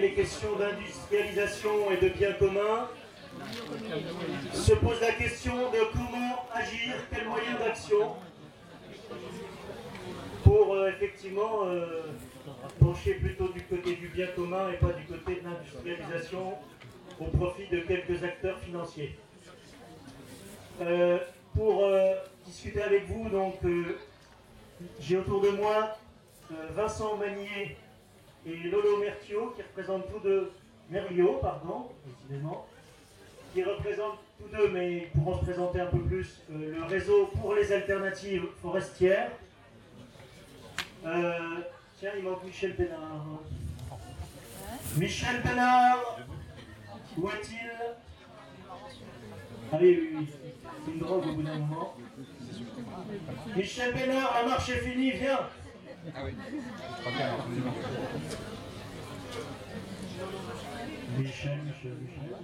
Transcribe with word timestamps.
Les 0.00 0.12
questions 0.14 0.56
d'industrialisation 0.56 1.90
et 1.90 1.98
de 1.98 2.08
biens 2.08 2.32
communs 2.32 2.88
se 4.54 4.72
pose 4.72 4.98
la 4.98 5.12
question 5.12 5.54
de 5.70 5.78
comment 5.92 6.46
agir, 6.54 6.94
quels 7.12 7.28
moyens 7.28 7.58
d'action 7.58 8.14
pour 10.42 10.74
euh, 10.74 10.88
effectivement 10.88 11.66
euh, 11.66 12.00
pencher 12.78 13.14
plutôt 13.14 13.48
du 13.48 13.62
côté 13.64 13.94
du 13.96 14.08
bien 14.08 14.28
commun 14.28 14.70
et 14.70 14.78
pas 14.78 14.92
du 14.94 15.04
côté 15.04 15.42
de 15.42 15.44
l'industrialisation 15.44 16.54
au 17.20 17.24
profit 17.26 17.66
de 17.66 17.80
quelques 17.80 18.24
acteurs 18.24 18.58
financiers. 18.60 19.18
Euh, 20.80 21.18
pour 21.54 21.84
discuter 22.46 22.80
avec 22.80 23.06
vous, 23.06 23.28
donc 23.28 23.56
j'ai 24.98 25.18
autour 25.18 25.42
de 25.42 25.50
moi 25.50 25.98
Vincent 26.70 27.16
Magnier 27.18 27.76
et 28.46 28.56
Lolo 28.68 28.98
Mertio 28.98 29.52
qui 29.56 29.62
représentent 29.62 30.10
tous 30.12 30.20
deux 30.20 30.52
Merlio, 30.90 31.38
pardon, 31.40 31.88
décidément, 32.04 32.66
qui 33.52 33.62
représentent 33.62 34.18
tous 34.38 34.56
deux, 34.56 34.70
mais 34.70 35.08
pour 35.14 35.38
représenter 35.38 35.80
un 35.80 35.86
peu 35.86 36.00
plus, 36.00 36.40
le 36.50 36.82
réseau 36.84 37.26
pour 37.40 37.54
les 37.54 37.70
alternatives 37.72 38.44
forestières, 38.60 39.30
euh, 41.06 41.38
tiens, 41.98 42.10
il 42.16 42.24
manque 42.24 42.44
Michel 42.44 42.74
Pénard. 42.74 43.38
Michel 44.96 45.42
Pénard 45.42 46.18
Où 47.16 47.28
est-il? 47.28 47.70
Ah 49.72 49.76
oui, 49.80 50.26
une 50.88 50.98
drogue 50.98 51.26
au 51.28 51.32
bout 51.34 51.42
d'un 51.42 51.58
moment. 51.58 51.94
Michel 53.56 53.94
Pénard, 53.94 54.34
la 54.42 54.48
marche 54.48 54.70
est 54.70 54.78
finie, 54.78 55.12
viens 55.12 55.38
Michel, 61.18 61.58
Michel, 61.64 61.96
Michel. 62.00 62.36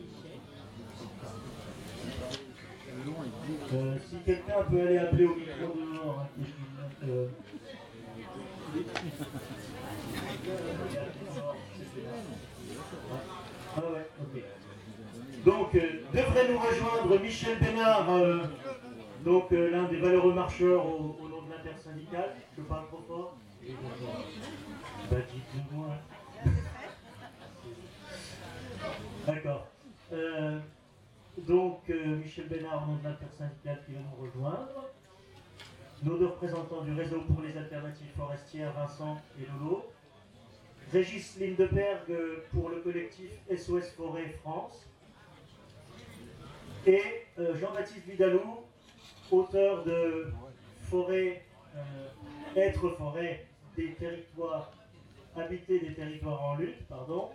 Euh, 3.72 3.96
si 4.08 4.16
quelqu'un 4.24 4.62
peut 4.70 4.80
aller 4.80 4.98
appeler 4.98 5.24
au 5.24 5.34
micro 5.34 5.74
dehors, 5.74 6.20
hein, 6.20 6.42
euh, 7.08 7.28
ah 13.76 13.80
donc, 15.44 15.74
euh, 15.74 15.80
devrait 16.12 16.48
nous 16.50 16.58
rejoindre 16.58 17.22
Michel 17.22 17.58
Bénard, 17.58 18.08
donc 19.24 19.50
l'un 19.50 19.84
des 19.84 19.96
valeureux 19.98 20.34
marcheurs 20.34 20.84
au, 20.86 21.16
nom 21.28 21.42
de 21.42 21.50
l'intersyndicale. 21.50 22.36
Je 22.56 22.62
parle 22.62 22.86
trop 22.88 23.02
fort 23.06 23.36
bah. 25.10 25.16
D'accord. 29.26 29.66
donc, 31.38 31.88
Michel 31.88 32.48
Bénard, 32.48 32.84
au 32.84 32.92
nom 32.92 32.96
de 32.98 33.04
l'intersyndicale, 33.04 33.82
qui 33.84 33.92
va 33.92 34.00
nous 34.00 34.22
rejoindre 34.22 34.90
nos 36.02 36.18
deux 36.18 36.26
représentants 36.26 36.82
du 36.82 36.92
réseau 36.92 37.20
pour 37.22 37.42
les 37.42 37.56
alternatives 37.56 38.10
forestières, 38.16 38.72
Vincent 38.72 39.20
et 39.40 39.46
Lolo, 39.46 39.90
Régis 40.92 41.38
Lindeberg 41.40 42.12
pour 42.52 42.68
le 42.68 42.76
collectif 42.76 43.30
SOS 43.50 43.90
Forêt 43.96 44.28
France, 44.42 44.86
et 46.86 47.26
euh, 47.38 47.56
Jean-Baptiste 47.56 48.06
Vidalou, 48.06 48.60
auteur 49.30 49.84
de 49.84 50.32
Forêt, 50.88 51.44
euh, 51.74 51.80
Être 52.54 52.88
forêt 52.90 53.44
des 53.76 53.92
territoires, 53.94 54.72
habiter 55.36 55.80
des 55.80 55.94
territoires 55.94 56.42
en 56.42 56.56
lutte, 56.56 56.86
pardon, 56.88 57.30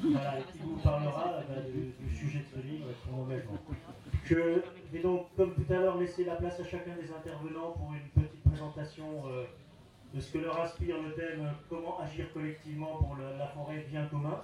qui 0.00 0.58
vous 0.60 0.76
parlera 0.82 1.42
bah, 1.48 1.54
du, 1.62 2.16
sujet 2.16 2.40
de 2.40 2.60
ce 2.60 2.66
livre 2.66 2.86
et 4.92 4.98
donc, 5.00 5.26
comme 5.36 5.54
tout 5.54 5.72
à 5.72 5.76
l'heure, 5.76 5.98
laisser 5.98 6.24
la 6.24 6.36
place 6.36 6.60
à 6.60 6.64
chacun 6.64 6.94
des 6.96 7.10
intervenants 7.10 7.72
pour 7.72 7.92
une 7.94 8.22
petite 8.22 8.42
présentation 8.42 9.22
euh, 9.28 9.44
de 10.14 10.20
ce 10.20 10.32
que 10.32 10.38
leur 10.38 10.60
inspire 10.60 10.96
le 11.00 11.12
thème 11.14 11.50
Comment 11.68 12.00
agir 12.00 12.32
collectivement 12.32 12.96
pour 12.96 13.16
la 13.16 13.46
forêt 13.48 13.86
bien 13.88 14.06
commun. 14.06 14.40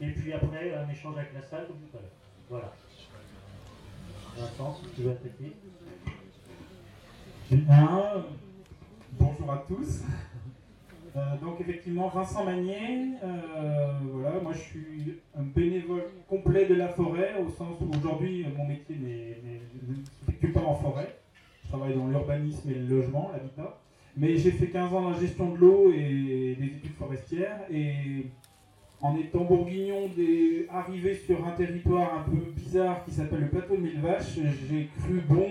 Et 0.00 0.10
puis 0.12 0.32
après, 0.32 0.74
un 0.74 0.88
échange 0.88 1.16
avec 1.18 1.32
la 1.34 1.42
salle, 1.42 1.66
comme 1.66 1.76
tout 1.76 1.96
à 1.96 2.00
l'heure. 2.00 2.10
Voilà. 2.48 2.72
Vincent, 4.36 4.80
tu 4.94 5.02
veux 5.02 5.10
attaquer. 5.12 5.52
Bonjour 9.18 9.50
à 9.50 9.64
tous. 9.66 10.02
Euh, 11.16 11.20
donc 11.42 11.60
effectivement, 11.60 12.08
Vincent 12.08 12.44
Magnier, 12.44 13.14
euh, 13.24 13.92
voilà, 14.12 14.40
moi 14.40 14.52
je 14.52 14.60
suis 14.60 15.18
un 15.36 15.42
bénévole 15.42 16.04
complet 16.28 16.66
de 16.66 16.74
la 16.74 16.88
forêt, 16.88 17.34
au 17.44 17.50
sens 17.50 17.76
où 17.80 17.90
aujourd'hui 17.96 18.46
mon 18.56 18.66
métier 18.66 18.96
ne 18.96 19.96
s'effectue 20.04 20.52
pas 20.52 20.60
en 20.60 20.74
forêt. 20.74 21.18
Je 21.64 21.68
travaille 21.68 21.94
dans 21.94 22.06
l'urbanisme 22.06 22.70
et 22.70 22.74
le 22.74 22.86
logement, 22.86 23.30
l'habitat. 23.32 23.78
Mais 24.16 24.36
j'ai 24.36 24.52
fait 24.52 24.68
15 24.68 24.94
ans 24.94 25.02
dans 25.02 25.10
la 25.10 25.20
gestion 25.20 25.50
de 25.50 25.58
l'eau 25.58 25.92
et 25.92 26.56
des 26.58 26.66
études 26.66 26.94
forestières. 26.94 27.60
Et 27.70 28.26
en 29.00 29.16
étant 29.16 29.44
bourguignon, 29.44 30.08
des... 30.16 30.66
arrivé 30.70 31.14
sur 31.14 31.46
un 31.46 31.52
territoire 31.52 32.18
un 32.18 32.30
peu 32.30 32.52
bizarre 32.54 33.04
qui 33.04 33.12
s'appelle 33.12 33.40
le 33.40 33.48
plateau 33.48 33.76
de 33.76 33.80
Mille 33.80 34.00
Vaches, 34.00 34.38
j'ai 34.68 34.88
cru 35.00 35.20
bon, 35.28 35.48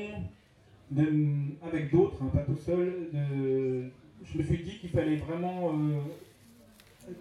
avec 0.91 1.91
d'autres, 1.91 2.17
hein, 2.21 2.29
pas 2.33 2.41
tout 2.41 2.57
seul, 2.57 3.09
je 4.31 4.37
me 4.37 4.43
suis 4.43 4.63
dit 4.63 4.77
qu'il 4.79 4.89
fallait 4.89 5.15
vraiment 5.15 5.71
euh, 5.73 5.99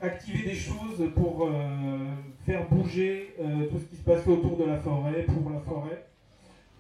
activer 0.03 0.51
des 0.51 0.55
choses 0.55 1.11
pour 1.15 1.47
euh, 1.47 1.51
faire 2.45 2.69
bouger 2.69 3.35
euh, 3.41 3.67
tout 3.71 3.79
ce 3.79 3.85
qui 3.85 3.97
se 3.97 4.05
passait 4.05 4.31
autour 4.31 4.57
de 4.57 4.65
la 4.65 4.79
forêt, 4.79 5.25
pour 5.25 5.51
la 5.51 5.61
forêt. 5.61 6.05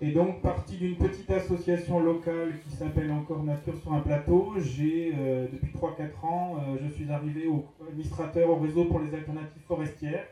Et 0.00 0.12
donc, 0.12 0.42
parti 0.42 0.76
d'une 0.76 0.96
petite 0.96 1.30
association 1.30 1.98
locale 1.98 2.60
qui 2.60 2.70
s'appelle 2.76 3.10
encore 3.10 3.42
Nature 3.42 3.76
sur 3.80 3.92
un 3.92 4.00
plateau, 4.00 4.54
j'ai, 4.58 5.12
depuis 5.52 5.72
3-4 5.72 6.24
ans, 6.24 6.56
je 6.80 6.88
suis 6.94 7.10
arrivé 7.10 7.48
administrateur 7.88 8.48
au 8.48 8.58
réseau 8.58 8.84
pour 8.84 9.00
les 9.00 9.12
alternatives 9.12 9.62
forestières, 9.66 10.24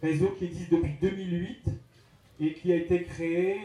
réseau 0.00 0.28
qui 0.38 0.44
existe 0.44 0.70
depuis 0.70 0.92
2008 1.02 1.70
et 2.38 2.52
qui 2.52 2.72
a 2.72 2.76
été 2.76 3.02
créé 3.02 3.56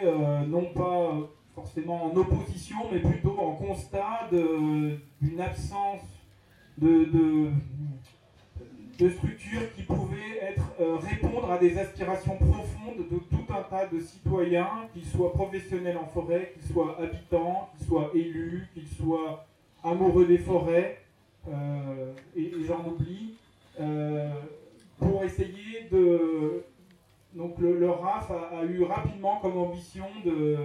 non 0.47 0.65
pas 0.73 1.29
forcément 1.55 2.05
en 2.05 2.15
opposition, 2.15 2.75
mais 2.91 2.99
plutôt 2.99 3.37
en 3.39 3.53
constat 3.53 4.29
d'une 4.29 5.41
absence 5.41 6.01
de, 6.77 7.07
de, 8.99 9.09
structures 9.09 9.73
qui 9.75 9.83
pouvaient 9.83 10.39
être, 10.41 10.73
euh, 10.81 10.97
répondre 10.97 11.49
à 11.51 11.57
des 11.57 11.77
aspirations 11.77 12.35
profondes 12.35 13.07
de 13.09 13.17
tout 13.17 13.53
un 13.53 13.63
tas 13.63 13.87
de 13.87 13.99
citoyens, 13.99 14.87
qu'ils 14.93 15.05
soient 15.05 15.31
professionnels 15.31 15.97
en 15.97 16.05
forêt, 16.05 16.53
qu'ils 16.53 16.73
soient 16.73 16.97
habitants, 17.01 17.69
qu'ils 17.77 17.87
soient 17.87 18.11
élus, 18.13 18.67
qu'ils 18.73 18.87
soient 18.87 19.45
amoureux 19.83 20.25
des 20.25 20.37
forêts, 20.37 20.99
euh, 21.47 22.13
et, 22.35 22.51
j'en 22.67 22.85
oublie, 22.85 23.35
euh, 23.79 24.29
pour 24.99 25.23
essayer 25.23 25.87
de... 25.91 26.63
Donc 27.33 27.57
le, 27.59 27.89
RAF 27.89 28.31
a, 28.31 28.63
eu 28.63 28.83
rapidement 28.83 29.39
comme 29.41 29.57
ambition 29.57 30.05
de, 30.23 30.57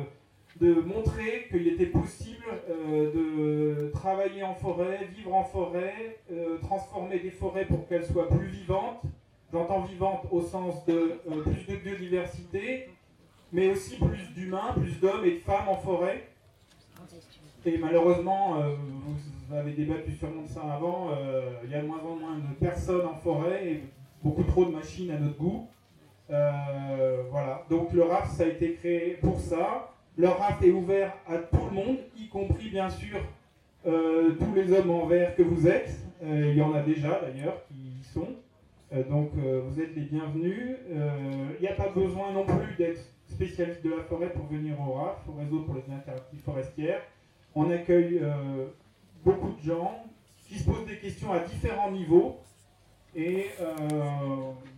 de 0.60 0.75
montrer 0.75 1.48
qu'il 1.50 1.66
était 1.69 1.87
possible 1.87 2.44
euh, 2.69 3.87
de 3.87 3.91
travailler 3.93 4.43
en 4.43 4.54
forêt, 4.54 5.09
vivre 5.16 5.34
en 5.34 5.44
forêt, 5.44 6.19
euh, 6.31 6.59
transformer 6.59 7.19
des 7.19 7.31
forêts 7.31 7.65
pour 7.65 7.88
qu'elles 7.88 8.04
soient 8.04 8.28
plus 8.28 8.47
vivantes. 8.47 9.00
J'entends 9.53 9.81
vivantes 9.81 10.26
au 10.31 10.43
sens 10.43 10.84
de 10.84 11.19
euh, 11.31 11.43
plus 11.43 11.66
de 11.66 11.76
biodiversité, 11.76 12.91
mais 13.53 13.71
aussi 13.71 13.97
plus 13.97 14.34
d'humains, 14.34 14.75
plus 14.76 15.00
d'hommes 15.00 15.25
et 15.25 15.32
de 15.32 15.38
femmes 15.38 15.69
en 15.69 15.76
forêt. 15.76 16.28
Et 17.65 17.77
malheureusement, 17.77 18.56
vous 18.59 19.54
avez 19.54 19.72
débattu 19.72 20.12
sûrement 20.12 20.42
de 20.42 20.48
ça 20.48 20.62
avant, 20.62 21.10
il 21.62 21.71
y 21.71 21.75
a 21.75 21.82
de 21.82 21.87
moins 21.87 21.98
en 21.98 22.16
moins 22.16 22.37
de 22.37 22.54
personnes 22.59 23.04
en 23.04 23.16
forêt 23.16 23.66
et 23.66 23.82
beaucoup 24.22 24.44
trop 24.44 24.65
de 24.65 24.71
machines 24.71 25.10
à 25.10 25.18
notre 25.18 25.36
goût. 25.36 25.68
voilà, 26.28 27.66
donc 27.68 27.92
le 27.92 28.04
RAF, 28.04 28.30
ça 28.34 28.45
a 28.45 28.47
été 28.47 28.74
créé 28.74 29.18
pour 29.21 29.39
ça. 29.39 29.91
Le 30.16 30.28
RAF 30.28 30.62
est 30.62 30.71
ouvert 30.71 31.15
à 31.27 31.39
tout 31.39 31.65
le 31.71 31.74
monde, 31.74 31.97
y 32.18 32.28
compris 32.28 32.68
bien 32.68 32.91
sûr 32.91 33.18
euh, 33.86 34.34
tous 34.39 34.54
les 34.54 34.72
hommes 34.72 34.91
en 34.91 35.07
vert 35.07 35.34
que 35.34 35.42
vous 35.42 35.66
êtes. 35.66 35.91
Euh, 36.22 36.51
il 36.51 36.59
y 36.59 36.62
en 36.62 36.74
a 36.74 36.83
déjà 36.83 37.21
d'ailleurs 37.21 37.65
qui 37.66 37.74
y 37.74 38.04
sont. 38.12 38.28
Euh, 38.92 39.04
donc 39.04 39.30
vous 39.34 39.80
êtes 39.80 39.95
les 39.95 40.03
bienvenus. 40.03 40.77
Il 40.91 41.60
n'y 41.60 41.68
a 41.68 41.74
pas 41.74 41.89
besoin 41.89 42.33
non 42.33 42.45
plus 42.45 42.74
d'être 42.77 43.01
spécialiste 43.28 43.84
de 43.84 43.91
la 43.91 44.03
forêt 44.03 44.30
pour 44.30 44.47
venir 44.47 44.78
au 44.80 44.92
RAF, 44.92 45.27
au 45.28 45.39
réseau 45.39 45.60
pour 45.60 45.74
les 45.74 45.95
interactifs 45.95 46.42
forestières. 46.42 47.03
On 47.54 47.71
accueille 47.71 48.21
beaucoup 49.24 49.53
de 49.53 49.63
gens 49.63 50.04
qui 50.48 50.59
se 50.59 50.65
posent 50.65 50.86
des 50.86 50.98
questions 50.98 51.33
à 51.33 51.39
différents 51.39 51.91
niveaux. 51.91 52.41
Et 53.15 53.47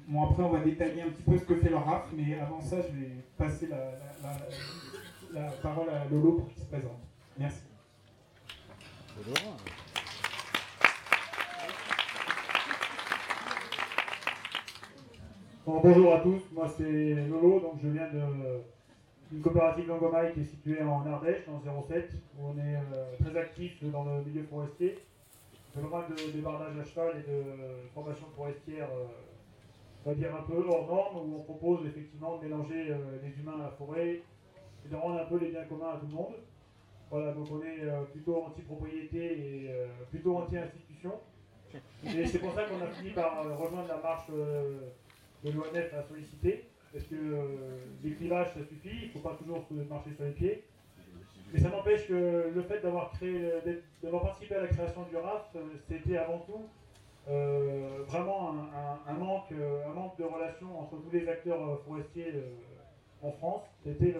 bon, 0.09 0.23
après, 0.25 0.43
on 0.43 0.51
va 0.51 0.61
détailler 0.61 1.03
un 1.03 1.09
petit 1.09 1.23
peu 1.23 1.39
ce 1.39 1.45
que 1.45 1.57
fait 1.57 1.71
le 1.71 1.77
RAF, 1.77 2.05
mais 2.15 2.39
avant 2.39 2.61
ça, 2.61 2.77
je 2.77 3.01
vais 3.01 3.11
passer 3.39 3.67
la 3.69 3.79
parole 5.63 5.89
à 5.91 6.05
Lolo 6.11 6.33
pour 6.33 6.49
qu'il 6.49 6.63
se 6.63 6.69
présente. 6.69 7.01
Merci. 7.39 7.63
bonjour 15.67 16.15
à 16.15 16.21
tous, 16.21 16.43
moi 16.53 16.69
c'est 16.77 17.15
Lolo, 17.29 17.61
donc 17.61 17.75
je 17.83 17.89
viens 17.89 18.09
d'une 19.31 19.41
coopérative 19.41 19.89
Langomaille 19.89 20.33
qui 20.35 20.41
est 20.41 20.45
située 20.45 20.83
en 20.83 21.07
Ardèche, 21.07 21.47
dans 21.47 21.83
07, 21.83 22.11
où 22.39 22.47
on 22.47 22.59
est 22.59 22.77
euh, 22.77 23.17
très 23.21 23.37
actif 23.39 23.83
dans 23.91 24.05
le 24.05 24.23
milieu 24.23 24.43
forestier. 24.45 24.99
On 25.77 25.81
fait 25.81 26.27
de 26.27 26.33
débardage 26.33 26.79
à 26.79 26.85
cheval 26.85 27.13
et 27.17 27.31
de 27.31 27.43
formation 27.95 28.27
forestière, 28.37 28.89
euh, 28.93 29.07
on 30.05 30.11
va 30.11 30.15
dire 30.15 30.35
un 30.35 30.43
peu 30.43 30.63
hors 30.69 30.87
norme, 30.87 31.17
où 31.17 31.37
on 31.37 31.43
propose 31.43 31.87
effectivement 31.87 32.37
de 32.37 32.45
mélanger 32.45 32.91
euh, 32.91 33.19
les 33.23 33.41
humains 33.41 33.59
à 33.59 33.65
la 33.65 33.71
forêt 33.71 34.21
de 34.91 34.97
rendre 34.97 35.21
un 35.21 35.25
peu 35.25 35.39
les 35.39 35.51
biens 35.51 35.65
communs 35.65 35.91
à 35.95 35.97
tout 35.99 36.07
le 36.07 36.15
monde. 36.15 36.35
Voilà, 37.11 37.33
donc 37.33 37.47
on 37.53 37.63
est 37.63 37.87
plutôt 38.11 38.43
anti-propriété 38.43 39.19
et 39.19 39.71
plutôt 40.11 40.39
anti-institution. 40.39 41.13
Et 42.05 42.27
c'est 42.27 42.39
pour 42.39 42.55
ça 42.55 42.65
qu'on 42.65 42.83
a 42.83 42.87
fini 42.87 43.11
par 43.11 43.45
rejoindre 43.59 43.89
la 43.89 43.99
marche 43.99 44.29
de 45.45 45.51
l'ONF 45.51 45.93
a 45.95 46.03
sollicité, 46.03 46.65
parce 46.93 47.05
que 47.05 47.15
euh, 47.15 47.47
les 48.03 48.13
clivages 48.13 48.55
ça 48.55 48.65
suffit, 48.65 48.97
il 49.03 49.09
ne 49.09 49.13
faut 49.13 49.19
pas 49.21 49.35
toujours 49.35 49.65
se 49.69 49.75
marcher 49.75 50.11
sur 50.15 50.25
les 50.25 50.33
pieds. 50.33 50.65
Mais 51.53 51.61
ça 51.61 51.69
n'empêche 51.69 52.07
que 52.07 52.51
le 52.55 52.63
fait 52.63 52.81
d'avoir 52.81 53.11
participé 53.11 54.55
à 54.55 54.63
la 54.63 54.69
création 54.69 55.03
du 55.03 55.17
RAF, 55.17 55.51
euh, 55.57 55.61
c'était 55.89 56.17
avant 56.17 56.39
tout 56.41 56.67
euh, 57.29 58.03
vraiment 58.07 58.55
un, 59.07 59.13
manque, 59.15 59.51
de 59.51 60.25
relation 60.25 60.81
entre 60.81 60.97
tous 60.97 61.11
les 61.13 61.29
acteurs 61.29 61.81
forestiers 61.85 62.33
en 63.23 63.33
France. 63.33 63.63
C'était 63.85 64.15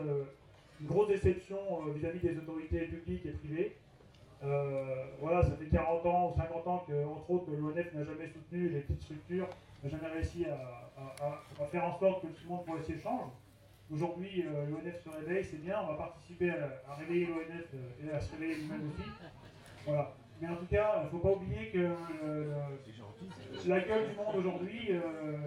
une 0.83 0.89
grosse 0.89 1.09
déception 1.09 1.59
vis-à-vis 1.95 2.21
des 2.21 2.37
autorités 2.37 2.81
publiques 2.81 3.25
et 3.25 3.31
privées. 3.31 3.77
voilà, 5.21 5.43
ça 5.43 5.53
fait 5.53 5.67
40 5.67 6.07
ans 6.07 6.31
ou 6.33 6.37
50 6.37 6.67
ans 6.67 6.85
que, 6.87 6.93
autres, 7.33 7.51
l'ONF 7.51 7.95
n'a 7.95 8.05
jamais 8.05 8.29
soutenu 8.29 8.69
les 8.69 8.81
petites 8.81 9.03
structures 9.03 9.49
n'a 9.83 9.91
jamais 9.91 10.09
réussi 10.09 10.45
à, 10.47 11.67
faire 11.71 11.85
en 11.85 11.99
sorte 11.99 12.23
que 12.23 12.27
tout 12.29 12.43
le 12.45 12.49
monde 12.49 12.65
forestier 12.65 12.99
change. 12.99 13.31
Aujourd'hui, 13.93 14.45
euh, 14.47 14.67
l'ONF 14.67 15.03
se 15.03 15.09
réveille, 15.11 15.45
c'est 15.45 15.63
bien, 15.63 15.77
on 15.83 15.93
va 15.93 15.95
participer 15.95 16.51
à, 16.51 16.95
réveiller 16.95 17.27
l'ONF 17.27 17.67
euh, 17.75 18.07
et 18.07 18.11
à 18.11 18.21
se 18.21 18.33
réveiller 18.33 18.63
nous-mêmes 18.63 18.89
aussi. 18.89 19.09
Voilà. 19.85 20.15
Mais 20.41 20.49
en 20.49 20.57
tout 20.57 20.67
cas, 20.67 21.01
il 21.01 21.05
ne 21.05 21.11
faut 21.11 21.19
pas 21.19 21.33
oublier 21.33 21.69
que 21.71 21.91
euh, 22.25 22.55
la 23.67 23.81
gueule 23.81 24.09
du 24.09 24.17
monde 24.17 24.37
aujourd'hui, 24.37 24.91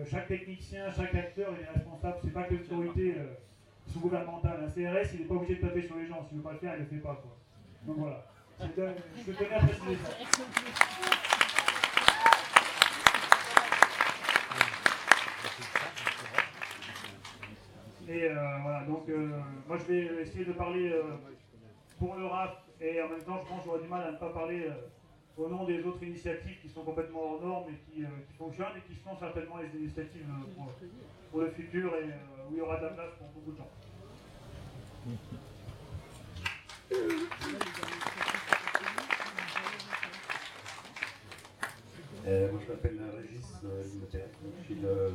chaque 0.09 0.27
technicien, 0.27 0.89
chaque 0.91 1.13
acteur 1.15 1.53
est 1.59 1.73
responsable, 1.73 2.17
c'est 2.23 2.33
pas 2.33 2.43
que 2.43 2.53
l'autorité 2.53 3.15
sous-gouvernementale. 3.95 4.59
Un 4.65 4.67
CRS, 4.67 5.13
il 5.13 5.21
n'est 5.21 5.25
pas 5.25 5.35
obligé 5.35 5.55
de 5.55 5.61
taper 5.61 5.81
sur 5.81 5.95
les 5.95 6.05
gens, 6.05 6.25
s'il 6.27 6.37
ne 6.37 6.41
veut 6.41 6.47
pas 6.47 6.53
le 6.53 6.59
faire, 6.59 6.73
il 6.75 6.79
ne 6.79 6.83
le 6.83 6.89
fait 6.89 6.97
pas. 6.97 7.15
Quoi. 7.15 7.37
Donc 7.87 7.97
voilà. 7.97 8.25
Je 8.59 9.31
tenais 9.31 9.55
à 9.55 9.61
ça. 9.61 9.67
Et 18.07 18.23
euh, 18.25 18.35
voilà, 18.61 18.83
donc 18.85 19.09
euh, 19.09 19.29
moi 19.67 19.77
je 19.77 19.91
vais 19.91 20.21
essayer 20.21 20.45
de 20.45 20.51
parler 20.51 20.91
euh, 20.91 21.15
pour 21.97 22.15
le 22.15 22.27
RAF 22.27 22.55
et 22.79 23.01
en 23.01 23.09
même 23.09 23.23
temps 23.23 23.39
je 23.43 23.49
pense 23.49 23.59
que 23.61 23.65
j'aurai 23.65 23.81
du 23.81 23.87
mal 23.87 24.03
à 24.03 24.11
ne 24.11 24.17
pas 24.17 24.29
parler 24.29 24.69
au 25.35 25.49
nom 25.49 25.65
des 25.65 25.83
autres 25.83 26.03
initiatives 26.03 26.61
qui 26.61 26.69
sont 26.69 26.83
complètement 26.83 27.33
hors 27.33 27.41
normes 27.41 27.73
et 27.73 27.91
qui, 27.91 28.03
fonctionnent 28.37 28.77
et 28.77 28.81
qui 28.87 28.95
sont 28.99 29.17
certainement 29.17 29.57
les 29.57 29.79
initiatives 29.79 30.27
pour, 31.31 31.41
le 31.41 31.49
futur 31.49 31.95
et 31.95 32.05
où 32.47 32.53
il 32.53 32.57
y 32.57 32.61
aura 32.61 32.77
de 32.77 32.83
la 32.83 32.91
place 32.91 33.09
pour 33.17 33.27
beaucoup 33.29 33.51
de 33.53 33.57
gens. 33.57 33.69
Moi 35.05 35.13
je 42.59 42.71
m'appelle 42.71 42.99
Régis 43.15 43.45
suis 44.65 44.75
le 44.75 45.11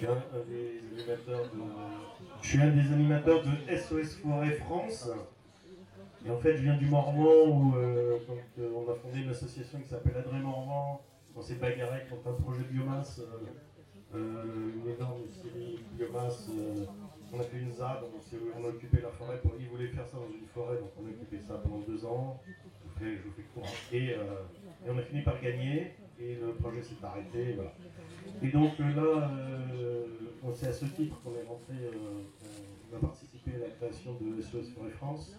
je 0.00 0.06
suis 0.06 0.06
un, 0.06 0.16
des 0.40 0.80
animateurs 0.92 1.46
de, 1.50 2.92
animateurs 2.92 3.42
de 3.42 3.76
SOS 3.76 4.16
Forêt 4.16 4.52
France. 4.52 5.10
Et 6.26 6.30
en 6.30 6.38
fait, 6.38 6.56
je 6.56 6.62
viens 6.62 6.76
du 6.76 6.86
Morvan 6.86 7.48
où 7.48 7.76
euh, 7.76 8.18
euh, 8.58 8.70
on 8.74 8.90
a 8.90 8.94
fondé 8.94 9.20
une 9.22 9.30
association 9.30 9.80
qui 9.80 9.88
s'appelle 9.88 10.16
Adré 10.16 10.38
Morvan. 10.38 11.00
On 11.36 11.42
s'est 11.42 11.56
bagarré 11.56 12.02
contre 12.08 12.28
un 12.28 12.42
projet 12.42 12.62
de 12.62 12.68
biomasse, 12.68 13.20
euh, 14.14 14.72
une 14.84 14.90
énorme 14.90 15.22
série 15.30 15.78
biomasse. 15.92 16.48
On 17.32 17.40
a 17.40 17.42
fait 17.42 17.58
une 17.58 17.72
ZAD, 17.72 17.98
on, 18.56 18.64
a 18.64 18.68
occupé 18.68 19.00
la 19.02 19.10
forêt. 19.10 19.40
Ils 19.60 19.68
voulaient 19.68 19.88
faire 19.88 20.06
ça 20.06 20.16
dans 20.16 20.32
une 20.32 20.46
forêt, 20.46 20.76
donc 20.78 20.90
on 20.98 21.06
a 21.06 21.10
occupé 21.10 21.38
ça 21.40 21.54
pendant 21.62 21.80
deux 21.80 22.04
ans. 22.04 22.40
Je 23.00 23.04
fais, 23.04 23.42
court. 23.54 23.66
Et, 23.92 24.14
on 24.88 24.96
a 24.96 25.02
fini 25.02 25.22
par 25.22 25.40
gagner 25.40 25.92
et 26.20 26.34
le 26.34 26.52
projet 26.54 26.82
s'est 26.82 27.02
arrêté. 27.02 27.56
Et 28.42 28.48
donc 28.48 28.72
euh, 28.80 28.94
là, 28.94 29.30
euh, 29.32 30.06
c'est 30.54 30.68
à 30.68 30.72
ce 30.72 30.84
titre 30.86 31.20
qu'on 31.22 31.34
est 31.34 31.46
rentré, 31.46 31.74
euh, 31.74 32.22
on 32.92 32.96
a 32.96 33.00
participé 33.00 33.52
à 33.56 33.58
la 33.58 33.70
création 33.70 34.16
de 34.20 34.40
SOS 34.40 34.70
Forêt 34.70 34.90
France. 34.90 35.36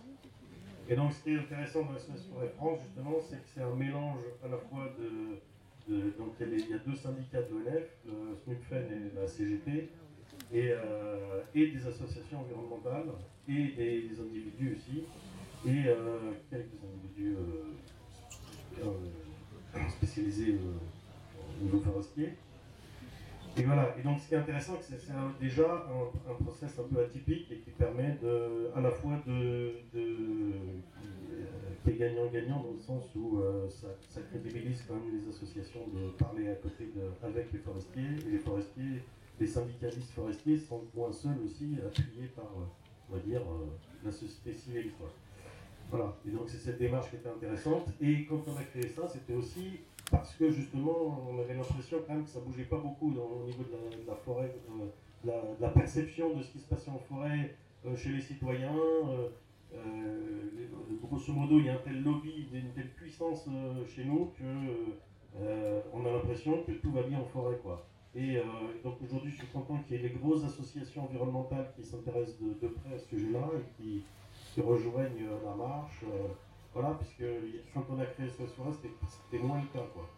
Et 0.87 0.95
donc 0.95 1.13
ce 1.13 1.23
qui 1.23 1.31
est 1.31 1.39
intéressant 1.39 1.83
dans 1.83 1.97
SOS 1.97 2.29
Forêt 2.33 2.49
France, 2.55 2.79
justement, 2.85 3.15
c'est 3.21 3.37
que 3.37 3.47
c'est 3.53 3.61
un 3.61 3.75
mélange 3.75 4.21
à 4.43 4.47
la 4.47 4.57
fois 4.57 4.93
de. 4.97 6.11
donc 6.17 6.33
il 6.39 6.69
y, 6.69 6.73
a 6.73 6.77
deux 6.77 6.95
syndicats 6.95 7.41
de 7.41 7.49
l'ONF, 7.51 7.97
le 8.05 8.35
SNUPFEN 8.35 8.85
et 8.91 9.19
la 9.19 9.27
CGT, 9.27 9.89
et, 10.53 10.73
des 11.53 11.87
associations 11.87 12.41
environnementales, 12.41 13.09
et 13.47 13.67
des, 13.75 14.19
individus 14.19 14.75
aussi, 14.75 15.03
et 15.67 15.83
quelques 16.49 16.79
individus 16.83 17.35
spécialisés 19.89 20.57
au 21.59 21.63
niveau 21.63 21.79
forestier. 21.79 22.33
Et 23.57 23.63
voilà, 23.63 23.93
et 23.99 24.03
donc 24.03 24.19
ce 24.19 24.27
qui 24.29 24.35
est 24.35 24.37
intéressant, 24.37 24.77
c'est 24.79 24.95
que 24.95 25.01
c'est 25.01 25.13
déjà 25.41 25.87
un, 25.89 26.31
un, 26.31 26.35
process 26.35 26.79
un 26.79 26.83
peu 26.83 27.03
atypique 27.03 27.51
et 27.51 27.57
qui 27.57 27.71
permet 27.71 28.17
à 28.75 28.79
la 28.79 28.91
fois 28.91 29.21
de, 29.25 29.73
de 29.93 29.99
euh, 31.39 31.45
qui 31.83 31.91
est 31.91 31.97
gagnant-gagnant 31.97 32.61
dans 32.61 32.73
le 32.73 32.79
sens 32.79 33.03
où 33.15 33.39
euh, 33.39 33.67
ça, 33.69 34.21
crédibilise 34.29 34.83
quand 34.87 34.95
même 34.95 35.15
les 35.15 35.29
associations 35.29 35.87
de 35.87 36.09
parler 36.11 36.49
à 36.49 36.55
côté 36.55 36.89
avec 37.23 37.51
les 37.51 37.59
forestiers, 37.59 38.03
et 38.27 38.31
les 38.31 38.37
forestiers, 38.37 39.03
les 39.39 39.47
syndicalistes 39.47 40.11
forestiers 40.11 40.57
sont 40.57 40.83
moins 40.95 41.11
seuls 41.11 41.39
aussi, 41.43 41.77
appuyés 41.85 42.27
par, 42.35 42.51
on 43.09 43.13
va 43.13 43.19
dire, 43.21 43.41
euh, 43.41 43.65
la 44.03 44.11
société 44.11 44.53
civile. 44.53 44.91
Voilà, 45.89 46.15
et 46.27 46.31
donc 46.31 46.47
c'est 46.47 46.57
cette 46.57 46.77
démarche 46.77 47.09
qui 47.09 47.15
était 47.15 47.29
intéressante, 47.29 47.87
et 47.99 48.25
quand 48.25 48.41
on 48.47 48.57
a 48.57 48.63
créé 48.63 48.87
ça, 48.87 49.07
c'était 49.07 49.33
aussi 49.33 49.79
parce 50.09 50.35
que 50.35 50.49
justement, 50.49 51.27
on 51.29 51.39
avait 51.39 51.53
l'impression 51.53 51.99
quand 52.05 52.13
même 52.13 52.23
que 52.23 52.29
ça 52.29 52.39
bougeait 52.39 52.63
pas 52.63 52.77
beaucoup 52.77 53.11
au 53.11 53.45
niveau 53.45 53.63
de 53.63 54.07
la, 54.07 54.15
forêt, 54.15 54.55
de 55.23 55.31
la, 55.61 55.69
perception 55.69 56.35
de 56.35 56.41
ce 56.41 56.51
qui 56.51 56.59
se 56.59 56.67
passait 56.67 56.89
en 56.89 56.97
forêt 56.97 57.55
euh, 57.85 57.95
chez 57.95 58.09
les 58.09 58.21
citoyens. 58.21 58.75
Euh, 58.75 59.29
euh, 59.75 60.67
grosso 61.03 61.31
modo, 61.31 61.59
il 61.59 61.65
y 61.65 61.69
a 61.69 61.73
un 61.73 61.77
tel 61.77 62.03
lobby, 62.03 62.47
une 62.51 62.71
telle 62.73 62.89
puissance 62.89 63.47
chez 63.87 64.05
nous 64.05 64.31
que 64.37 64.43
on 65.93 66.05
a 66.05 66.11
l'impression 66.11 66.63
que 66.63 66.71
tout 66.71 66.91
va 66.91 67.03
bien 67.03 67.19
en 67.19 67.25
forêt, 67.25 67.57
quoi. 67.61 67.85
Et 68.15 68.41
donc 68.83 68.95
aujourd'hui, 69.03 69.31
je 69.31 69.37
suis 69.37 69.47
content 69.47 69.77
qu'il 69.87 69.97
y 69.97 69.99
ait 69.99 70.09
les 70.09 70.15
grosses 70.15 70.43
associations 70.43 71.03
environnementales 71.03 71.71
qui 71.75 71.83
s'intéressent 71.83 72.39
de, 72.39 72.67
près 72.67 72.95
à 72.95 72.97
ce 72.97 73.07
sujet-là 73.07 73.47
et 73.55 73.83
qui, 73.83 74.03
rejoignent 74.61 75.29
la 75.45 75.55
marche. 75.55 76.03
Voilà, 76.73 76.97
puisque 76.99 77.23
quand 77.73 77.85
on 77.89 77.99
a 77.99 78.05
créé 78.05 78.27
ce 78.29 78.45
soir, 78.47 78.67
c'était 78.73 79.43
moins 79.43 79.61
le 79.61 79.67
cas. 79.67 79.85
Quoi. 79.93 80.09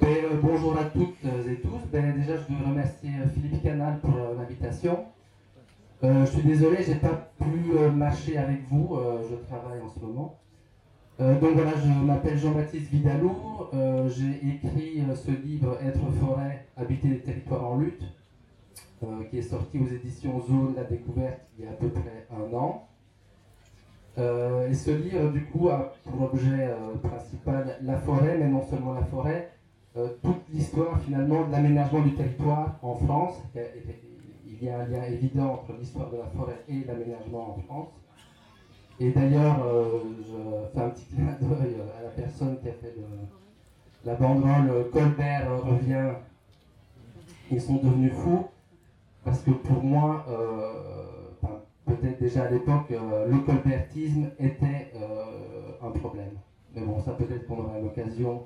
Ben, 0.00 0.24
euh, 0.24 0.40
bonjour 0.42 0.76
à 0.76 0.84
toutes 0.84 1.24
et 1.24 1.60
tous. 1.60 1.78
Ben, 1.92 2.18
déjà, 2.18 2.36
je 2.36 2.52
veux 2.52 2.64
remercier 2.66 3.10
euh, 3.10 3.28
Philippe 3.28 3.62
Canal 3.62 4.00
pour 4.00 4.10
euh, 6.02 6.26
je 6.26 6.30
suis 6.30 6.42
désolé, 6.42 6.78
j'ai 6.86 6.94
pas 6.94 7.32
pu 7.38 7.72
marcher 7.94 8.38
avec 8.38 8.62
vous. 8.68 8.98
je 9.28 9.34
travaille 9.46 9.80
en 9.80 9.88
ce 9.88 10.00
moment. 10.00 10.40
Euh, 11.20 11.38
donc 11.38 11.50
voilà, 11.52 11.72
je 11.76 12.06
m'appelle 12.06 12.38
Jean-Baptiste 12.38 12.90
Vidalou. 12.90 13.36
Euh, 13.74 14.08
j'ai 14.08 14.48
écrit 14.48 15.02
euh, 15.02 15.14
ce 15.14 15.30
livre 15.30 15.76
Être 15.82 16.10
forêt, 16.18 16.64
habiter 16.78 17.08
les 17.08 17.20
territoires 17.20 17.66
en 17.66 17.76
lutte, 17.76 18.02
qui 19.30 19.38
est 19.38 19.42
sorti 19.42 19.78
aux 19.78 19.86
éditions 19.86 20.40
Zone 20.40 20.74
La 20.76 20.84
Découverte 20.84 21.40
il 21.58 21.64
y 21.64 21.68
a 21.68 21.72
à 21.72 21.74
peu 21.74 21.88
près 21.88 22.26
un 22.30 22.54
an. 22.54 22.86
et 24.18 24.74
ce 24.74 24.90
livre, 24.90 25.30
du 25.30 25.44
coup, 25.46 25.68
a 25.68 25.92
pour 26.04 26.22
objet 26.22 26.70
principal 27.02 27.78
la 27.82 27.96
forêt, 27.96 28.36
mais 28.38 28.48
non 28.48 28.62
seulement 28.62 28.92
la 28.92 29.04
forêt, 29.04 29.52
toute 29.94 30.48
l'histoire 30.52 31.00
finalement 31.00 31.46
de 31.46 31.52
l'aménagement 31.52 32.00
du 32.00 32.14
territoire 32.14 32.78
en 32.82 32.94
France. 32.94 33.40
Il 34.60 34.66
y 34.66 34.70
a 34.70 34.80
un 34.80 34.86
lien 34.86 35.02
évident 35.04 35.52
entre 35.54 35.72
l'histoire 35.78 36.10
de 36.10 36.18
la 36.18 36.26
forêt 36.26 36.62
et 36.68 36.84
l'aménagement 36.84 37.56
en 37.56 37.62
France. 37.62 37.88
Et 38.98 39.10
d'ailleurs, 39.10 39.64
euh, 39.64 40.00
je 40.18 40.74
fais 40.74 40.84
un 40.84 40.90
petit 40.90 41.06
clin 41.14 41.32
d'œil 41.40 41.76
à 41.98 42.02
la 42.02 42.10
personne 42.10 42.58
qui 42.60 42.68
a 42.68 42.72
fait 42.72 42.94
la 44.04 44.14
banderole 44.14 44.90
Colbert 44.92 45.62
revient, 45.62 46.14
ils 47.50 47.60
sont 47.60 47.76
devenus 47.76 48.12
fous. 48.12 48.46
Parce 49.24 49.40
que 49.42 49.50
pour 49.50 49.82
moi, 49.82 50.24
euh, 50.28 51.48
peut-être 51.86 52.18
déjà 52.20 52.44
à 52.44 52.50
l'époque, 52.50 52.90
euh, 52.90 53.26
le 53.28 53.38
colbertisme 53.40 54.30
était 54.38 54.92
peut-être 57.18 57.46
qu'on 57.46 57.58
aura 57.58 57.78
l'occasion 57.78 58.42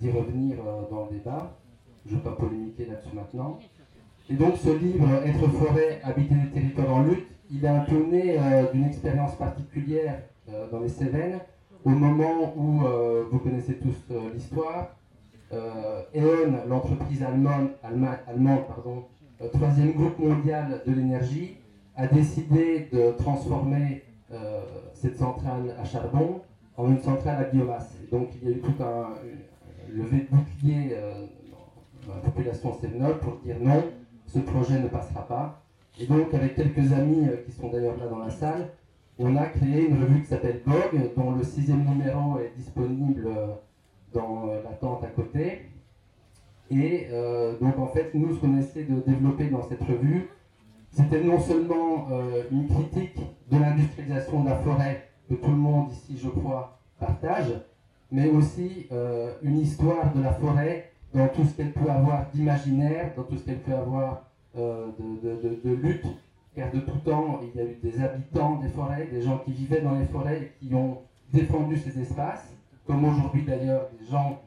d'y 0.00 0.10
revenir 0.10 0.56
dans 0.90 1.06
le 1.06 1.18
débat. 1.18 1.58
Je 2.06 2.14
ne 2.14 2.18
vais 2.18 2.24
pas 2.24 2.36
polémiquer 2.36 2.86
là-dessus 2.86 3.14
maintenant. 3.14 3.58
Et 4.30 4.34
donc 4.34 4.56
ce 4.56 4.70
livre, 4.70 5.08
Être 5.24 5.48
forêt, 5.48 6.00
habiter 6.04 6.34
des 6.34 6.50
territoires 6.50 6.94
en 6.94 7.02
lutte, 7.02 7.26
il 7.50 7.64
est 7.64 7.84
peu 7.88 8.04
né 8.10 8.36
d'une 8.72 8.84
expérience 8.84 9.34
particulière 9.36 10.20
dans 10.70 10.80
les 10.80 10.88
Cévennes, 10.88 11.38
au 11.84 11.90
moment 11.90 12.52
où, 12.54 12.82
vous 13.30 13.38
connaissez 13.38 13.78
tous 13.78 14.14
l'histoire, 14.34 14.96
E.ON, 15.50 16.68
l'entreprise 16.68 17.22
allemande, 17.22 17.70
allemande 17.82 18.66
pardon, 18.68 19.04
troisième 19.54 19.92
groupe 19.92 20.18
mondial 20.18 20.82
de 20.86 20.92
l'énergie, 20.92 21.56
a 21.98 22.06
décidé 22.06 22.88
de 22.92 23.12
transformer 23.18 24.04
euh, 24.32 24.60
cette 24.94 25.16
centrale 25.16 25.74
à 25.80 25.84
charbon 25.84 26.42
en 26.76 26.88
une 26.88 27.00
centrale 27.00 27.44
à 27.44 27.44
biomasse. 27.44 27.92
donc 28.12 28.28
il 28.40 28.48
y 28.48 28.52
a 28.52 28.56
eu 28.56 28.60
tout 28.60 28.74
un 28.80 29.14
levé 29.90 30.18
de 30.18 30.36
bouclier 30.36 30.90
euh, 30.92 31.26
dans 32.06 32.14
la 32.14 32.20
population 32.20 32.72
sévenolle 32.78 33.18
pour 33.18 33.38
dire 33.38 33.56
non, 33.60 33.82
ce 34.28 34.38
projet 34.38 34.78
ne 34.80 34.88
passera 34.88 35.26
pas. 35.26 35.62
Et 36.00 36.06
donc 36.06 36.32
avec 36.32 36.54
quelques 36.54 36.92
amis 36.92 37.26
euh, 37.28 37.36
qui 37.44 37.52
sont 37.52 37.68
d'ailleurs 37.68 37.96
là 37.98 38.06
dans 38.06 38.18
la 38.18 38.30
salle, 38.30 38.68
on 39.18 39.34
a 39.36 39.46
créé 39.46 39.88
une 39.88 40.00
revue 40.00 40.22
qui 40.22 40.28
s'appelle 40.28 40.62
BOG, 40.64 41.14
dont 41.16 41.32
le 41.32 41.42
sixième 41.42 41.84
numéro 41.84 42.38
est 42.38 42.52
disponible 42.56 43.28
dans 44.14 44.46
la 44.46 44.70
tente 44.80 45.02
à 45.02 45.08
côté. 45.08 45.62
Et 46.70 47.08
donc 47.60 47.76
en 47.80 47.88
fait, 47.88 48.14
nous, 48.14 48.36
ce 48.36 48.40
qu'on 48.40 48.56
essaie 48.56 48.84
de 48.84 49.00
développer 49.00 49.48
dans 49.48 49.68
cette 49.68 49.82
revue, 49.82 50.28
c'était 50.92 51.22
non 51.22 51.38
seulement 51.40 52.08
euh, 52.10 52.42
une 52.50 52.66
critique 52.66 53.18
de 53.50 53.58
l'industrialisation 53.58 54.42
de 54.42 54.48
la 54.48 54.56
forêt 54.56 55.08
que 55.28 55.34
tout 55.34 55.50
le 55.50 55.56
monde 55.56 55.92
ici, 55.92 56.18
je 56.22 56.28
crois, 56.28 56.78
partage, 56.98 57.52
mais 58.10 58.28
aussi 58.28 58.86
euh, 58.90 59.32
une 59.42 59.58
histoire 59.58 60.12
de 60.14 60.22
la 60.22 60.32
forêt 60.32 60.92
dans 61.14 61.28
tout 61.28 61.44
ce 61.44 61.56
qu'elle 61.56 61.72
peut 61.72 61.90
avoir 61.90 62.26
d'imaginaire, 62.32 63.12
dans 63.16 63.22
tout 63.22 63.36
ce 63.36 63.44
qu'elle 63.44 63.60
peut 63.60 63.74
avoir 63.74 64.24
euh, 64.56 64.88
de, 64.98 65.74
lutte, 65.74 66.06
car 66.54 66.70
de 66.70 66.80
tout 66.80 66.98
temps, 67.04 67.40
il 67.42 67.58
y 67.58 67.64
a 67.64 67.68
eu 67.68 67.76
des 67.82 68.00
habitants 68.02 68.56
des 68.56 68.68
forêts, 68.68 69.06
des 69.06 69.22
gens 69.22 69.38
qui 69.38 69.52
vivaient 69.52 69.80
dans 69.80 69.98
les 69.98 70.06
forêts 70.06 70.42
et 70.42 70.52
qui 70.66 70.74
ont 70.74 70.98
défendu 71.32 71.78
ces 71.78 72.00
espaces, 72.00 72.54
comme 72.86 73.04
aujourd'hui 73.04 73.42
d'ailleurs 73.42 73.88
des 73.98 74.06
gens 74.06 74.42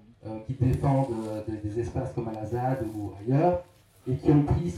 qui 0.46 0.54
défendent 0.54 1.16
des 1.64 1.80
espaces 1.80 2.14
comme 2.14 2.28
à 2.28 2.34
la 2.34 2.46
ZAD 2.46 2.86
ou 2.96 3.12
ailleurs, 3.20 3.64
et 4.08 4.16
qui 4.16 4.32
ont 4.32 4.44
pris 4.44 4.74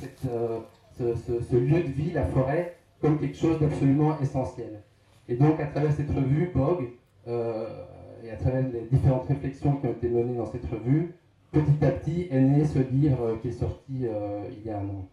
ce, 0.97 1.55
lieu 1.55 1.83
de 1.83 1.91
vie, 1.91 2.11
la 2.11 2.25
forêt, 2.25 2.77
comme 3.01 3.19
quelque 3.19 3.37
chose 3.37 3.59
d'absolument 3.59 4.19
essentiel. 4.21 4.81
Et 5.27 5.35
donc, 5.35 5.59
à 5.59 5.67
travers 5.67 5.93
cette 5.93 6.09
revue, 6.09 6.51
BOG, 6.53 6.89
euh, 7.27 7.85
et 8.23 8.31
à 8.31 8.35
travers 8.35 8.63
les 8.69 8.85
différentes 8.91 9.27
réflexions 9.27 9.77
qui 9.77 9.87
ont 9.87 9.91
été 9.91 10.09
menées 10.09 10.35
dans 10.35 10.45
cette 10.45 10.65
revue, 10.65 11.13
petit 11.53 11.85
à 11.85 11.91
petit 11.91 12.27
est 12.29 12.41
né 12.41 12.65
ce 12.65 12.79
livre 12.79 13.23
euh, 13.23 13.37
qui 13.41 13.49
est 13.49 13.51
sorti 13.51 14.01
euh, 14.03 14.43
il 14.51 14.65
y 14.65 14.69
a 14.69 14.79
un 14.79 14.89
an. 14.89 15.07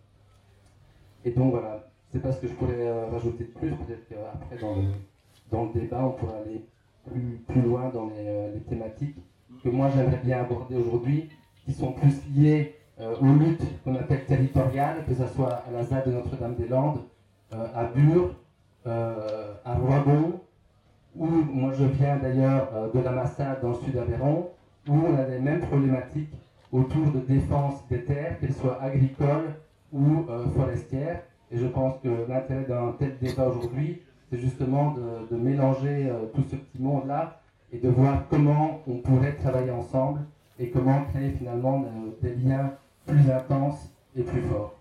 Et 1.25 1.31
donc 1.31 1.53
voilà, 1.53 1.87
c'est 2.11 2.21
pas 2.21 2.33
ce 2.33 2.41
que 2.41 2.49
je 2.49 2.55
pourrais 2.55 3.09
rajouter 3.11 3.45
de 3.45 3.51
plus, 3.51 3.71
peut-être 3.71 4.09
qu'après 4.09 4.57
dans 4.57 4.75
le, 4.75 4.83
dans 5.51 5.65
le 5.65 5.81
débat, 5.81 6.03
on 6.05 6.13
pourra 6.13 6.39
aller 6.39 6.65
plus, 7.47 7.63
loin 7.63 7.91
dans 7.91 8.09
les, 8.09 8.61
thématiques 8.69 9.17
que 9.63 9.69
moi 9.69 9.91
j'aimerais 9.95 10.21
bien 10.25 10.41
aborder 10.41 10.77
aujourd'hui, 10.77 11.29
qui 11.65 11.73
sont 11.73 11.93
plus 11.93 12.15
liées 12.35 12.77
euh, 13.01 13.15
aux 13.21 13.39
luttes 13.39 13.63
qu'on 13.83 13.95
appelle 13.95 14.25
territoriales, 14.25 15.05
que 15.07 15.15
ce 15.15 15.27
soit 15.27 15.63
à 15.69 15.71
la 15.71 15.85
ZAD 15.85 16.07
de 16.07 16.13
Notre-Dame-des-Landes, 16.13 17.01
euh, 17.53 17.67
à 17.75 17.85
Bure, 17.85 18.35
euh, 18.87 19.55
à 19.65 19.75
Roibon, 19.75 20.41
où 21.17 21.27
moi 21.27 21.73
je 21.73 21.85
viens 21.85 22.17
d'ailleurs 22.17 22.91
de 22.95 23.01
la 23.01 23.11
Massade 23.11 23.61
dans 23.63 23.71
le 23.71 23.75
sud 23.75 23.95
d'Aveyron, 23.95 24.51
où 24.89 24.95
on 24.95 25.19
a 25.19 25.27
les 25.27 25.39
mêmes 25.39 25.61
problématiques 25.61 26.33
autour 26.73 27.11
de 27.13 27.21
défense 27.21 27.87
des 27.89 28.05
terres, 28.05 28.39
qu'elles 28.41 28.55
soient 28.55 28.81
agricoles 28.81 29.55
ou 29.93 30.25
forestières. 30.57 31.23
Et 31.51 31.59
je 31.59 31.67
pense 31.67 31.99
que 32.01 32.09
l'intérêt 32.29 32.65
d'un 32.65 32.93
tel 32.99 33.19
débat 33.21 33.49
aujourd'hui, 33.49 34.03
c'est 34.31 34.39
justement 34.39 34.95
de, 35.31 35.37
mélanger 35.37 36.13
tout 36.35 36.43
ce 36.49 36.55
petit 36.55 36.81
monde-là 36.81 37.41
et 37.73 37.79
de 37.79 37.89
voir 37.89 38.29
comment 38.31 38.83
on 38.87 38.99
pourrait 38.99 39.35
travailler 39.35 39.73
ensemble 39.73 40.21
et 40.61 40.71
comment 40.71 41.05
créer 41.13 41.33
finalement 41.33 41.85
des 42.23 42.35
liens 42.37 42.73
plus 43.07 43.31
intense 43.31 43.91
et 44.17 44.23
plus 44.23 44.43
fort. 44.43 44.80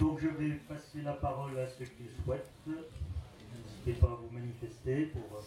Donc 0.00 0.20
je 0.20 0.28
vais 0.28 0.54
passer 0.68 1.02
la 1.02 1.14
parole 1.14 1.58
à 1.58 1.68
ceux 1.68 1.84
qui 1.84 2.04
le 2.04 2.24
souhaitent. 2.24 2.50
N'hésitez 2.66 4.00
pas 4.00 4.12
à 4.12 4.14
vous 4.16 4.30
manifester 4.30 5.06
pour 5.06 5.42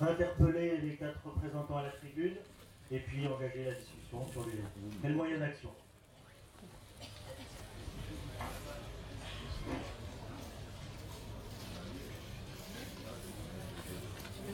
interpeller 0.00 0.78
les 0.78 0.96
quatre 0.96 1.20
représentants 1.24 1.78
à 1.78 1.84
la 1.84 1.90
tribune 1.90 2.36
et 2.90 2.98
puis 3.00 3.26
engager 3.26 3.64
la 3.64 3.74
discussion 3.74 4.26
sur 4.32 4.46
les, 4.46 5.08
les 5.08 5.14
moyens 5.14 5.40
d'action. 5.40 5.70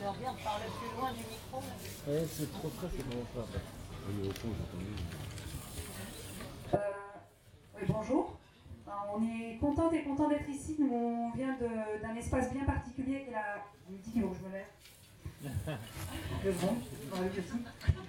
regarde, 0.07 0.37
parle 0.45 0.61
plus 0.61 1.01
loin 1.01 1.13
du 1.13 1.21
micro. 1.21 1.59
Ouais, 2.07 2.27
c'est 2.31 2.53
trop 2.53 2.69
près, 2.69 2.89
c'est 2.95 3.09
bon 3.09 3.25
ça. 3.35 3.47
Oui, 4.07 4.31
euh, 6.75 6.79
oui, 7.77 7.85
bonjour. 7.89 8.37
On 9.15 9.23
est 9.23 9.57
content 9.59 9.91
et 9.93 10.03
content 10.03 10.29
d'être 10.29 10.49
ici. 10.49 10.77
Nous, 10.79 10.93
on 10.93 11.31
vient 11.31 11.57
d'un 12.03 12.15
espace 12.17 12.53
bien 12.53 12.65
particulier 12.65 13.23
qui 13.25 13.31
est 13.31 13.33
la. 13.33 13.65
Je 13.89 13.93
me 14.21 14.35
je 14.35 14.47
me 14.47 14.53
lève. 14.53 14.67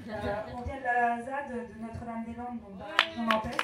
euh, 0.07 0.55
on 0.57 0.61
vient 0.61 0.77
de 0.77 0.83
la 0.83 1.21
ZAD 1.21 1.49
de 1.51 1.81
Notre-Dame-des-Landes, 1.81 2.59
donc 2.61 2.77
dans 2.77 2.87
la 2.87 2.95
région 3.03 3.23
nantaise. 3.25 3.57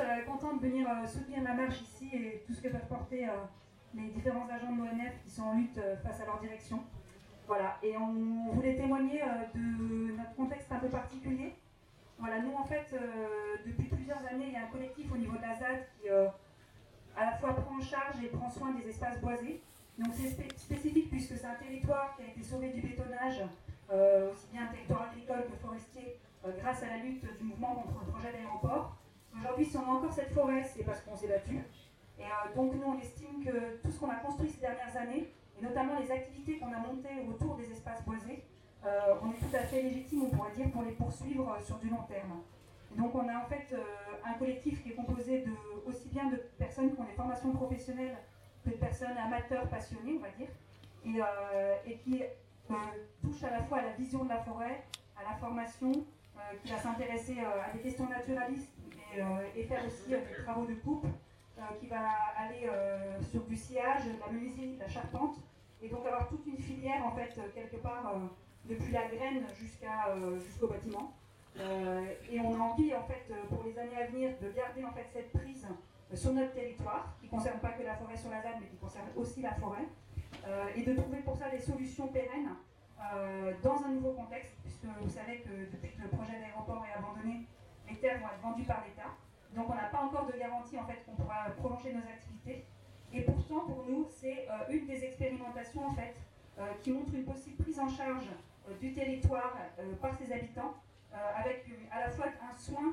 Euh, 0.00 0.24
contente, 0.26 0.60
de 0.60 0.66
venir 0.66 0.88
euh, 0.88 1.06
soutenir 1.06 1.42
la 1.42 1.54
marche 1.54 1.80
ici 1.82 2.08
et 2.12 2.42
tout 2.46 2.52
ce 2.52 2.60
que 2.60 2.68
peuvent 2.68 2.88
porter 2.88 3.28
euh, 3.28 3.32
les 3.94 4.08
différents 4.08 4.46
agents 4.48 4.72
de 4.72 4.78
l'ONF 4.78 5.12
qui 5.24 5.30
sont 5.30 5.42
en 5.42 5.54
lutte 5.54 5.80
face 6.02 6.20
à 6.20 6.24
leur 6.26 6.40
direction. 6.40 6.80
Voilà, 7.48 7.78
et 7.82 7.96
on 7.96 8.52
voulait 8.52 8.76
témoigner 8.76 9.22
de 9.54 10.14
notre 10.14 10.34
contexte 10.36 10.70
un 10.70 10.78
peu 10.80 10.88
particulier. 10.88 11.54
Voilà, 12.18 12.40
nous 12.42 12.52
en 12.52 12.64
fait, 12.64 12.94
depuis 13.64 13.86
plusieurs 13.86 14.18
années, 14.18 14.48
il 14.48 14.52
y 14.52 14.56
a 14.56 14.64
un 14.64 14.70
collectif 14.70 15.10
au 15.10 15.16
niveau 15.16 15.34
de 15.34 15.40
la 15.42 15.54
ZAD 15.54 15.86
qui 15.98 16.10
à 17.16 17.24
la 17.24 17.32
fois 17.38 17.54
prend 17.54 17.76
en 17.76 17.80
charge 17.80 18.22
et 18.22 18.28
prend 18.28 18.50
soin 18.50 18.72
des 18.72 18.86
espaces 18.90 19.18
boisés. 19.22 19.62
Donc 19.98 20.12
c'est 20.14 20.58
spécifique 20.58 21.08
puisque 21.10 21.38
c'est 21.38 21.46
un 21.46 21.54
territoire 21.54 22.14
qui 22.16 22.24
a 22.24 22.26
été 22.26 22.42
sauvé 22.42 22.68
du 22.68 22.82
bétonnage, 22.82 23.40
aussi 23.90 24.46
bien 24.52 24.64
un 24.64 24.72
territoire 24.72 25.08
agricole 25.10 25.46
que 25.50 25.56
forestier, 25.56 26.18
grâce 26.60 26.82
à 26.82 26.88
la 26.88 26.96
lutte 26.98 27.24
du 27.38 27.44
mouvement 27.44 27.76
contre 27.76 28.04
le 28.04 28.12
projet 28.12 28.30
d'aéroport. 28.30 28.94
Aujourd'hui, 29.40 29.64
si 29.64 29.76
on 29.78 29.90
a 29.90 29.94
encore 29.94 30.12
cette 30.12 30.32
forêt, 30.32 30.64
c'est 30.64 30.84
parce 30.84 31.00
qu'on 31.00 31.16
s'est 31.16 31.28
battu. 31.28 31.56
Et 32.18 32.24
euh, 32.24 32.54
donc, 32.56 32.74
nous, 32.74 32.82
on 32.82 32.98
estime 32.98 33.44
que 33.44 33.76
tout 33.82 33.90
ce 33.90 33.98
qu'on 34.00 34.10
a 34.10 34.16
construit 34.16 34.50
ces 34.50 34.60
dernières 34.60 34.96
années, 34.96 35.28
et 35.58 35.64
notamment 35.64 35.98
les 35.98 36.10
activités 36.10 36.58
qu'on 36.58 36.72
a 36.72 36.78
montées 36.78 37.26
autour 37.28 37.56
des 37.56 37.70
espaces 37.72 38.04
boisés, 38.04 38.44
euh, 38.84 39.14
on 39.22 39.30
est 39.30 39.38
tout 39.38 39.54
à 39.54 39.60
fait 39.60 39.82
légitime, 39.82 40.24
on 40.24 40.30
pourrait 40.30 40.52
dire, 40.52 40.70
pour 40.70 40.82
les 40.82 40.92
poursuivre 40.92 41.50
euh, 41.50 41.64
sur 41.64 41.78
du 41.78 41.88
long 41.88 42.02
terme. 42.08 42.42
donc, 42.96 43.14
on 43.14 43.28
a 43.28 43.38
en 43.38 43.46
fait 43.46 43.74
un 44.24 44.34
collectif 44.34 44.82
qui 44.82 44.90
est 44.90 44.94
composé 44.94 45.40
de, 45.40 45.52
aussi 45.86 46.08
bien 46.08 46.30
de 46.30 46.36
personnes 46.58 46.94
qui 46.94 47.00
ont 47.00 47.04
des 47.04 47.12
formations 47.12 47.52
professionnelles 47.52 48.16
que 48.64 48.70
de 48.70 48.76
personnes 48.76 49.16
amateurs 49.16 49.68
passionnés, 49.68 50.18
on 50.18 50.22
va 50.22 50.30
dire, 50.30 50.48
et, 51.04 51.90
et 51.90 51.98
qui 51.98 52.22
touche 53.22 53.44
à 53.44 53.50
la 53.50 53.62
fois 53.62 53.78
à 53.78 53.82
la 53.82 53.92
vision 53.92 54.24
de 54.24 54.28
la 54.28 54.38
forêt, 54.38 54.84
à 55.16 55.30
la 55.30 55.36
formation, 55.36 55.92
qui 56.62 56.72
va 56.72 56.78
s'intéresser 56.78 57.36
à 57.40 57.72
des 57.72 57.80
questions 57.80 58.08
naturalistes 58.08 58.78
euh, 59.16 59.40
et, 59.56 59.64
faire 59.64 59.84
aussi 59.86 60.14
euh, 60.14 60.18
des 60.18 60.44
travaux 60.44 60.66
de 60.66 60.74
coupe 60.74 61.04
euh, 61.04 61.08
qui 61.80 61.86
va 61.86 62.00
aller 62.36 62.68
sur 63.30 63.42
du 63.44 63.56
sillage, 63.56 64.02
la 64.20 64.32
menuiserie, 64.32 64.76
la 64.78 64.88
charpente, 64.88 65.36
et 65.82 65.88
donc 65.88 66.06
avoir 66.06 66.28
toute 66.28 66.46
une 66.46 66.58
filière 66.58 67.04
en 67.06 67.12
fait 67.12 67.34
quelque 67.54 67.76
part 67.76 68.12
depuis 68.64 68.92
la 68.92 69.06
graine 69.06 69.44
jusqu'à 69.58 70.14
jusqu'au 70.38 70.68
bâtiment. 70.68 71.12
et 71.56 72.40
on 72.40 72.54
a 72.54 72.58
envie 72.58 72.94
en 72.94 73.02
fait 73.04 73.32
pour 73.48 73.64
les 73.64 73.78
années 73.78 74.02
à 74.02 74.06
venir 74.06 74.30
de 74.40 74.50
garder 74.50 74.84
en 74.84 74.92
fait 74.92 75.06
cette 75.12 75.32
prise 75.32 75.66
sur 76.14 76.32
notre 76.32 76.52
territoire, 76.52 77.14
qui 77.20 77.26
ne 77.26 77.30
concerne 77.30 77.60
pas 77.60 77.70
que 77.70 77.82
la 77.82 77.94
forêt 77.96 78.16
sur 78.16 78.30
la 78.30 78.42
ZAD, 78.42 78.54
mais 78.60 78.66
qui 78.66 78.76
concerne 78.76 79.08
aussi 79.16 79.42
la 79.42 79.52
forêt, 79.52 79.86
et 80.76 80.82
de 80.82 80.94
trouver 80.94 81.18
pour 81.18 81.36
ça 81.36 81.50
des 81.50 81.58
solutions 81.58 82.08
pérennes 82.08 82.50
dans 83.62 83.82
un 83.84 83.90
nouveau 83.90 84.12
contexte, 84.12 84.54
puisque 84.62 84.84
vous 85.00 85.10
savez 85.10 85.40
que 85.40 85.70
depuis 85.70 85.90
que 85.96 86.02
le 86.02 86.08
projet 86.08 86.38
d'aéroport 86.40 86.84
est 86.86 86.98
abandonné, 86.98 87.46
les 87.88 87.96
terres 87.96 88.20
vont 88.20 88.26
être 88.28 88.40
vendues 88.42 88.64
par 88.64 88.84
l'État. 88.84 89.10
Donc 89.54 89.70
on 89.70 89.74
n'a 89.74 89.88
pas 89.88 90.00
encore 90.00 90.26
de 90.26 90.38
garantie 90.38 90.78
en 90.78 90.86
fait 90.86 91.04
qu'on 91.04 91.12
pourra 91.12 91.50
prolonger 91.56 91.92
nos 91.92 92.00
activités. 92.00 92.64
Et 93.12 93.22
pourtant 93.22 93.60
pour 93.60 93.84
nous 93.88 94.06
c'est 94.10 94.46
euh, 94.50 94.72
une 94.72 94.86
des 94.86 95.04
expérimentations 95.04 95.86
en 95.86 95.94
fait 95.94 96.14
euh, 96.58 96.66
qui 96.82 96.92
montre 96.92 97.14
une 97.14 97.24
possible 97.24 97.62
prise 97.62 97.78
en 97.80 97.88
charge 97.88 98.24
du 98.80 98.92
territoire 98.92 99.56
par 100.02 100.14
ses 100.14 100.30
habitants, 100.30 100.74
avec 101.34 101.64
à 101.90 102.00
la 102.00 102.10
fois 102.10 102.26
un 102.26 102.54
soin 102.54 102.92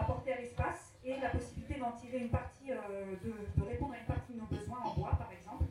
apporté 0.00 0.32
à 0.32 0.40
l'espace 0.40 0.96
et 1.04 1.20
la 1.20 1.28
possibilité 1.28 1.78
d'en 1.78 1.92
tirer 1.92 2.18
une 2.18 2.28
partie, 2.28 2.70
de, 2.70 3.64
répondre 3.64 3.94
à 3.94 3.98
une 3.98 4.04
partie 4.04 4.32
de 4.32 4.40
nos 4.40 4.46
besoins 4.46 4.80
en 4.84 4.94
bois 4.94 5.12
par 5.16 5.30
exemple. 5.30 5.66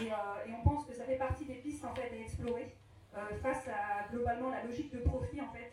Et, 0.00 0.06
et, 0.06 0.54
on 0.56 0.62
pense 0.62 0.86
que 0.86 0.94
ça 0.94 1.02
fait 1.02 1.16
partie 1.16 1.46
des 1.46 1.54
pistes 1.54 1.84
en 1.84 1.92
fait 1.96 2.12
à 2.12 2.20
explorer 2.20 2.72
face 3.42 3.66
à 3.66 4.06
globalement 4.12 4.50
la 4.50 4.62
logique 4.62 4.94
de 4.94 5.00
profit 5.00 5.40
en 5.40 5.48
fait 5.48 5.72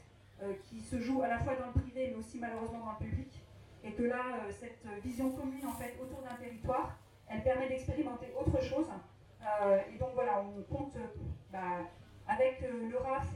qui 0.63 0.81
se 0.81 0.99
joue 0.99 1.21
à 1.21 1.27
la 1.27 1.37
fois 1.37 1.53
dans 1.53 1.67
le 1.67 1.73
privé 1.73 2.07
mais 2.09 2.15
aussi 2.15 2.39
malheureusement 2.39 2.79
dans 2.79 2.93
le 2.99 3.05
public 3.05 3.43
et 3.87 3.91
que 3.93 4.03
là, 4.03 4.23
euh, 4.35 4.51
cette 4.51 4.85
vision 5.03 5.31
commune 5.31 5.65
en 5.65 5.73
fait 5.73 5.95
autour 6.01 6.21
d'un 6.21 6.35
territoire, 6.35 6.97
elle 7.29 7.43
permet 7.43 7.69
d'expérimenter 7.69 8.33
autre 8.37 8.61
chose. 8.63 8.87
Euh, 9.41 9.79
et 9.93 9.97
donc 9.97 10.09
voilà, 10.13 10.41
on 10.41 10.61
compte 10.63 10.95
euh, 10.97 11.07
bah, 11.51 11.87
avec 12.27 12.61
le 12.61 12.97
RAF, 12.97 13.27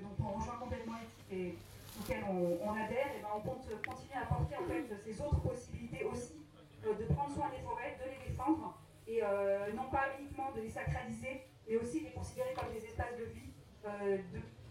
dont 0.00 0.24
on 0.24 0.38
rejoint 0.38 0.56
complètement 0.60 0.94
l'équipe 1.00 1.32
et 1.32 1.58
auquel 2.00 2.22
on, 2.28 2.70
adhère, 2.70 3.10
et 3.16 3.22
ben, 3.22 3.28
on 3.34 3.40
compte 3.40 3.66
continuer 3.84 4.14
à 4.14 4.22
apporter 4.22 4.54
en 4.56 4.64
fait 4.68 4.86
ces 5.02 5.20
autres 5.20 5.40
possibilités 5.40 6.04
aussi 6.04 6.34
de 6.84 7.04
prendre 7.14 7.34
soin 7.34 7.48
des 7.50 7.62
forêts, 7.64 7.98
de 7.98 8.08
les 8.08 8.30
défendre 8.30 8.78
et 9.08 9.22
non 9.74 9.90
pas 9.90 10.04
uniquement 10.20 10.52
de 10.52 10.60
les 10.60 10.68
sacraliser, 10.68 11.42
mais 11.68 11.76
aussi 11.76 12.00
de 12.00 12.04
les 12.06 12.12
considérer 12.12 12.54
comme 12.54 12.72
des 12.72 12.84
espaces 12.84 13.16
de 13.18 13.24
vie 13.24 13.50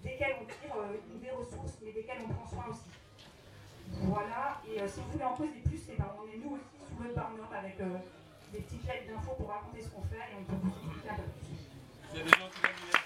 desquels 0.02 0.36
on 0.42 0.46
tire 0.46 0.76
des 1.22 1.32
ressources, 1.32 1.78
mais 1.84 1.92
desquels 1.92 2.20
on 2.24 2.34
prend 2.34 2.48
soin 2.48 2.66
aussi. 2.70 2.90
Voilà, 4.02 4.62
et 4.68 4.82
euh, 4.82 4.88
si 4.88 5.00
vous 5.00 5.12
voulez 5.12 5.24
en 5.24 5.34
poser 5.34 5.62
plus, 5.66 5.82
eh 5.90 5.96
ben, 5.98 6.08
on 6.20 6.28
est 6.28 6.38
nous 6.38 6.56
aussi 6.56 6.78
sous 6.88 7.04
le 7.04 7.14
burn 7.14 7.40
avec 7.52 7.80
euh, 7.80 7.98
des 8.52 8.60
petites 8.60 8.86
lettres 8.86 9.08
d'infos 9.08 9.36
pour 9.38 9.50
raconter 9.50 9.82
ce 9.82 9.90
qu'on 9.90 10.04
fait 10.04 10.18
et 10.32 10.36
on 10.40 10.44
peut 10.44 10.56
vous 10.62 10.70
expliquer 10.70 11.10
un 11.10 11.16
peu 11.16 11.24
plus. 11.24 13.05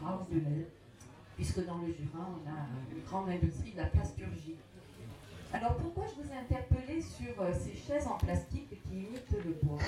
Jura 0.00 0.26
de 0.30 0.38
l'Aisne, 0.38 0.64
puisque 1.36 1.64
dans 1.66 1.78
le 1.78 1.86
Jura, 1.92 2.26
on 2.28 2.48
a 2.48 2.66
une 2.94 3.02
grande 3.04 3.28
industrie 3.28 3.72
de 3.72 3.78
la 3.78 3.86
plasturgie. 3.86 4.56
Alors 5.52 5.74
pourquoi 5.76 6.04
je 6.06 6.22
vous 6.22 6.32
ai 6.32 6.36
interpellé 6.36 7.02
sur 7.02 7.40
euh, 7.40 7.52
ces 7.52 7.74
chaises 7.74 8.06
en 8.06 8.16
plastique 8.18 8.70
qui 8.70 8.96
imitent 8.98 9.44
le 9.44 9.58
bois? 9.62 9.78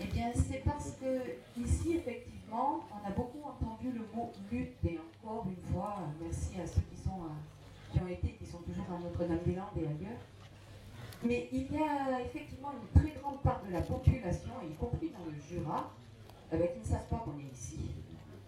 Eh 0.00 0.06
bien, 0.06 0.32
c'est 0.34 0.62
parce 0.64 0.92
que 0.92 1.60
ici, 1.60 1.96
effectivement, 1.96 2.84
on 2.90 3.08
a 3.08 3.10
beaucoup 3.10 3.42
entendu 3.44 3.92
le 3.92 4.06
mot 4.14 4.32
lutte, 4.50 4.76
et 4.84 4.98
encore 4.98 5.46
une 5.46 5.72
fois, 5.72 5.98
merci 6.20 6.60
à 6.60 6.66
ceux 6.66 6.82
qui, 6.82 6.96
sont, 6.96 7.24
euh, 7.24 7.92
qui 7.92 8.00
ont 8.00 8.08
été, 8.08 8.28
qui 8.32 8.46
sont 8.46 8.58
toujours 8.58 8.86
à 8.96 8.98
Notre-Dame-des-Landes 9.00 9.76
et 9.76 9.86
ailleurs. 9.86 10.20
Mais 11.24 11.48
il 11.52 11.72
y 11.72 11.78
a 11.78 12.20
effectivement 12.20 12.72
une 12.72 13.00
très 13.00 13.12
grande 13.20 13.40
part 13.42 13.62
de 13.66 13.72
la 13.72 13.80
population, 13.82 14.52
y 14.68 14.74
compris 14.74 15.10
dans 15.10 15.24
le 15.24 15.38
Jura, 15.48 15.90
qui 16.50 16.56
ne 16.56 16.84
savent 16.84 17.08
pas 17.08 17.24
qu'on 17.24 17.38
est 17.38 17.52
ici. 17.52 17.78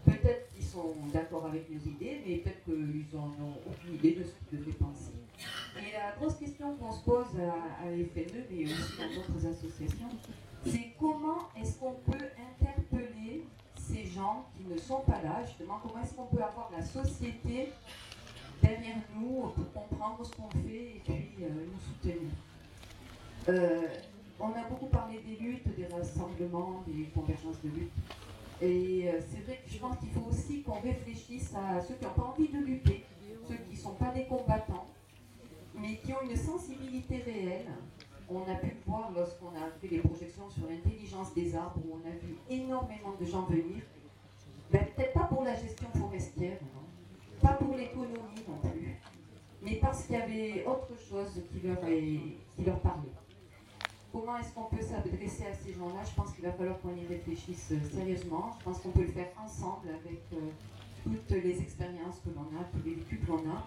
Peut-être 0.05 0.46
sont 0.77 0.95
d'accord 1.13 1.47
avec 1.47 1.71
nos 1.71 1.79
idées, 1.79 2.21
mais 2.27 2.37
peut-être 2.37 2.65
qu'ils 2.65 3.07
n'en 3.13 3.27
ont 3.27 3.57
aucune 3.69 3.95
idée 3.95 4.13
de 4.13 4.25
ce 4.25 4.31
qu'ils 4.49 4.59
devraient 4.59 4.73
penser. 4.79 5.13
Et 5.79 5.93
la 5.93 6.13
grosse 6.17 6.37
question 6.37 6.75
qu'on 6.77 6.93
se 6.93 7.05
pose 7.05 7.27
à, 7.41 7.85
à 7.85 7.87
FNE, 7.87 8.45
mais 8.51 8.65
aussi 8.65 8.93
dans 8.99 9.15
d'autres 9.15 9.47
associations, 9.47 10.09
c'est 10.65 10.93
comment 10.99 11.49
est-ce 11.61 11.79
qu'on 11.79 11.95
peut 12.11 12.27
interpeller 12.49 13.45
ces 13.77 14.05
gens 14.07 14.47
qui 14.57 14.65
ne 14.73 14.79
sont 14.79 15.01
pas 15.01 15.21
là, 15.23 15.43
justement, 15.47 15.79
comment 15.83 16.03
est-ce 16.03 16.15
qu'on 16.15 16.27
peut 16.27 16.43
avoir 16.43 16.71
la 16.77 16.85
société 16.85 17.69
derrière 18.63 18.97
nous 19.15 19.53
pour 19.55 19.73
comprendre 19.73 20.25
ce 20.25 20.33
qu'on 20.33 20.51
fait 20.51 20.97
et 20.97 21.03
puis 21.05 21.29
euh, 21.43 21.49
nous 21.73 21.81
soutenir? 21.81 22.31
Euh, 23.49 23.87
on 24.41 24.49
a 24.49 24.65
beaucoup 24.69 24.87
parlé 24.87 25.21
des 25.27 25.37
luttes, 25.37 25.77
des 25.77 25.87
rassemblements, 25.87 26.83
des 26.87 27.05
convergences 27.15 27.61
de 27.63 27.69
lutte. 27.69 27.93
Et 28.63 29.09
euh, 29.09 29.21
c'est 29.21 29.43
vrai 29.43 29.61
que 29.65 29.71
je 29.71 29.79
pense 29.79 29.99
qu'il 29.99 30.11
faut 30.11 30.31
aussi 30.31 30.63
qu'on 30.63 30.81
réfléchisse 30.81 31.53
à 31.55 31.81
ceux 31.81 31.95
qui 31.95 32.05
n'ont 32.05 32.13
pas 32.13 32.35
envie 32.35 32.49
de 32.49 32.59
lutter, 32.59 33.05
ceux 33.47 33.57
qui 33.57 33.77
ne 33.77 33.81
sont 33.81 33.95
pas 33.95 34.13
des 34.13 34.25
combattants, 34.25 34.87
mais 35.75 35.97
qui 35.97 36.13
ont 36.15 36.23
une 36.23 36.37
sensibilité 36.37 37.19
réelle. 37.19 37.67
On 38.29 38.41
a 38.51 38.55
pu 38.57 38.69
le 38.69 38.77
voir 38.87 39.13
lorsqu'on 39.15 39.49
a 39.49 39.71
fait 39.81 39.89
les 39.89 39.99
projections 39.99 40.49
sur 40.51 40.67
l'intelligence 40.69 41.35
des 41.35 41.55
arbres, 41.55 41.81
où 41.87 41.97
on 42.03 42.09
a 42.09 42.13
vu 42.13 42.37
énormément 42.49 43.15
de 43.21 43.27
gens 43.27 43.43
venir. 43.43 43.83
Ben, 44.73 44.85
peut-être 44.97 45.13
pas 45.13 45.25
pour 45.25 45.45
la 45.45 45.55
gestion 45.55 45.89
forestière, 45.97 46.59
pas 47.41 47.53
pour 47.53 47.77
l'économie 47.77 48.43
non 48.49 48.69
plus, 48.69 48.99
mais 49.63 49.77
parce 49.77 50.05
qu'il 50.05 50.17
y 50.17 50.19
avait 50.19 50.65
autre 50.65 50.91
chose 51.09 51.43
qui 51.53 52.65
leur 52.65 52.81
parlait 52.81 53.11
comment 54.17 54.39
est-ce 54.39 54.55
qu'on 54.55 54.65
peut 54.65 54.83
s'adresser 54.83 55.45
à 55.45 55.55
ces 55.55 55.75
gens-là? 55.75 56.01
Je 56.09 56.15
pense 56.15 56.33
qu'il 56.33 56.45
va 56.45 56.53
falloir 56.53 56.81
qu'on 56.81 56.97
y 56.97 57.07
réfléchisse 57.07 57.69
euh, 57.73 57.79
sérieusement. 57.93 58.57
Je 58.59 58.65
pense 58.65 58.81
qu'on 58.81 58.91
peut 58.91 59.03
le 59.03 59.13
faire 59.13 59.29
ensemble 59.39 59.89
avec 59.89 60.23
euh, 60.33 60.37
toutes 61.05 61.31
les 61.31 61.61
expériences 61.61 62.21
que 62.25 62.31
l'on 62.35 62.49
a, 62.59 62.65
tous 62.73 62.83
les 62.85 62.95
vécus 62.95 63.21
que 63.21 63.27
l'on 63.27 63.51
a, 63.51 63.67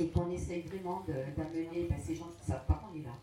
et 0.00 0.08
qu'on 0.08 0.30
essaye 0.30 0.62
vraiment 0.62 1.04
d'amener 1.06 1.86
ben, 1.88 1.98
ces 2.04 2.16
gens 2.16 2.26
qui 2.36 2.42
ne 2.42 2.54
savent 2.54 2.66
pas 2.66 2.74
qu'on 2.74 2.98
est 2.98 3.04
là, 3.04 3.14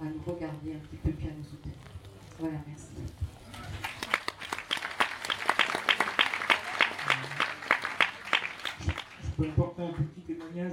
à 0.00 0.04
nous 0.04 0.22
regarder 0.24 0.72
un 0.74 0.78
petit 0.78 0.96
peu 0.96 1.10
puis 1.10 1.28
à 1.28 1.32
nous 1.36 1.44
soutenir. 1.44 1.76
Voilà, 2.38 2.58
merci. 2.66 2.88
Je 9.22 9.42
peux 9.42 9.48
apporter 9.50 9.82
un 9.82 9.92
petit 9.92 10.22
témoignage, 10.22 10.72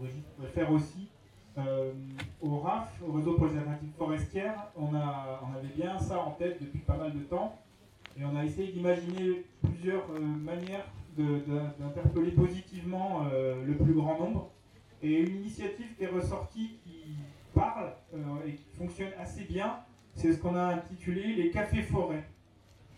Régis 0.00 0.22
pourrait 0.36 0.50
faire 0.50 0.70
aussi. 0.70 1.11
Euh, 1.58 1.92
au 2.40 2.58
RAF, 2.58 3.00
au 3.06 3.12
réseau 3.12 3.34
préservatif 3.34 3.90
forestière, 3.98 4.68
on, 4.76 4.94
a, 4.94 5.40
on 5.42 5.54
avait 5.56 5.74
bien 5.74 5.98
ça 5.98 6.18
en 6.20 6.30
tête 6.32 6.62
depuis 6.62 6.78
pas 6.80 6.96
mal 6.96 7.12
de 7.12 7.22
temps. 7.24 7.58
Et 8.18 8.24
on 8.24 8.34
a 8.36 8.44
essayé 8.44 8.72
d'imaginer 8.72 9.44
plusieurs 9.62 10.04
euh, 10.14 10.20
manières 10.20 10.86
d'interpeller 11.16 12.30
positivement 12.30 13.26
euh, 13.30 13.64
le 13.66 13.76
plus 13.76 13.92
grand 13.92 14.18
nombre. 14.18 14.50
Et 15.02 15.20
une 15.20 15.36
initiative 15.36 15.94
qui 15.96 16.04
est 16.04 16.08
ressortie, 16.08 16.78
qui 16.84 17.16
parle 17.54 17.92
et 18.46 18.52
qui 18.52 18.64
fonctionne 18.78 19.10
assez 19.18 19.44
bien, 19.44 19.80
c'est 20.14 20.32
ce 20.32 20.38
qu'on 20.38 20.54
a 20.54 20.74
intitulé 20.74 21.34
les 21.34 21.50
cafés 21.50 21.82
forêts. 21.82 22.24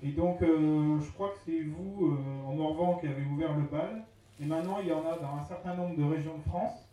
Et 0.02 0.10
donc, 0.10 0.40
je 0.42 1.10
crois 1.12 1.30
que 1.30 1.38
c'est 1.46 1.62
vous, 1.62 2.14
en 2.46 2.54
Morvan, 2.54 2.98
qui 2.98 3.06
avez 3.06 3.24
ouvert 3.24 3.56
le 3.56 3.62
bal. 3.62 4.04
Et 4.40 4.44
maintenant, 4.44 4.76
il 4.80 4.88
y 4.88 4.92
en 4.92 5.00
a 5.00 5.16
dans 5.16 5.34
un 5.38 5.42
certain 5.42 5.74
nombre 5.74 5.96
de 5.96 6.04
régions 6.04 6.36
de 6.36 6.42
France 6.42 6.84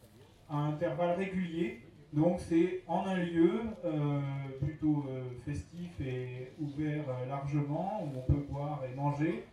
à 0.52 0.58
intervalles 0.58 1.18
réguliers. 1.18 1.80
Donc 2.14 2.40
c'est 2.40 2.82
en 2.88 3.06
un 3.06 3.16
lieu 3.16 3.62
euh, 3.86 4.20
plutôt 4.60 5.06
euh, 5.10 5.24
festif 5.46 5.90
et 6.02 6.52
ouvert 6.62 7.06
euh, 7.08 7.26
largement, 7.28 8.04
où 8.04 8.18
on 8.18 8.32
peut 8.34 8.46
boire 8.50 8.82
et 8.86 8.96
manger, 8.96 9.46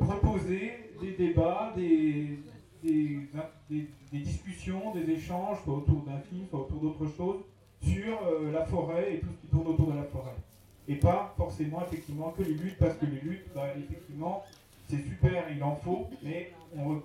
proposer 0.00 0.72
des 1.02 1.12
débats, 1.12 1.74
des, 1.76 2.38
discussions, 4.10 4.94
des 4.94 5.10
échanges, 5.12 5.58
soit 5.62 5.74
autour 5.74 6.04
d'un 6.04 6.18
film, 6.20 6.46
soit 6.48 6.60
autour 6.60 6.80
d'autres 6.80 7.06
choses, 7.14 7.40
sur 7.82 8.18
la 8.50 8.64
forêt 8.64 9.14
et 9.14 9.20
tout 9.20 9.28
ce 9.30 9.42
qui 9.42 9.46
tourne 9.48 9.66
autour 9.66 9.92
de 9.92 9.96
la 9.96 10.04
forêt. 10.04 10.36
Et 10.88 10.94
pas 10.94 11.34
forcément 11.36 11.82
effectivement 11.82 12.30
que 12.30 12.44
les 12.44 12.54
luttes, 12.54 12.78
parce 12.78 12.96
que 12.96 13.04
les 13.04 13.20
luttes, 13.20 13.44
bah, 13.54 13.66
effectivement, 13.76 14.42
c'est 14.88 15.02
super, 15.02 15.44
il 15.54 15.62
en 15.62 15.76
faut, 15.76 16.08
mais 16.22 16.52
on 16.74 17.02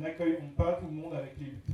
n'accueille 0.00 0.38
pas 0.56 0.72
tout 0.72 0.86
le 0.86 1.02
monde 1.02 1.14
avec 1.14 1.34
les 1.38 1.46
luttes. 1.46 1.65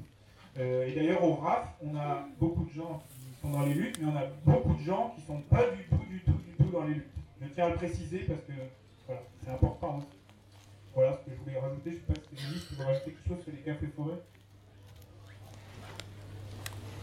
Euh, 0.59 0.87
et 0.87 0.93
d'ailleurs, 0.93 1.25
au 1.25 1.35
RAF, 1.35 1.75
on 1.83 1.97
a 1.97 2.27
beaucoup 2.39 2.65
de 2.65 2.71
gens 2.71 3.03
qui 3.09 3.41
sont 3.41 3.51
dans 3.51 3.63
les 3.65 3.75
luttes, 3.75 3.99
mais 4.01 4.11
on 4.13 4.17
a 4.17 4.27
beaucoup 4.45 4.75
de 4.75 4.83
gens 4.83 5.15
qui 5.15 5.23
ne 5.23 5.27
sont 5.27 5.43
pas 5.43 5.65
du 5.71 5.85
tout, 5.85 6.05
du 6.09 6.21
tout, 6.21 6.33
du 6.33 6.53
tout 6.57 6.71
dans 6.71 6.85
les 6.85 6.95
luttes. 6.95 7.11
Je 7.41 7.49
tiens 7.49 7.67
à 7.67 7.71
le 7.71 7.77
préciser 7.77 8.19
parce 8.21 8.43
que 8.43 8.53
voilà, 9.07 9.23
c'est 9.43 9.51
important. 9.51 10.01
Voilà 10.95 11.15
ce 11.15 11.31
que 11.31 11.37
je 11.37 11.41
voulais 11.43 11.59
rajouter. 11.59 11.91
Je 11.91 11.97
ne 11.97 12.01
sais 12.01 12.07
pas 12.07 12.15
si 12.15 12.37
c'est 12.37 12.53
juste 12.53 12.81
rajouter 12.81 13.13
quelque 13.13 13.29
chose 13.29 13.43
sur 13.43 13.53
les 13.53 13.63
cafés 13.63 13.87
forêts? 13.97 14.21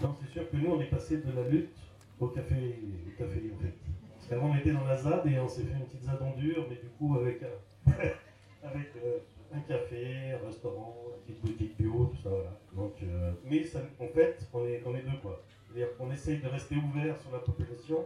Non, 0.02 0.16
c'est 0.22 0.32
sûr 0.32 0.50
que 0.50 0.56
nous, 0.56 0.72
on 0.72 0.82
est 0.82 0.86
passé 0.86 1.18
de 1.18 1.32
la 1.32 1.48
lutte 1.50 1.76
au 2.20 2.28
café, 2.28 2.80
au 3.08 3.18
café 3.18 3.52
en 3.54 3.62
fait. 3.62 3.74
Parce 4.16 4.30
qu'avant, 4.30 4.52
on 4.52 4.58
était 4.58 4.72
dans 4.72 4.86
la 4.86 4.96
ZAD 4.96 5.26
et 5.28 5.40
on 5.40 5.48
s'est 5.50 5.64
fait 5.64 5.74
une 5.74 5.86
petite 5.86 6.04
ZAD 6.04 6.22
en 6.22 6.36
dur, 6.38 6.68
mais 6.70 6.76
du 6.76 6.90
coup, 6.98 7.18
avec, 7.18 7.42
avec 8.64 8.92
euh, 9.04 9.18
un 9.54 9.60
café, 9.62 10.32
un 10.32 10.46
restaurant, 10.46 10.96
une 11.16 11.34
petite 11.34 11.42
boutique 11.46 11.78
bio, 11.78 12.12
tout 12.12 12.22
ça. 12.24 12.30
voilà. 12.30 12.60
Donc, 12.74 12.94
euh, 13.04 13.32
mais 13.44 13.64
ça, 13.64 13.80
en 14.00 14.08
fait, 14.08 14.48
on 14.54 14.66
est, 14.66 14.82
on 14.86 14.96
est 14.96 15.02
deux 15.02 15.18
quoi. 15.22 15.42
C'est-à-dire 15.66 15.96
qu'on 15.98 16.12
essaye 16.12 16.40
de 16.40 16.48
rester 16.48 16.76
ouvert 16.76 17.20
sur 17.20 17.32
la 17.32 17.40
population, 17.40 18.06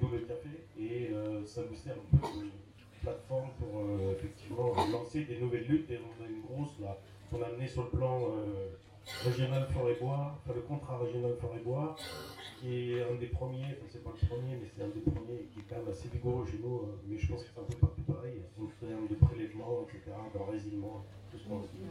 d'où 0.00 0.08
le 0.08 0.18
café, 0.20 0.48
et 0.78 1.10
euh, 1.12 1.44
ça 1.44 1.62
nous 1.68 1.76
sert 1.76 1.94
un 1.94 2.16
peu 2.16 2.26
de 2.40 2.50
plateforme 3.02 3.50
pour 3.58 3.80
euh, 3.80 4.12
effectivement 4.12 4.72
lancer 4.90 5.24
des 5.24 5.38
nouvelles 5.38 5.66
luttes. 5.66 5.90
Et 5.90 5.98
on 5.98 6.24
a 6.24 6.28
une 6.28 6.42
grosse 6.42 6.78
là, 6.80 6.98
qu'on 7.30 7.42
a 7.42 7.46
amené 7.46 7.68
sur 7.68 7.84
le 7.84 7.90
plan 7.90 8.28
régional 9.24 9.66
forêt-bois, 9.72 10.38
enfin 10.38 10.54
le 10.54 10.62
contrat 10.62 10.98
régional 10.98 11.34
forêt-bois, 11.40 11.96
qui 12.60 12.92
est 12.92 13.02
un 13.02 13.14
des 13.14 13.26
premiers, 13.26 13.76
enfin 13.76 13.86
c'est 13.88 14.04
pas 14.04 14.10
le 14.20 14.26
premier, 14.26 14.56
mais 14.56 14.66
c'est 14.74 14.82
un 14.82 14.88
des 14.88 15.00
premiers 15.00 15.44
qui 15.52 15.60
est 15.60 15.64
quand 15.68 15.76
même 15.76 15.88
assez 15.90 16.08
vigoureux 16.08 16.46
chez 16.46 16.58
nous, 16.62 16.76
euh, 16.76 17.00
mais 17.06 17.18
je 17.18 17.26
pense 17.30 17.42
que 17.42 17.50
c'est 17.54 17.60
un 17.60 17.64
peu 17.64 17.76
partout 17.76 18.02
pareil, 18.02 18.42
en 18.58 18.86
termes 18.86 19.08
de 19.08 19.14
prélèvement, 19.14 19.84
etc., 19.84 20.16
d'enracinement, 20.34 21.04
tout 21.30 21.38
ce 21.38 21.48
qu'on 21.48 21.58
a 21.58 21.60
dit. 21.60 21.84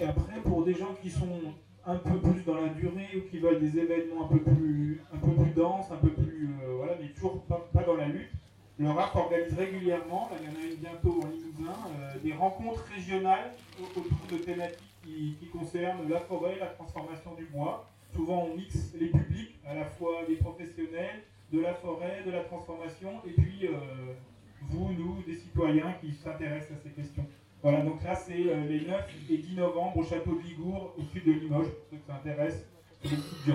Et 0.00 0.04
après, 0.04 0.40
pour 0.40 0.64
des 0.64 0.74
gens 0.74 0.94
qui 1.02 1.10
sont 1.10 1.54
un 1.84 1.96
peu 1.96 2.18
plus 2.18 2.44
dans 2.44 2.54
la 2.54 2.68
durée 2.68 3.08
ou 3.16 3.28
qui 3.30 3.38
veulent 3.38 3.60
des 3.60 3.78
événements 3.78 4.24
un 4.24 4.28
peu 4.28 4.40
plus, 4.40 5.02
un 5.12 5.18
peu 5.18 5.32
plus 5.32 5.50
denses, 5.50 5.90
un 5.90 5.96
peu 5.96 6.10
plus, 6.10 6.48
euh, 6.64 6.76
voilà, 6.76 6.96
mais 7.00 7.08
toujours 7.12 7.42
pas, 7.42 7.68
pas 7.72 7.82
dans 7.82 7.96
la 7.96 8.08
lutte, 8.08 8.30
le 8.78 8.88
RAF 8.90 9.14
organise 9.14 9.52
régulièrement, 9.54 10.30
là, 10.30 10.38
il 10.40 10.46
y 10.46 10.50
en 10.50 10.60
a 10.60 10.64
une 10.64 10.80
bientôt 10.80 11.20
en 11.22 11.28
Limousin, 11.28 11.51
euh, 11.88 12.18
des 12.22 12.32
rencontres 12.32 12.84
régionales 12.94 13.52
au- 13.80 13.98
autour 13.98 14.26
de 14.30 14.36
thématiques 14.38 14.78
qui, 15.04 15.36
qui 15.40 15.46
concernent 15.48 16.08
la 16.08 16.20
forêt, 16.20 16.56
la 16.58 16.66
transformation 16.66 17.34
du 17.34 17.44
bois. 17.46 17.88
Souvent, 18.14 18.44
on 18.50 18.56
mixe 18.56 18.92
les 18.98 19.08
publics, 19.08 19.58
à 19.66 19.74
la 19.74 19.84
fois 19.84 20.24
des 20.28 20.36
professionnels, 20.36 21.22
de 21.52 21.60
la 21.60 21.74
forêt, 21.74 22.22
de 22.26 22.30
la 22.30 22.44
transformation, 22.44 23.20
et 23.26 23.32
puis 23.32 23.66
euh, 23.66 24.14
vous, 24.62 24.92
nous, 24.92 25.22
des 25.26 25.34
citoyens 25.36 25.94
qui 26.00 26.12
s'intéressent 26.14 26.78
à 26.78 26.80
ces 26.82 26.90
questions. 26.90 27.26
Voilà, 27.62 27.82
donc 27.82 28.02
là, 28.02 28.14
c'est 28.14 28.46
euh, 28.48 28.64
les 28.66 28.86
9 28.86 29.08
et 29.30 29.38
10 29.38 29.54
novembre 29.56 29.96
au 29.98 30.04
château 30.04 30.34
de 30.36 30.42
Ligourd, 30.42 30.94
au 30.98 31.02
sud 31.04 31.24
de 31.24 31.32
Limoges, 31.32 31.68
pour 31.68 31.86
ceux 31.90 32.12
intéresse, 32.12 32.66
c'est 33.02 33.10
les 33.10 33.16
petites 33.16 33.44
du 33.46 33.52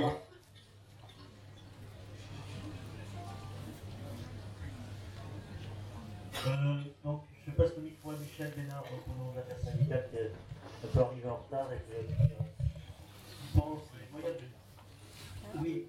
je 7.47 7.51
passe 7.53 7.75
le 7.77 7.83
micro 7.83 8.11
à 8.11 8.17
Michel 8.17 8.51
Bénard, 8.55 8.83
donc 8.83 9.07
au 9.07 9.23
nom 9.23 9.31
de 9.31 9.37
la 9.37 9.43
personne 9.43 9.77
qui 9.77 9.91
est 9.91 9.95
un 9.95 10.87
peu 10.93 10.99
arrivé 10.99 11.29
en 11.29 11.37
retard 11.37 11.71
et 11.71 11.79
je 11.87 13.59
pense. 13.59 13.79
deux. 14.23 15.59
Oui, 15.61 15.87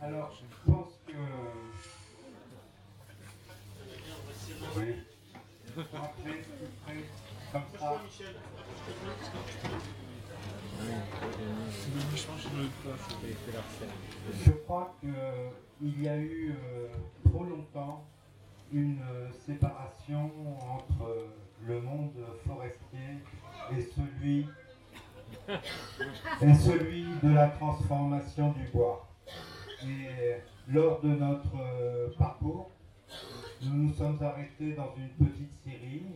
alors 0.00 0.32
je 0.32 0.70
pense 0.70 0.92
que. 1.06 1.12
Oui. 4.76 4.94
Après, 5.76 5.94
après, 5.94 7.04
comme 7.52 7.62
ça. 7.78 8.00
Je 14.44 14.50
crois 14.50 14.96
qu'il 15.00 16.02
y 16.02 16.08
a 16.08 16.16
eu 16.16 16.52
euh, 16.52 16.88
trop 17.28 17.44
longtemps 17.44 18.06
une 18.72 18.98
euh, 19.02 19.30
séparation 19.32 20.30
entre 20.60 21.08
euh, 21.08 21.26
le 21.64 21.80
monde 21.80 22.12
forestier 22.46 23.22
et 23.76 23.80
celui, 23.80 24.46
et 25.48 26.54
celui 26.54 27.06
de 27.22 27.34
la 27.34 27.48
transformation 27.48 28.52
du 28.52 28.64
bois. 28.72 29.08
Et 29.84 30.36
lors 30.68 31.00
de 31.00 31.08
notre 31.08 31.56
euh, 31.60 32.08
parcours, 32.18 32.70
nous 33.62 33.84
nous 33.84 33.92
sommes 33.92 34.18
arrêtés 34.22 34.72
dans 34.72 34.94
une 34.96 35.08
petite 35.10 35.52
scierie, 35.62 36.06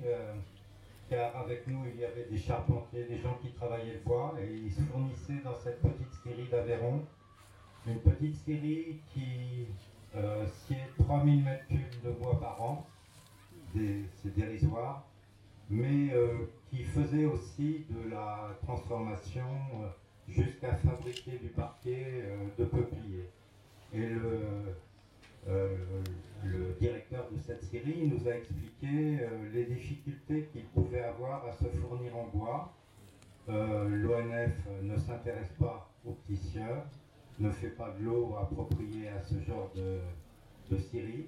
car 1.08 1.36
avec 1.36 1.66
nous 1.66 1.84
il 1.92 2.00
y 2.00 2.04
avait 2.04 2.26
des 2.30 2.38
charpentiers, 2.38 3.04
des 3.04 3.18
gens 3.18 3.38
qui 3.40 3.50
travaillaient 3.52 3.94
le 3.94 4.00
bois, 4.00 4.34
et 4.40 4.52
ils 4.52 4.72
se 4.72 4.82
fournissaient 4.82 5.42
dans 5.42 5.56
cette 5.56 5.80
petite 5.80 6.12
scierie 6.14 6.48
d'Aveyron. 6.50 7.02
Une 7.86 8.00
petite 8.00 8.36
scierie 8.36 9.00
qui 9.12 9.66
euh, 10.16 10.46
sciait 10.46 10.88
3000 10.98 11.44
mètres 11.44 11.66
cubes 11.68 12.02
de 12.04 12.10
bois 12.10 12.38
par 12.40 12.62
an, 12.62 12.86
c'est 13.74 14.34
dérisoire, 14.34 15.06
mais 15.68 16.12
euh, 16.12 16.50
qui 16.68 16.82
faisait 16.82 17.24
aussi 17.24 17.86
de 17.90 18.10
la 18.10 18.50
transformation 18.62 19.46
euh, 19.74 19.86
jusqu'à 20.28 20.74
fabriquer 20.74 21.38
du 21.38 21.48
parquet 21.48 22.24
euh, 22.24 22.46
de 22.58 22.64
peuplier. 22.64 23.28
Et 23.92 24.08
le, 24.08 24.76
directeur 26.80 27.28
de 27.30 27.38
cette 27.38 27.62
série 27.64 28.06
nous 28.06 28.26
a 28.26 28.36
expliqué 28.36 29.18
les 29.52 29.64
difficultés 29.64 30.48
qu'il 30.52 30.64
pouvait 30.66 31.02
avoir 31.02 31.44
à 31.46 31.52
se 31.52 31.64
fournir 31.64 32.16
en 32.16 32.28
bois. 32.28 32.72
L'ONF 33.48 34.52
ne 34.82 34.96
s'intéresse 34.96 35.52
pas 35.58 35.90
aux 36.06 36.12
petits 36.12 36.36
ne 37.40 37.50
fait 37.50 37.70
pas 37.70 37.90
de 37.98 38.04
l'eau 38.04 38.36
appropriée 38.40 39.08
à 39.08 39.22
ce 39.22 39.34
genre 39.40 39.70
de, 39.74 39.98
de 40.70 40.78
scierie. 40.80 41.26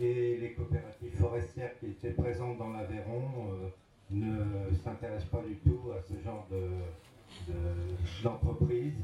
Et 0.00 0.38
les 0.38 0.52
coopératives 0.54 1.14
forestières 1.18 1.78
qui 1.78 1.86
étaient 1.86 2.12
présentes 2.12 2.56
dans 2.58 2.70
l'Aveyron 2.70 3.22
euh, 3.50 3.68
ne 4.10 4.74
s'intéressent 4.82 5.28
pas 5.30 5.42
du 5.42 5.56
tout 5.56 5.90
à 5.92 6.00
ce 6.02 6.18
genre 6.24 6.46
de- 6.50 7.52
de- 7.52 8.22
d'entreprise 8.24 8.94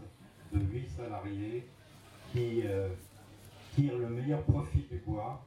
de, 0.52 0.60
8 0.60 0.88
salariés 0.88 1.66
qui 2.32 2.62
euh, 2.64 2.88
tire 3.74 3.98
le 3.98 4.08
meilleur 4.08 4.42
profit 4.44 4.86
du 4.90 4.98
bois. 5.06 5.44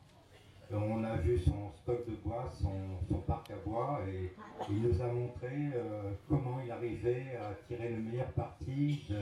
Euh, 0.72 0.78
On 0.78 1.04
a 1.04 1.16
vu 1.18 1.40
son 1.40 1.72
stock 1.82 2.06
de 2.08 2.16
bois, 2.24 2.52
son, 2.62 2.74
son 3.10 3.18
parc 3.22 3.50
à 3.50 3.56
bois, 3.66 4.02
et 4.08 4.32
il 4.70 4.82
nous 4.84 5.02
a 5.02 5.08
montré 5.08 5.50
comment 6.28 6.60
il 6.64 6.70
arrivait 6.70 7.36
à 7.42 7.56
tirer 7.68 7.90
le 7.90 7.98
meilleur 7.98 8.28
parti 8.34 9.04
de, 9.10 9.16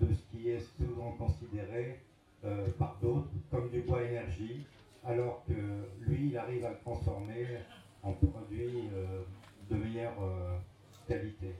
de 0.00 0.12
ce 0.12 0.22
qui 0.30 0.50
est 0.50 0.60
souvent 0.76 1.12
considéré 1.12 2.00
euh, 2.44 2.68
par 2.78 2.98
d'autres 3.00 3.30
comme 3.50 3.70
du 3.70 3.80
bois 3.82 4.02
énergie, 4.02 4.66
alors 5.04 5.44
que 5.46 5.52
lui, 6.00 6.28
il 6.28 6.36
arrive 6.36 6.64
à 6.64 6.70
le 6.70 6.78
transformer 6.78 7.46
en 8.02 8.12
produit 8.12 8.88
euh, 8.94 9.22
de 9.70 9.76
meilleure 9.76 10.22
euh, 10.22 10.58
qualité. 11.08 11.54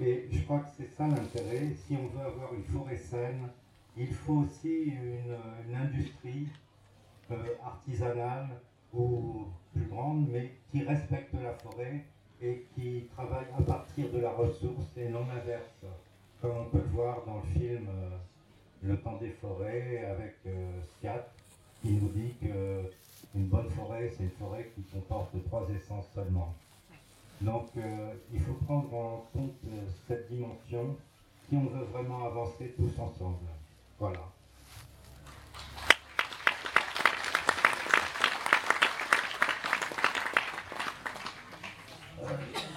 Et 0.00 0.28
je 0.30 0.42
crois 0.42 0.60
que 0.60 0.68
c'est 0.76 0.88
ça 0.96 1.06
l'intérêt. 1.06 1.74
Si 1.74 1.96
on 1.96 2.08
veut 2.08 2.24
avoir 2.24 2.54
une 2.54 2.64
forêt 2.64 2.96
saine, 2.96 3.48
il 3.96 4.12
faut 4.12 4.44
aussi 4.44 4.84
une, 4.84 5.36
une 5.68 5.74
industrie 5.74 6.48
artisanale 7.64 8.48
ou 8.92 9.46
plus 9.72 9.86
grande, 9.86 10.28
mais 10.28 10.52
qui 10.70 10.82
respecte 10.82 11.34
la 11.34 11.52
forêt 11.54 12.04
et 12.42 12.66
qui 12.74 13.08
travaille 13.14 13.46
à 13.58 13.62
partir 13.62 14.10
de 14.10 14.18
la 14.18 14.30
ressource 14.30 14.96
et 14.96 15.08
non 15.08 15.24
l'inverse. 15.26 15.86
Comme 16.40 16.56
on 16.58 16.64
peut 16.66 16.78
le 16.78 16.94
voir 16.94 17.24
dans 17.26 17.36
le 17.36 17.58
film 17.58 17.86
euh, 17.88 18.16
Le 18.82 18.96
temps 18.98 19.16
des 19.16 19.30
forêts 19.30 20.04
avec 20.04 20.36
euh, 20.46 20.80
Siat, 21.00 21.26
qui 21.82 21.92
nous 21.92 22.08
dit 22.08 22.34
que 22.40 22.90
une 23.34 23.46
bonne 23.46 23.68
forêt, 23.70 24.10
c'est 24.16 24.24
une 24.24 24.30
forêt 24.30 24.70
qui 24.74 24.82
comporte 24.82 25.30
trois 25.46 25.66
essences 25.70 26.08
seulement. 26.14 26.54
Donc 27.40 27.68
euh, 27.76 28.14
il 28.32 28.40
faut 28.40 28.54
prendre 28.64 28.94
en 28.94 29.26
compte 29.32 29.52
euh, 29.66 29.82
cette 30.08 30.30
dimension 30.30 30.96
si 31.48 31.56
on 31.56 31.66
veut 31.66 31.84
vraiment 31.92 32.24
avancer 32.24 32.74
tous 32.76 33.00
ensemble. 33.00 33.36
Voilà. 33.98 34.20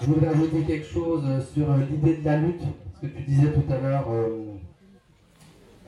Je 0.02 0.06
voudrais 0.06 0.28
ajouter 0.28 0.64
quelque 0.64 0.88
chose 0.88 1.24
euh, 1.26 1.42
sur 1.54 1.72
euh, 1.72 1.78
l'idée 1.90 2.18
de 2.18 2.26
la 2.26 2.38
lutte, 2.38 2.62
ce 3.02 3.08
que 3.08 3.12
tu 3.18 3.24
disais 3.24 3.52
tout 3.52 3.72
à 3.72 3.78
l'heure. 3.78 4.10
euh, 4.12 4.46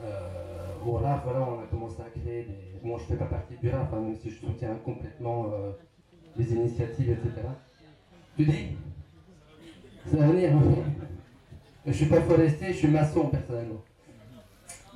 euh, 0.02 0.86
au 0.86 0.92
RAF, 0.92 1.22
voilà, 1.24 1.40
on 1.42 1.60
a 1.60 1.66
commencé 1.66 1.96
à 2.00 2.10
créer 2.18 2.44
des. 2.44 2.86
Moi, 2.86 2.98
je 2.98 3.04
ne 3.04 3.08
fais 3.08 3.24
pas 3.24 3.26
partie 3.30 3.54
du 3.56 3.68
RAF, 3.70 3.92
hein, 3.92 4.00
même 4.00 4.16
si 4.16 4.30
je 4.30 4.40
soutiens 4.40 4.74
complètement 4.84 5.46
euh, 5.52 5.72
les 6.36 6.52
initiatives, 6.52 7.10
etc. 7.10 7.46
Tu 8.36 8.44
dis? 8.44 8.76
Ça 10.10 10.16
va 10.16 10.26
venir, 10.26 10.52
hein 10.56 10.60
Je 11.84 11.90
ne 11.90 11.94
suis 11.94 12.06
pas 12.06 12.20
forestier, 12.20 12.68
je 12.68 12.78
suis 12.78 12.88
maçon 12.88 13.28
personnellement. 13.28 13.82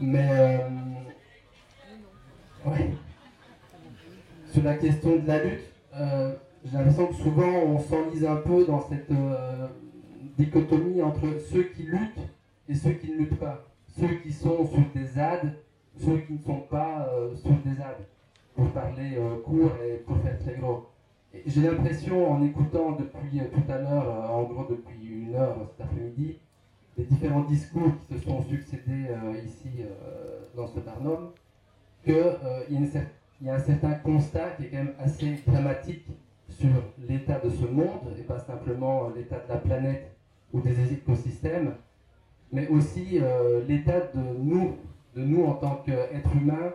Mais. 0.01 0.29
euh, 0.31 0.69
ouais. 2.67 2.91
Sur 4.53 4.63
la 4.65 4.75
question 4.75 5.17
de 5.17 5.27
la 5.27 5.45
lutte, 5.45 5.61
j'ai 6.65 6.73
l'impression 6.79 7.07
que 7.09 7.15
souvent 7.15 7.53
on 7.67 7.79
s'enlise 7.79 8.25
un 8.25 8.37
peu 8.37 8.65
dans 8.65 8.81
cette 8.89 9.11
dichotomie 10.37 11.03
entre 11.03 11.39
ceux 11.51 11.65
qui 11.65 11.85
luttent 11.85 12.29
et 12.69 12.75
ceux 12.75 12.93
qui 12.93 13.11
ne 13.11 13.19
luttent 13.19 13.39
pas. 13.39 13.65
Ceux 13.99 14.15
qui 14.23 14.33
sont 14.33 14.67
sur 14.67 14.85
des 14.95 15.07
ZAD, 15.07 15.55
ceux 15.99 16.19
qui 16.19 16.35
ne 16.35 16.39
sont 16.39 16.61
pas 16.61 17.09
euh, 17.09 17.35
sur 17.35 17.53
des 17.65 17.75
ZAD. 17.75 18.07
Pour 18.57 18.71
parler 18.71 19.17
euh, 19.19 19.37
court 19.45 19.73
et 19.87 19.99
pour 19.99 20.17
faire 20.23 20.39
très 20.39 20.55
gros. 20.55 20.87
J'ai 21.45 21.61
l'impression, 21.61 22.33
en 22.33 22.43
écoutant 22.43 22.93
depuis 22.93 23.41
euh, 23.41 23.45
tout 23.53 23.71
à 23.71 23.77
l'heure, 23.77 24.09
euh, 24.09 24.29
en 24.29 24.45
gros 24.45 24.65
depuis 24.65 25.07
une 25.07 25.35
heure 25.35 25.57
cet 25.73 25.87
après-midi, 25.87 26.39
les 26.97 27.05
différents 27.05 27.45
discours 27.45 27.93
qui 27.99 28.15
se 28.15 28.25
sont 28.25 28.43
succédés 28.45 29.11
ici 29.45 29.85
dans 30.57 30.67
ce 30.67 30.81
Barnum, 30.81 31.33
qu'il 32.03 32.15
y, 32.15 33.51
a 33.51 33.55
un 33.55 33.59
certain 33.59 33.93
constat 33.93 34.53
qui 34.53 34.65
est 34.65 34.69
quand 34.69 34.79
même 34.79 34.95
assez 34.99 35.39
dramatique 35.47 36.07
sur 36.49 36.71
l'état 37.07 37.39
de 37.39 37.51
ce 37.51 37.67
monde, 37.67 38.15
et 38.19 38.23
pas 38.23 38.39
simplement 38.39 39.11
l'état 39.11 39.41
de 39.41 39.49
la 39.51 39.59
planète 39.59 40.16
ou 40.57 40.61
des 40.61 40.93
écosystèmes, 40.93 41.75
mais 42.53 42.69
aussi 42.69 43.21
l'état 43.69 44.01
de 44.15 44.21
nous, 44.39 44.77
de 45.15 45.23
nous 45.23 45.45
en 45.45 45.55
tant 45.55 45.83
qu'êtres 45.85 46.35
humains, 46.41 46.73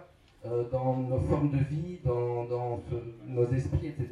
dans 0.71 0.97
nos 0.97 1.19
formes 1.19 1.49
de 1.49 1.57
vie, 1.57 1.99
dans, 2.03 2.79
nos 3.27 3.47
esprits, 3.51 3.87
etc. 3.87 4.09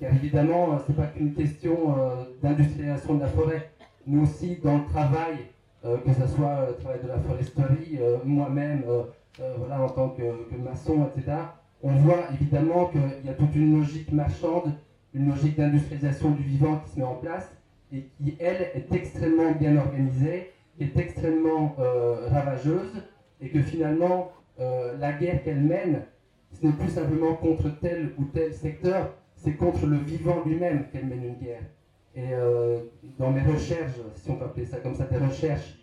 Car 0.00 0.14
évidemment, 0.14 0.78
ce 0.78 0.92
n'est 0.92 0.98
pas 0.98 1.06
qu'une 1.06 1.34
question 1.34 1.94
d'industrialisation 2.42 3.14
de 3.14 3.20
la 3.20 3.28
forêt. 3.28 3.70
Nous 4.06 4.22
aussi, 4.22 4.58
dans 4.62 4.78
le 4.78 4.84
travail, 4.84 5.36
que 5.82 6.12
ce 6.12 6.26
soit 6.34 6.66
le 6.68 6.76
travail 6.76 7.00
de 7.02 7.08
la 7.08 7.18
foresterie, 7.18 7.98
moi-même, 8.24 8.84
voilà, 9.58 9.82
en 9.82 9.88
tant 9.88 10.10
que 10.10 10.22
maçon, 10.56 11.08
etc., 11.08 11.38
on 11.82 11.92
voit 11.96 12.30
évidemment 12.32 12.86
qu'il 12.86 13.26
y 13.26 13.28
a 13.28 13.34
toute 13.34 13.54
une 13.54 13.78
logique 13.78 14.10
marchande, 14.12 14.72
une 15.12 15.28
logique 15.28 15.56
d'industrialisation 15.56 16.30
du 16.30 16.42
vivant 16.42 16.78
qui 16.78 16.90
se 16.92 16.98
met 16.98 17.04
en 17.04 17.16
place 17.16 17.50
et 17.92 18.08
qui, 18.16 18.36
elle, 18.40 18.70
est 18.74 18.92
extrêmement 18.92 19.52
bien 19.52 19.76
organisée, 19.76 20.52
qui 20.76 20.84
est 20.84 20.96
extrêmement 20.96 21.76
euh, 21.78 22.28
ravageuse 22.30 23.02
et 23.40 23.48
que 23.48 23.62
finalement, 23.62 24.32
euh, 24.60 24.96
la 24.98 25.12
guerre 25.12 25.42
qu'elle 25.42 25.60
mène, 25.60 26.02
ce 26.52 26.66
n'est 26.66 26.72
plus 26.72 26.90
simplement 26.90 27.34
contre 27.34 27.68
tel 27.80 28.12
ou 28.18 28.24
tel 28.24 28.54
secteur, 28.54 29.14
c'est 29.36 29.54
contre 29.54 29.86
le 29.86 29.96
vivant 29.96 30.42
lui-même 30.46 30.86
qu'elle 30.92 31.06
mène 31.06 31.24
une 31.24 31.36
guerre. 31.36 31.62
Et 32.16 32.32
euh, 32.32 32.78
dans 33.18 33.30
mes 33.30 33.42
recherches, 33.42 33.92
si 34.14 34.30
on 34.30 34.36
peut 34.36 34.44
appeler 34.44 34.66
ça 34.66 34.78
comme 34.78 34.94
ça, 34.94 35.04
des 35.04 35.18
recherches 35.18 35.78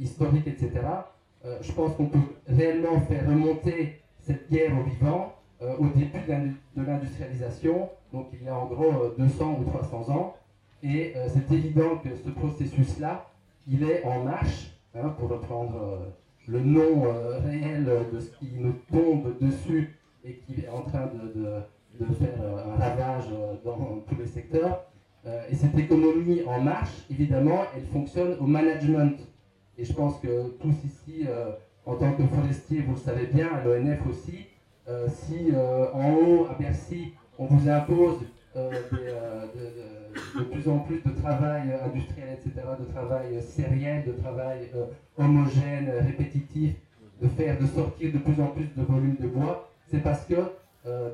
historiques, 0.00 0.46
etc., 0.46 0.70
je 1.60 1.70
pense 1.72 1.94
qu'on 1.96 2.06
peut 2.06 2.18
réellement 2.48 2.98
faire 3.02 3.28
remonter 3.28 4.00
cette 4.20 4.50
guerre 4.50 4.72
au 4.78 4.84
vivant 4.84 5.34
au 5.60 5.86
début 5.88 6.20
de 6.76 6.82
l'industrialisation, 6.82 7.90
donc 8.12 8.28
il 8.32 8.42
y 8.44 8.48
a 8.48 8.56
en 8.56 8.66
gros 8.66 9.14
200 9.16 9.58
euh, 9.58 9.60
ou 9.60 9.64
300 9.64 10.10
ans. 10.10 10.34
Et 10.82 11.12
euh, 11.16 11.28
c'est 11.32 11.54
évident 11.54 11.98
que 12.02 12.08
ce 12.14 12.30
processus-là, 12.30 13.26
il 13.68 13.84
est 13.84 14.04
en 14.04 14.24
marche, 14.24 14.70
hein, 14.94 15.10
pour 15.18 15.28
reprendre 15.28 16.12
le 16.48 16.60
nom 16.60 17.04
réel 17.44 17.88
de 18.12 18.18
ce 18.18 18.30
qui 18.32 18.50
nous 18.56 18.74
tombe 18.90 19.38
dessus 19.40 19.96
et 20.24 20.34
qui 20.38 20.62
est 20.62 20.68
en 20.68 20.82
train 20.82 21.06
de, 21.06 21.62
faire 22.14 22.40
un 22.42 22.74
ravage 22.76 23.26
dans 23.64 24.02
tous 24.08 24.16
les 24.18 24.26
secteurs. 24.26 24.84
et 25.24 25.54
cette 25.54 25.78
économie 25.78 26.42
en 26.44 26.60
marche, 26.60 27.04
évidemment, 27.08 27.60
elle 27.76 27.84
fonctionne 27.84 28.36
au 28.40 28.46
management. 28.46 29.16
Et 29.78 29.84
je 29.84 29.92
pense 29.92 30.18
que 30.18 30.48
tous 30.60 30.74
ici, 30.84 31.28
en 31.86 31.94
tant 31.94 32.12
que 32.14 32.24
forestier, 32.24 32.80
vous 32.80 32.94
le 32.94 32.98
savez 32.98 33.26
bien, 33.26 33.48
à 33.54 33.62
l'ONF 33.62 34.04
aussi, 34.08 34.46
euh, 34.88 35.06
si 35.08 35.50
euh, 35.54 35.92
en 35.92 36.12
haut, 36.14 36.46
à 36.50 36.54
Bercy, 36.54 37.12
on 37.38 37.46
vous 37.46 37.68
impose 37.68 38.18
euh, 38.56 38.70
de, 38.70 40.01
plus 40.50 40.68
en 40.68 40.78
plus 40.80 41.02
de 41.02 41.10
travail 41.20 41.72
industriel, 41.84 42.38
etc., 42.38 42.66
de 42.78 42.84
travail 42.92 43.42
sériel, 43.42 44.04
de 44.04 44.12
travail 44.12 44.70
homogène, 45.16 45.90
répétitif, 46.06 46.74
de 47.20 47.28
faire, 47.28 47.58
de 47.58 47.66
sortir 47.66 48.12
de 48.12 48.18
plus 48.18 48.40
en 48.42 48.48
plus 48.48 48.68
de 48.76 48.82
volume 48.82 49.16
de 49.20 49.28
bois, 49.28 49.70
c'est 49.90 50.02
parce 50.02 50.24
que 50.24 50.34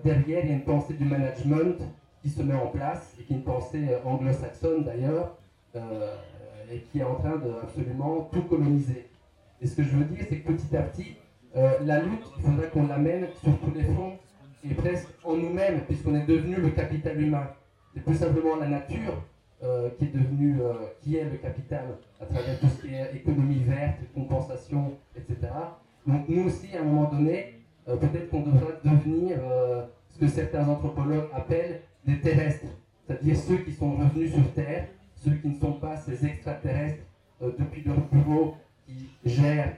derrière, 0.04 0.44
il 0.44 0.50
y 0.50 0.52
a 0.52 0.54
une 0.54 0.64
pensée 0.64 0.94
du 0.94 1.04
management 1.04 1.78
qui 2.22 2.30
se 2.30 2.42
met 2.42 2.54
en 2.54 2.68
place, 2.68 3.14
et 3.20 3.24
qui 3.24 3.34
est 3.34 3.36
une 3.36 3.42
pensée 3.42 3.88
anglo-saxonne 4.04 4.84
d'ailleurs, 4.84 5.36
et 5.74 6.80
qui 6.90 7.00
est 7.00 7.04
en 7.04 7.14
train 7.14 7.36
de 7.36 7.52
tout 8.32 8.42
coloniser. 8.42 9.06
Et 9.60 9.66
ce 9.66 9.76
que 9.76 9.82
je 9.82 9.90
veux 9.90 10.04
dire, 10.04 10.24
c'est 10.28 10.38
que 10.38 10.52
petit 10.52 10.76
à 10.76 10.82
petit, 10.82 11.16
euh, 11.56 11.78
la 11.84 12.00
lutte, 12.00 12.24
il 12.36 12.42
faudrait 12.42 12.68
qu'on 12.68 12.86
l'amène 12.86 13.26
sur 13.42 13.58
tous 13.58 13.72
les 13.74 13.82
fronts 13.82 14.18
et 14.64 14.74
presque 14.74 15.08
en 15.24 15.36
nous-mêmes, 15.36 15.80
puisqu'on 15.82 16.14
est 16.14 16.26
devenu 16.26 16.56
le 16.56 16.70
capital 16.70 17.20
humain. 17.20 17.48
C'est 17.98 18.04
plus 18.04 18.16
simplement 18.16 18.54
la 18.54 18.68
nature 18.68 19.24
euh, 19.64 19.90
qui 19.98 20.04
est 20.04 20.14
devenue, 20.14 20.60
euh, 20.60 20.74
qui 21.02 21.16
est 21.16 21.24
le 21.24 21.36
capital 21.38 21.84
à 22.20 22.26
travers 22.26 22.60
tout 22.60 22.68
ce 22.68 22.86
qui 22.86 22.94
est 22.94 23.12
économie 23.16 23.58
verte, 23.66 23.96
compensation, 24.14 24.92
etc. 25.16 25.52
Donc 26.06 26.28
nous 26.28 26.44
aussi, 26.46 26.76
à 26.76 26.80
un 26.80 26.84
moment 26.84 27.10
donné, 27.10 27.54
peut-être 27.86 28.30
qu'on 28.30 28.42
devra 28.42 28.70
devenir 28.84 29.38
ce 30.10 30.18
que 30.20 30.28
certains 30.28 30.68
anthropologues 30.68 31.28
appellent 31.34 31.80
des 32.06 32.20
terrestres, 32.20 32.66
c'est-à-dire 33.04 33.36
ceux 33.36 33.56
qui 33.58 33.72
sont 33.72 33.96
revenus 33.96 34.32
sur 34.32 34.52
Terre, 34.52 34.86
ceux 35.16 35.32
qui 35.32 35.48
ne 35.48 35.58
sont 35.58 35.72
pas 35.72 35.96
ces 35.96 36.24
extraterrestres 36.24 37.02
depuis 37.40 37.82
leur 37.82 37.98
bureau 38.12 38.54
qui 38.86 39.08
gèrent, 39.24 39.74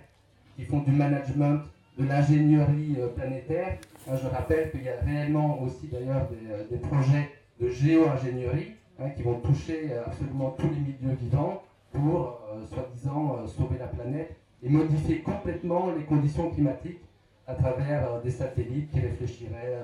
qui 0.57 0.65
font 0.65 0.81
du 0.81 0.93
management, 0.93 1.63
de 1.99 2.07
l'ingénierie 2.07 2.97
euh, 2.99 3.09
planétaire. 3.09 3.79
Je 4.07 4.27
rappelle 4.27 4.71
qu'il 4.71 4.83
y 4.83 4.89
a 4.89 5.01
réellement 5.05 5.61
aussi 5.63 5.89
d'ailleurs 5.89 6.29
des, 6.29 6.51
euh, 6.51 6.79
projets 6.89 7.31
de 7.61 7.69
géo-ingénierie 7.69 8.73
hein, 8.99 9.11
qui 9.11 9.23
vont 9.23 9.41
toucher 9.41 9.91
euh, 9.93 10.05
absolument 10.07 10.55
tous 10.59 10.69
les 10.69 10.81
milieux 10.81 11.17
vivants 11.21 11.63
pour, 11.93 12.39
soi-disant, 12.73 13.45
sauver 13.49 13.79
la 13.79 13.89
planète 13.89 14.37
et 14.63 14.69
modifier 14.69 15.23
complètement 15.23 15.91
les 15.97 16.05
conditions 16.05 16.49
climatiques 16.51 17.01
à 17.49 17.55
travers 17.55 18.21
des 18.23 18.31
satellites 18.31 18.93
qui 18.93 19.01
réfléchiraient 19.01 19.81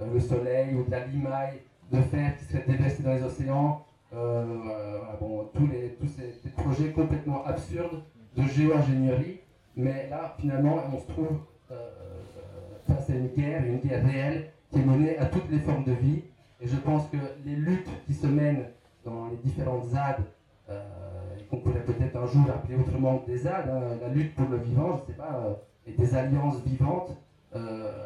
le 0.00 0.18
soleil 0.18 0.74
ou 0.74 0.84
de 0.84 0.90
la 0.90 1.06
limaille 1.06 1.60
de 1.92 2.00
fer 2.00 2.38
qui 2.38 2.46
serait 2.46 2.64
déversée 2.66 3.02
dans 3.02 3.12
les 3.12 3.22
océans. 3.22 3.84
bon, 4.12 5.50
tous, 5.54 5.66
les, 5.66 5.90
tous 6.00 6.08
ces 6.08 6.50
projets 6.56 6.92
complètement 6.92 7.44
absurdes 7.44 8.02
de 8.36 8.42
géo-ingénierie, 8.44 9.40
mais 9.76 10.08
là, 10.10 10.34
finalement, 10.38 10.82
on 10.92 10.98
se 10.98 11.06
trouve 11.06 11.38
euh, 11.70 11.90
face 12.86 13.10
à 13.10 13.14
une 13.14 13.28
guerre, 13.28 13.64
une 13.64 13.78
guerre 13.78 14.04
réelle, 14.04 14.50
qui 14.70 14.78
est 14.78 14.84
menée 14.84 15.18
à 15.18 15.26
toutes 15.26 15.50
les 15.50 15.58
formes 15.58 15.84
de 15.84 15.92
vie. 15.92 16.22
Et 16.62 16.68
je 16.68 16.76
pense 16.76 17.08
que 17.08 17.16
les 17.44 17.56
luttes 17.56 17.88
qui 18.06 18.14
se 18.14 18.26
mènent 18.26 18.66
dans 19.04 19.28
les 19.28 19.36
différentes 19.36 19.84
ZAD, 19.86 20.18
euh, 20.70 20.80
qu'on 21.50 21.56
pourrait 21.58 21.84
peut-être 21.84 22.16
un 22.16 22.26
jour 22.26 22.44
appeler 22.48 22.78
autrement 22.78 23.22
des 23.26 23.38
ZAD, 23.38 23.68
hein, 23.68 23.98
la 24.00 24.08
lutte 24.08 24.34
pour 24.36 24.48
le 24.48 24.58
vivant, 24.58 24.96
je 24.96 25.02
ne 25.02 25.06
sais 25.06 25.20
pas, 25.20 25.42
euh, 25.44 25.54
et 25.86 25.92
des 25.92 26.14
alliances 26.14 26.62
vivantes, 26.64 27.10
et 27.54 27.58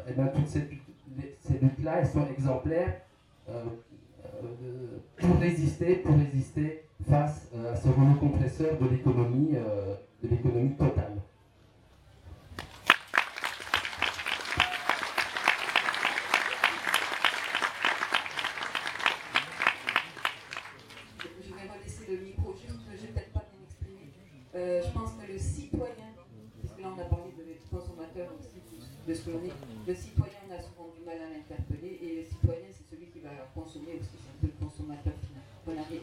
eh 0.08 0.12
bien 0.14 0.26
toutes 0.26 0.48
ces, 0.48 0.68
ces 1.40 1.58
luttes-là, 1.58 1.98
elles 2.00 2.08
sont 2.08 2.26
exemplaires 2.26 2.94
pour 5.16 5.38
résister, 5.38 5.96
pour 5.96 6.16
résister 6.16 6.82
face 7.08 7.48
à 7.54 7.76
ce 7.76 7.86
rouleau 7.88 8.14
compresseur 8.18 8.76
de 8.80 8.88
l'économie 8.88 9.52
de 10.22 10.28
l'économie 10.28 10.74
totale. 10.74 11.12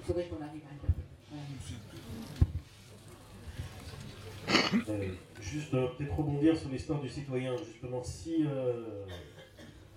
Faudrait 0.03 0.25
qu'on 0.25 0.43
arrive 0.43 0.61
à. 0.65 0.73
Euh, 4.89 5.07
juste 5.39 5.73
euh, 5.73 5.87
peut-être 5.87 6.15
rebondir 6.15 6.57
sur 6.57 6.69
l'histoire 6.69 6.99
du 6.99 7.09
citoyen. 7.09 7.55
Justement, 7.57 8.03
si 8.03 8.45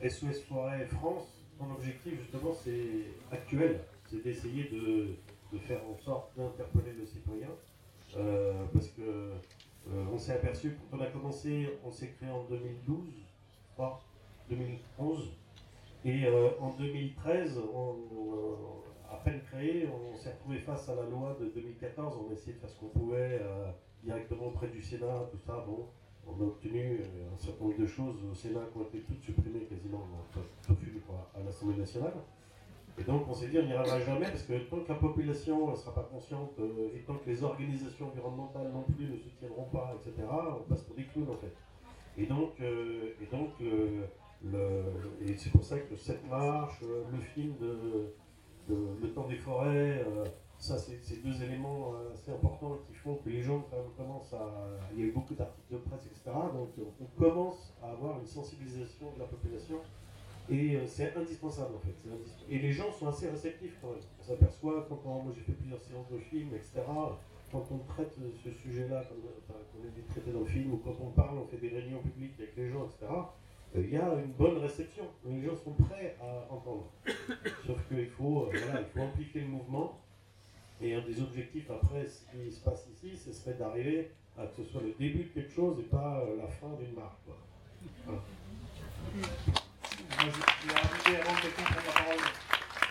SOS 0.03 0.25
euh, 0.25 0.33
Forêt 0.49 0.87
France, 0.87 1.43
son 1.59 1.71
objectif 1.71 2.21
justement 2.21 2.53
c'est 2.53 3.07
actuel, 3.33 3.81
c'est 4.05 4.23
d'essayer 4.23 4.65
de, 4.65 5.17
faire 5.59 5.81
en 5.89 5.97
sorte 5.97 6.37
d'interpeller 6.37 6.93
le 6.93 7.07
citoyen. 7.07 7.49
parce 8.73 8.89
que 8.89 9.33
on 10.13 10.19
s'est 10.19 10.33
aperçu, 10.33 10.77
quand 10.91 10.99
on 10.99 11.01
a 11.01 11.07
commencé, 11.07 11.71
on 11.85 11.91
s'est 11.91 12.11
créé 12.19 12.29
en 12.29 12.45
2012, 12.45 12.99
pas 13.77 14.01
2011, 14.51 15.31
et 16.05 16.29
en 16.61 16.71
2013, 16.71 17.61
on, 17.73 17.97
à 19.17 19.25
peine 19.25 19.41
créé, 19.51 19.89
on 19.89 20.17
s'est 20.17 20.33
retrouvé 20.33 20.59
face 20.59 20.89
à 20.89 20.95
la 20.95 21.05
loi 21.05 21.37
de 21.41 21.47
2014, 21.47 22.19
on 22.25 22.31
a 22.31 22.35
essayé 22.35 22.53
de 22.53 22.59
faire 22.59 22.71
ce 22.71 22.79
qu'on 22.79 22.89
pouvait 22.89 23.41
directement 24.03 24.47
auprès 24.47 24.69
du 24.69 24.81
Sénat, 24.81 25.29
tout 25.31 25.39
ça, 25.39 25.65
bon, 25.67 25.87
on 26.27 26.41
a 26.41 26.47
obtenu 26.47 27.01
euh, 27.01 27.35
un 27.35 27.39
certain 27.39 27.65
nombre 27.65 27.79
de 27.79 27.87
choses 27.87 28.17
au 28.31 28.35
Sénat 28.35 28.61
qui 28.73 28.79
ont 28.79 28.83
été 28.83 29.01
toutes 29.01 29.23
supprimées 29.23 29.65
quasiment 29.65 30.07
à 31.35 31.41
l'Assemblée 31.45 31.77
nationale. 31.77 32.15
Et 32.99 33.05
donc 33.05 33.29
on 33.29 33.35
s'est 33.35 33.49
dit 33.49 33.59
on 33.59 33.67
n'y 33.67 33.75
arrivera 33.75 34.01
jamais 34.01 34.27
parce 34.27 34.45
que 34.45 34.55
tant 34.71 34.79
que 34.79 34.89
la 34.89 34.95
population 34.99 35.71
ne 35.71 35.77
sera 35.77 35.95
pas 35.95 36.09
consciente 36.11 36.53
euh, 36.59 36.97
et 36.97 37.01
tant 37.01 37.15
que 37.17 37.29
les 37.29 37.45
organisations 37.45 38.07
environnementales 38.07 38.71
non 38.73 38.83
plus 38.83 39.07
ne 39.07 39.17
soutiendront 39.19 39.65
pas, 39.65 39.95
etc., 40.01 40.27
on 40.31 40.63
passe 40.69 40.83
pour 40.83 40.97
des 40.97 41.05
clowns 41.05 41.29
en 41.29 41.37
fait. 41.37 41.55
Et 42.17 42.25
donc, 42.25 42.53
euh, 42.61 43.13
et 43.21 43.27
donc 43.27 43.51
et 43.61 45.37
c'est 45.37 45.51
pour 45.51 45.63
ça 45.63 45.79
que 45.79 45.95
cette 45.95 46.27
marche, 46.29 46.81
le 46.81 47.21
film 47.21 47.55
de, 47.61 48.15
Le 48.69 49.09
temps 49.13 49.29
des 49.29 49.37
forêts, 49.37 50.05
ça, 50.59 50.79
c'est 50.79 51.23
deux 51.23 51.43
éléments 51.43 51.93
euh, 51.95 52.13
assez 52.13 52.33
importants 52.33 52.79
qui 52.87 52.95
font 52.95 53.17
que 53.17 53.29
les 53.29 53.43
gens 53.43 53.65
commencent 53.97 54.33
à. 54.33 54.51
Il 54.93 55.01
y 55.01 55.03
a 55.05 55.07
eu 55.07 55.13
beaucoup 55.13 55.35
d'articles 55.35 55.73
de 55.73 55.79
presse, 55.79 56.07
etc. 56.07 56.37
Donc 56.53 56.71
on 57.01 57.21
commence 57.21 57.75
à 57.83 57.91
avoir 57.91 58.19
une 58.19 58.27
sensibilisation 58.27 59.13
de 59.15 59.19
la 59.21 59.27
population 59.27 59.77
Et 60.49 60.77
euh, 60.77 60.87
c'est 60.87 61.15
indispensable 61.15 61.75
en 61.77 61.81
fait. 61.81 61.95
Et 62.49 62.59
les 62.59 62.73
gens 62.73 62.91
sont 62.91 63.09
assez 63.09 63.29
réceptifs 63.29 63.77
quand 63.81 63.91
même. 63.91 63.99
On 64.21 64.23
s'aperçoit 64.23 64.87
quand 64.89 65.05
moi 65.05 65.33
j'ai 65.35 65.43
fait 65.43 65.53
plusieurs 65.53 65.81
séances 65.81 66.11
de 66.11 66.19
films, 66.19 66.55
etc. 66.55 66.83
Quand 67.53 67.65
on 67.71 67.79
traite 67.79 68.17
euh, 68.21 68.31
ce 68.43 68.51
sujet-là, 68.51 69.05
comme 69.05 69.19
euh, 69.19 69.39
enfin, 69.49 69.59
qu'on 69.73 69.85
est 69.87 70.09
traité 70.09 70.33
dans 70.33 70.41
le 70.41 70.47
film, 70.47 70.73
ou 70.73 70.79
quand 70.79 70.97
on 71.01 71.11
parle, 71.11 71.39
on 71.39 71.47
fait 71.47 71.59
des 71.59 71.69
réunions 71.69 72.01
publiques 72.01 72.35
avec 72.39 72.57
les 72.57 72.71
gens, 72.71 72.87
etc. 72.87 73.07
euh, 73.75 73.83
Il 73.83 73.91
y 73.91 73.97
a 73.97 74.15
une 74.15 74.33
bonne 74.33 74.59
réception. 74.59 75.05
Les 75.27 75.43
gens 75.43 75.57
sont 75.57 75.73
prêts 75.73 76.17
à 76.21 76.53
entendre. 76.53 76.91
Sauf 77.67 77.79
qu'il 77.89 78.09
faut, 78.11 78.45
euh, 78.45 78.59
voilà, 78.65 78.81
il 78.81 78.87
faut 78.87 79.01
amplifier 79.01 79.41
le 79.43 79.49
mouvement. 79.49 80.01
Et 80.81 80.95
un 80.95 81.01
des 81.01 81.21
objectifs 81.23 81.71
après, 81.71 82.05
ce 82.05 82.25
qui 82.31 82.53
se 82.53 82.61
passe 82.61 82.87
ici, 82.93 83.17
ce 83.17 83.33
serait 83.33 83.55
d'arriver 83.55 84.11
à 84.39 84.47
que 84.47 84.57
ce 84.57 84.65
soit 84.65 84.83
le 84.83 84.93
début 84.99 85.25
de 85.25 85.29
quelque 85.29 85.53
chose 85.53 85.79
et 85.81 85.85
pas 85.85 86.21
euh, 86.21 86.37
la 86.37 86.47
fin 86.49 86.69
d'une 86.79 86.95
marque. 86.95 87.17
Voilà. 88.05 88.21
Moi, 89.17 90.33
je 90.65 90.69
vais 90.69 90.75
rajouter 90.75 91.17
avant 91.17 91.35
que 91.37 91.43
quelqu'un 91.43 91.63
prenne 91.63 91.87
la 91.87 91.93
parole. 91.93 92.25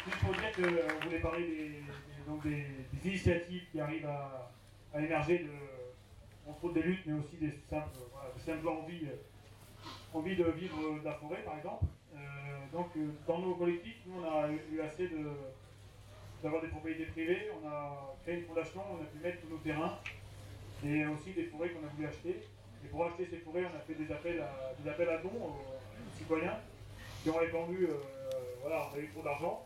Juste 0.05 0.19
pour 0.19 0.33
dire 0.33 0.51
qu'on 0.55 1.05
voulait 1.05 1.19
parler 1.19 1.47
des, 1.47 1.81
donc 2.27 2.43
des, 2.43 2.65
initiatives 3.03 3.63
qui 3.71 3.79
arrivent 3.79 4.07
à, 4.07 4.51
à 4.93 5.01
émerger 5.01 5.39
de, 5.39 6.49
entre 6.49 6.65
autres 6.65 6.73
des 6.75 6.83
luttes, 6.83 7.05
mais 7.05 7.13
aussi 7.13 7.38
des 7.38 7.51
simples, 7.69 7.97
voilà, 8.11 8.31
des 8.35 8.41
simples 8.41 8.67
envies, 8.67 9.07
envies 10.15 10.36
de 10.36 10.45
vivre 10.51 10.99
de 10.99 11.06
la 11.06 11.13
forêt, 11.13 11.41
par 11.43 11.58
exemple. 11.58 11.86
Euh, 12.13 12.17
donc, 12.71 12.88
euh, 12.97 13.10
dans 13.28 13.39
nos 13.39 13.56
collectifs, 13.56 13.97
nous, 14.06 14.21
on 14.21 14.23
a 14.23 14.49
eu 14.49 14.82
assez 14.82 15.10
d'avoir 16.43 16.62
des 16.62 16.69
propriétés 16.69 17.06
privées. 17.06 17.49
On 17.62 17.67
a 17.67 18.15
créé 18.23 18.36
une 18.36 18.45
fondation, 18.45 18.82
on 18.91 19.01
a 19.01 19.06
pu 19.06 19.19
mettre 19.23 19.41
tous 19.41 19.49
nos 19.49 19.58
terrains 19.58 19.99
et 20.86 21.06
aussi 21.08 21.32
des 21.32 21.45
forêts 21.45 21.69
qu'on 21.69 21.86
a 21.86 21.89
voulu 21.89 22.08
acheter. 22.08 22.41
Et 22.84 22.88
pour 22.89 23.06
acheter 23.06 23.28
ces 23.30 23.38
forêts, 23.38 23.65
on 23.65 23.75
a 23.75 23.82
fait 23.82 23.95
des 23.95 24.12
appels 24.12 24.41
à, 24.41 24.73
des 24.80 24.89
appels 24.89 25.10
à 25.10 25.17
dons 25.17 25.30
aux, 25.30 26.17
citoyens 26.17 26.58
qui 27.23 27.30
ont 27.30 27.38
répondu, 27.38 27.88
euh, 27.89 27.97
voilà, 28.62 28.88
on 28.91 28.95
a 28.95 28.99
eu 28.99 29.10
trop 29.10 29.23
d'argent. 29.23 29.65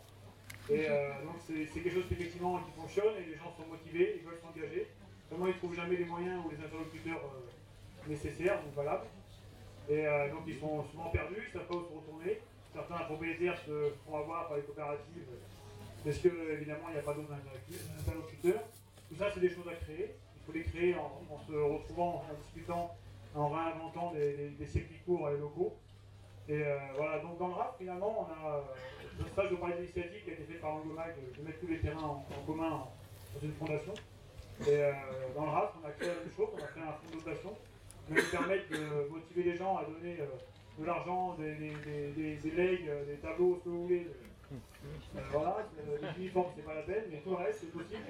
Et 0.69 0.87
donc 1.23 1.35
c'est 1.47 1.81
quelque 1.81 1.95
chose 1.95 2.05
qui, 2.07 2.13
effectivement 2.13 2.59
qui 2.59 2.71
fonctionne 2.79 3.15
et 3.17 3.31
les 3.31 3.35
gens 3.35 3.51
sont 3.57 3.65
motivés, 3.67 4.19
ils 4.21 4.25
veulent 4.25 4.39
s'engager. 4.39 4.87
Seulement 5.27 5.47
ils 5.47 5.53
ne 5.53 5.57
trouvent 5.57 5.75
jamais 5.75 5.95
les 5.95 6.05
moyens 6.05 6.45
ou 6.45 6.51
les 6.51 6.63
interlocuteurs 6.63 7.21
nécessaires 8.07 8.59
ou 8.67 8.75
valables. 8.75 9.07
Et 9.89 10.05
euh, 10.05 10.29
donc 10.29 10.43
ils 10.47 10.59
sont 10.59 10.83
souvent 10.91 11.09
perdus, 11.09 11.49
ils 11.51 11.55
ne 11.55 11.59
savent 11.59 11.67
pas 11.67 11.75
où 11.75 11.85
se 11.85 11.93
retourner. 11.93 12.39
Certains 12.73 13.03
propriétaires 13.05 13.57
se 13.65 13.91
font 14.05 14.17
avoir 14.17 14.47
par 14.47 14.57
les 14.57 14.63
coopératives 14.63 15.25
parce 16.03 16.17
que 16.19 16.53
évidemment 16.53 16.85
il 16.89 16.93
n'y 16.93 16.99
a 16.99 17.03
pas 17.03 17.13
d'autres 17.13 17.33
interlocuteurs. 17.33 18.63
Tout 19.09 19.15
ça 19.15 19.25
c'est 19.33 19.39
des 19.39 19.49
choses 19.49 19.67
à 19.67 19.75
créer. 19.75 20.15
Il 20.35 20.45
faut 20.45 20.51
les 20.53 20.63
créer 20.63 20.95
en, 20.95 21.37
se 21.47 21.53
retrouvant, 21.53 22.23
en 22.29 22.33
discutant, 22.43 22.95
en 23.35 23.49
réinventant 23.49 24.13
des, 24.13 24.33
des, 24.33 24.49
des 24.49 24.67
circuits 24.67 24.99
courts 25.05 25.29
et 25.29 25.37
locaux. 25.37 25.75
Et 26.49 26.63
euh, 26.65 26.77
voilà, 26.97 27.19
donc 27.19 27.37
dans 27.37 27.49
le 27.49 27.53
rap, 27.53 27.75
finalement, 27.77 28.25
on 28.27 28.47
a. 28.47 28.55
euh, 28.55 29.23
parlais 29.35 29.51
de 29.51 29.81
l'initiative 29.81 30.23
qui 30.23 30.31
a 30.31 30.33
été 30.33 30.43
faite 30.45 30.61
par 30.61 30.73
Angomag 30.73 31.13
de, 31.37 31.43
mettre 31.43 31.59
tous 31.59 31.67
les 31.67 31.79
terrains 31.79 32.01
en, 32.01 32.25
commun 32.47 32.87
dans 33.35 33.39
une 33.39 33.53
fondation. 33.53 33.93
Et 34.65 34.81
euh, 34.81 34.91
dans 35.35 35.45
le 35.45 35.51
rap, 35.51 35.75
on 35.79 35.87
a 35.87 35.91
créé 35.91 36.07
la 36.07 36.15
même 36.15 36.31
chose, 36.35 36.47
on 36.51 36.57
a 36.57 36.67
créé 36.67 36.81
un 36.81 36.93
fonds 36.93 37.11
de 37.11 37.23
dotation 37.23 37.55
nous 38.09 38.21
permettre 38.31 38.69
de 38.71 39.09
motiver 39.09 39.43
les 39.43 39.55
gens 39.55 39.77
à 39.77 39.83
donner 39.83 40.17
euh, 40.19 40.25
de 40.79 40.85
l'argent, 40.85 41.35
des, 41.37 41.55
des, 41.55 42.35
des, 42.35 42.51
legs, 42.51 42.87
euh, 42.87 43.05
des 43.05 43.17
tableaux, 43.17 43.57
ce 43.59 43.63
que 43.65 43.69
vous 43.69 43.83
voulez. 43.83 44.07
Euh, 44.51 44.55
voilà, 45.31 45.57
c'est 45.75 46.65
pas 46.65 46.73
la 46.73 46.81
peine, 46.81 47.03
mais 47.11 47.17
tout 47.17 47.29
le 47.31 47.35
reste, 47.35 47.59
c'est 47.61 47.71
possible. 47.71 48.01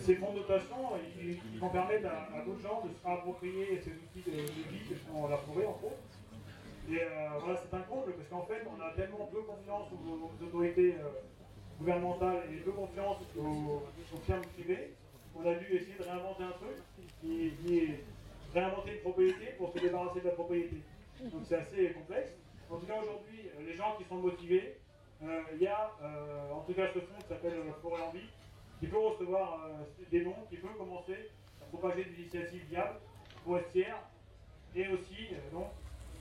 Ces 0.00 0.14
fonds 0.16 0.32
de 0.34 0.38
dotation, 0.38 0.76
ils, 1.20 1.58
vont 1.58 1.70
permettre 1.70 2.06
à, 2.06 2.44
d'autres 2.44 2.62
gens 2.62 2.82
de 2.84 2.92
se 2.92 3.04
réapproprier 3.04 3.80
ces 3.82 3.90
outils 3.90 4.30
de, 4.30 4.36
de 4.36 4.70
vie 4.70 4.84
que 4.88 4.94
sont 4.94 5.26
la 5.26 5.34
entre 5.34 5.84
autres. 5.84 6.06
Et 6.90 7.00
voilà, 7.40 7.58
c'est 7.58 7.76
un 7.76 7.80
comble 7.80 8.12
parce 8.12 8.28
qu'en 8.28 8.46
fait, 8.46 8.62
on 8.66 8.80
a 8.80 8.92
tellement 8.92 9.28
peu 9.32 9.42
confiance 9.42 9.88
aux, 9.92 10.44
autorités 10.44 10.94
gouvernementales 11.78 12.42
et 12.52 12.56
peu 12.58 12.72
confiance 12.72 13.16
aux, 13.36 13.82
aux 14.14 14.20
firmes 14.24 14.42
privées 14.54 14.92
qu'on 15.34 15.48
a 15.48 15.54
dû 15.54 15.66
essayer 15.74 15.94
de 15.98 16.04
réinventer 16.04 16.44
un 16.44 16.52
truc 16.52 16.76
qui, 17.20 17.52
qui 17.64 17.78
est 17.78 18.04
réinventer 18.54 18.94
une 18.94 19.00
propriété 19.00 19.46
pour 19.58 19.72
se 19.72 19.78
débarrasser 19.78 20.20
de 20.20 20.26
la 20.28 20.32
propriété. 20.34 20.76
Donc 21.30 21.42
c'est 21.48 21.56
assez 21.56 21.92
complexe. 21.92 22.32
En 22.70 22.78
tout 22.78 22.86
cas, 22.86 23.00
aujourd'hui, 23.00 23.48
euh, 23.56 23.66
les 23.66 23.74
gens 23.74 23.96
qui 23.98 24.04
sont 24.04 24.16
motivés, 24.16 24.78
euh, 25.22 25.40
il 25.54 25.62
y 25.62 25.66
a 25.66 25.90
euh, 26.02 26.50
en 26.52 26.60
tout 26.62 26.74
cas 26.74 26.88
ce 26.92 26.98
fonds 27.00 27.18
qui 27.20 27.28
s'appelle 27.28 27.54
Forêt 27.80 28.02
en 28.02 28.10
Vie, 28.10 28.28
qui 28.80 28.86
peut 28.88 28.98
recevoir 28.98 29.68
des 30.10 30.24
dons, 30.24 30.34
qui 30.50 30.56
peut 30.56 30.68
commencer 30.76 31.30
à 31.60 31.64
propager 31.66 32.04
des 32.04 32.22
initiatives 32.22 32.64
viables, 32.68 32.98
forestières, 33.44 33.98
et 34.74 34.88
aussi 34.88 35.28
donc 35.52 35.66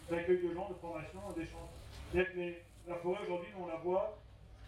d'accueil 0.09 0.41
de 0.47 0.53
gens, 0.53 0.69
de 0.69 0.75
formation, 0.75 1.19
d'échange. 1.35 1.69
Les- 2.13 2.61
la 2.87 2.95
forêt 2.97 3.19
aujourd'hui, 3.23 3.49
on 3.59 3.65
la 3.67 3.77
voit 3.77 4.17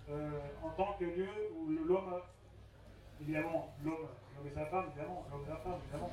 en 0.09 0.69
tant 0.75 0.93
que 0.93 1.05
lieu 1.05 1.27
où 1.55 1.67
l'homme, 1.85 2.19
évidemment, 3.21 3.73
l'homme, 3.83 4.07
l'homme 4.35 4.47
et 4.47 4.53
sa 4.53 4.65
femme, 4.65 4.85
évidemment, 4.89 5.25
l'homme 5.31 5.43
et 5.43 5.49
sa 5.49 5.57
femme, 5.57 5.79
évidemment. 5.83 6.11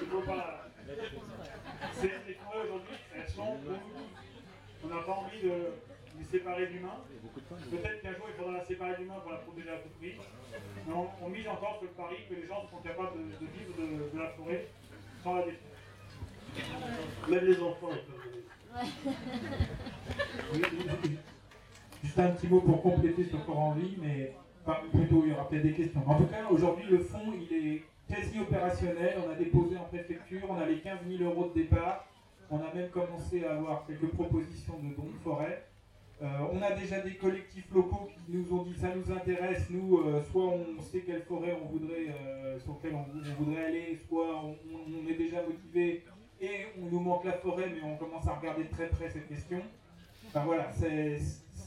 Il 0.00 0.06
faut 0.08 0.22
pas. 0.22 0.44
C'est 1.94 2.12
les 2.26 2.34
forêts 2.34 2.62
aujourd'hui, 2.64 2.96
elles 3.16 3.28
sont. 3.28 3.56
On 4.84 4.88
n'a 4.88 5.02
pas 5.02 5.12
envie 5.12 5.40
de 5.42 5.54
les 6.18 6.24
séparer 6.24 6.66
d'humains. 6.66 7.00
Peut-être 7.70 8.02
qu'un 8.02 8.14
jour 8.14 8.26
il 8.28 8.34
faudra 8.34 8.52
la 8.58 8.64
séparer 8.64 8.96
d'humains 8.96 9.20
pour 9.22 9.32
la 9.32 9.38
protéger 9.38 9.70
à 9.70 9.78
tout 9.78 9.88
prix. 9.98 10.14
Mais 10.86 10.92
on, 10.92 11.08
on 11.24 11.28
mise 11.30 11.48
encore 11.48 11.78
sur 11.78 11.84
le 11.84 11.94
pari 11.94 12.16
que 12.28 12.34
les 12.34 12.46
gens 12.46 12.68
sont 12.70 12.82
capables 12.82 13.16
de, 13.18 13.24
de 13.44 13.46
vivre 13.52 13.74
de, 13.78 14.10
de 14.14 14.18
la 14.22 14.28
forêt 14.30 14.68
sans 15.22 15.34
la 15.36 15.42
détruire. 15.42 15.60
Même 17.28 17.44
les 17.46 17.60
enfants, 17.60 17.90
ils 17.92 18.04
peuvent. 18.04 18.22
Juste 22.02 22.18
un 22.18 22.30
petit 22.32 22.48
mot 22.48 22.60
pour 22.60 22.82
compléter 22.82 23.24
ce 23.24 23.36
corps 23.36 23.58
en 23.58 23.72
vie, 23.72 23.96
mais 24.00 24.36
plutôt 24.72 25.22
il 25.24 25.30
y 25.30 25.32
aura 25.32 25.48
peut-être 25.48 25.62
des 25.62 25.72
questions. 25.72 26.02
En 26.06 26.16
tout 26.16 26.26
cas, 26.26 26.46
aujourd'hui, 26.50 26.84
le 26.90 26.98
fonds, 26.98 27.32
il 27.32 27.56
est 27.56 27.82
quasi 28.08 28.40
opérationnel. 28.40 29.16
On 29.26 29.30
a 29.30 29.34
déposé 29.34 29.76
en 29.76 29.84
préfecture, 29.84 30.46
on 30.48 30.56
a 30.56 30.66
les 30.66 30.78
15 30.78 30.98
000 31.08 31.30
euros 31.30 31.50
de 31.54 31.60
départ. 31.60 32.06
On 32.50 32.58
a 32.58 32.72
même 32.74 32.90
commencé 32.90 33.44
à 33.44 33.56
avoir 33.56 33.86
quelques 33.86 34.08
propositions 34.12 34.78
de 34.82 34.94
dons 34.94 35.10
de 35.10 35.18
forêt. 35.22 35.64
Euh, 36.22 36.26
on 36.52 36.62
a 36.62 36.70
déjà 36.70 37.00
des 37.00 37.14
collectifs 37.14 37.66
locaux 37.74 38.08
qui 38.14 38.36
nous 38.36 38.56
ont 38.56 38.62
dit 38.62 38.74
ça 38.74 38.94
nous 38.94 39.12
intéresse, 39.12 39.66
nous, 39.68 39.98
euh, 39.98 40.22
soit 40.30 40.44
on 40.44 40.80
sait 40.80 41.00
quelle 41.00 41.22
forêt 41.22 41.58
on 41.60 41.66
voudrait, 41.66 42.06
euh, 42.08 42.58
sur 42.60 42.78
on, 42.84 43.44
voudrait 43.44 43.64
aller, 43.64 44.00
soit 44.08 44.42
on, 44.44 45.08
est 45.08 45.14
déjà 45.14 45.42
motivé 45.42 46.04
et 46.40 46.66
on 46.80 46.86
nous 46.86 47.00
manque 47.00 47.24
la 47.24 47.32
forêt, 47.32 47.66
mais 47.74 47.82
on 47.82 47.96
commence 47.96 48.26
à 48.28 48.34
regarder 48.34 48.64
de 48.64 48.70
très 48.70 48.88
près 48.88 49.10
cette 49.10 49.26
question. 49.26 49.60
Enfin 50.28 50.44
voilà, 50.44 50.70
c'est 50.72 51.18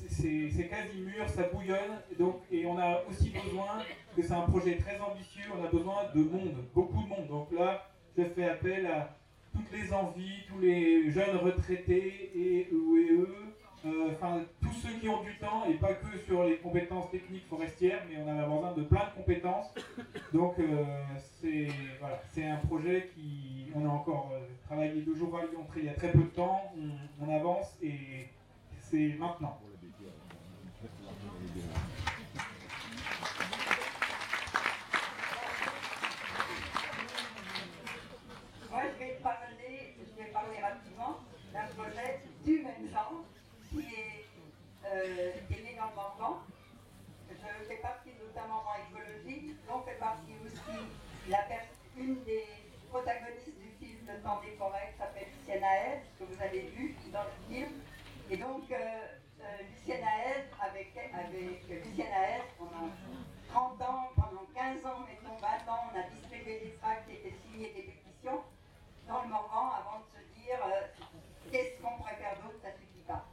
c'est- 0.09 0.67
quasi 0.69 0.99
mûr, 0.99 1.27
ça 1.29 1.43
bouillonne, 1.43 1.99
et 2.11 2.15
donc, 2.15 2.41
et 2.51 2.65
on 2.65 2.77
a 2.77 3.01
aussi 3.09 3.29
besoin, 3.29 3.83
que 4.15 4.21
c'est 4.21 4.33
un 4.33 4.41
projet 4.41 4.75
très 4.77 4.99
ambitieux, 4.99 5.43
on 5.57 5.63
a 5.63 5.67
besoin 5.69 6.03
de 6.13 6.21
monde, 6.21 6.55
beaucoup 6.73 7.03
de 7.03 7.07
monde. 7.09 7.27
Donc 7.27 7.51
là, 7.51 7.89
je 8.17 8.23
fais 8.23 8.49
appel 8.49 8.85
à 8.87 9.15
toutes 9.53 9.71
les 9.71 9.93
envies, 9.93 10.43
tous 10.47 10.59
les 10.59 11.11
jeunes 11.11 11.37
retraités 11.37 12.31
et 12.35 12.69
eux 12.73 13.27
euh, 13.85 14.43
tous 14.61 14.73
ceux 14.73 14.99
qui 14.99 15.07
ont 15.07 15.23
du 15.23 15.37
temps, 15.37 15.65
et 15.69 15.75
pas 15.75 15.93
que 15.93 16.17
sur 16.25 16.43
les 16.43 16.57
compétences 16.57 17.09
techniques 17.11 17.47
forestières, 17.47 18.03
mais 18.09 18.17
on 18.21 18.27
a 18.27 18.43
besoin 18.43 18.73
de 18.73 18.83
plein 18.83 19.05
de 19.05 19.17
compétences. 19.17 19.73
Donc 20.33 20.59
euh, 20.59 20.83
c'est 21.41 21.67
voilà, 21.99 22.21
un 22.53 22.65
projet 22.67 23.09
qui, 23.15 23.67
on 23.75 23.85
a 23.85 23.89
encore 23.89 24.31
euh, 24.33 24.39
travaillé 24.65 25.01
deux 25.01 25.15
jours 25.15 25.37
à 25.37 25.41
Lyon, 25.41 25.65
il 25.77 25.85
y 25.85 25.89
a 25.89 25.93
très 25.93 26.11
peu 26.11 26.19
de 26.19 26.23
temps, 26.25 26.63
on 27.21 27.29
avance 27.33 27.77
et 27.81 28.27
c'est 28.81 29.15
maintenant. 29.19 29.59
Moi, 38.69 38.81
je 38.93 38.99
vais 38.99 39.19
parler, 39.21 40.59
rapidement 40.61 41.19
d'un 41.53 41.65
projet 41.75 42.21
du 42.45 42.61
même 42.61 42.89
genre 42.91 43.23
qui 43.69 43.79
est, 43.79 44.25
euh, 44.85 45.31
qui 45.47 45.53
est 45.53 45.63
né 45.63 45.75
dans 45.77 45.89
le 45.89 45.95
Morvan. 45.95 46.41
Je 47.29 47.65
fais 47.67 47.77
partie 47.77 48.09
notamment 48.21 48.63
en 48.67 48.75
écologie, 48.91 49.55
j'en 49.67 49.81
fais 49.81 49.95
partie 49.99 50.33
aussi 50.45 50.79
la 51.29 51.43
une 51.97 52.23
des 52.23 52.45
protagonistes 52.89 53.57
du 53.57 53.69
film 53.79 53.97
Le 54.07 54.21
temps 54.21 54.39
des 54.41 54.55
forêts 54.57 54.93
qui 54.93 54.99
s'appelle 54.99 55.27
Lucienne 55.39 55.63
Aède, 55.63 56.01
que 56.19 56.23
vous 56.23 56.41
avez 56.41 56.61
vu 56.75 56.95
dans 57.11 57.23
le 57.23 57.53
film. 57.53 57.71
Et 58.29 58.37
donc, 58.37 58.71
euh, 58.71 58.75
euh, 59.41 59.43
Lucienne 59.71 60.03
avec, 61.13 61.67
Lucienne 61.67 62.11
Aède, 62.13 62.43
pendant 62.57 62.89
30 63.49 63.81
ans, 63.81 64.09
pendant 64.15 64.45
15 64.53 64.85
ans, 64.85 65.05
mettons 65.07 65.37
20 65.37 65.71
ans, 65.71 65.83
on 65.93 65.97
a 65.97 66.03
distribué 66.15 66.59
des 66.59 66.73
tracts 66.81 67.07
et 67.09 67.33
signé 67.43 67.73
des 67.73 67.83
pétitions 67.83 68.41
dans 69.07 69.21
le 69.21 69.27
Morvan 69.29 69.69
avant 69.71 69.99
de 69.99 70.05
se 70.19 70.39
dire 70.41 70.59
euh, 70.65 70.87
qu'est-ce 71.51 71.81
qu'on 71.81 71.95
pourrait 71.97 72.15
faire 72.17 72.35
d'autre, 72.43 72.57
ça 72.61 72.71
suffit 72.73 73.03
pas. 73.07 73.25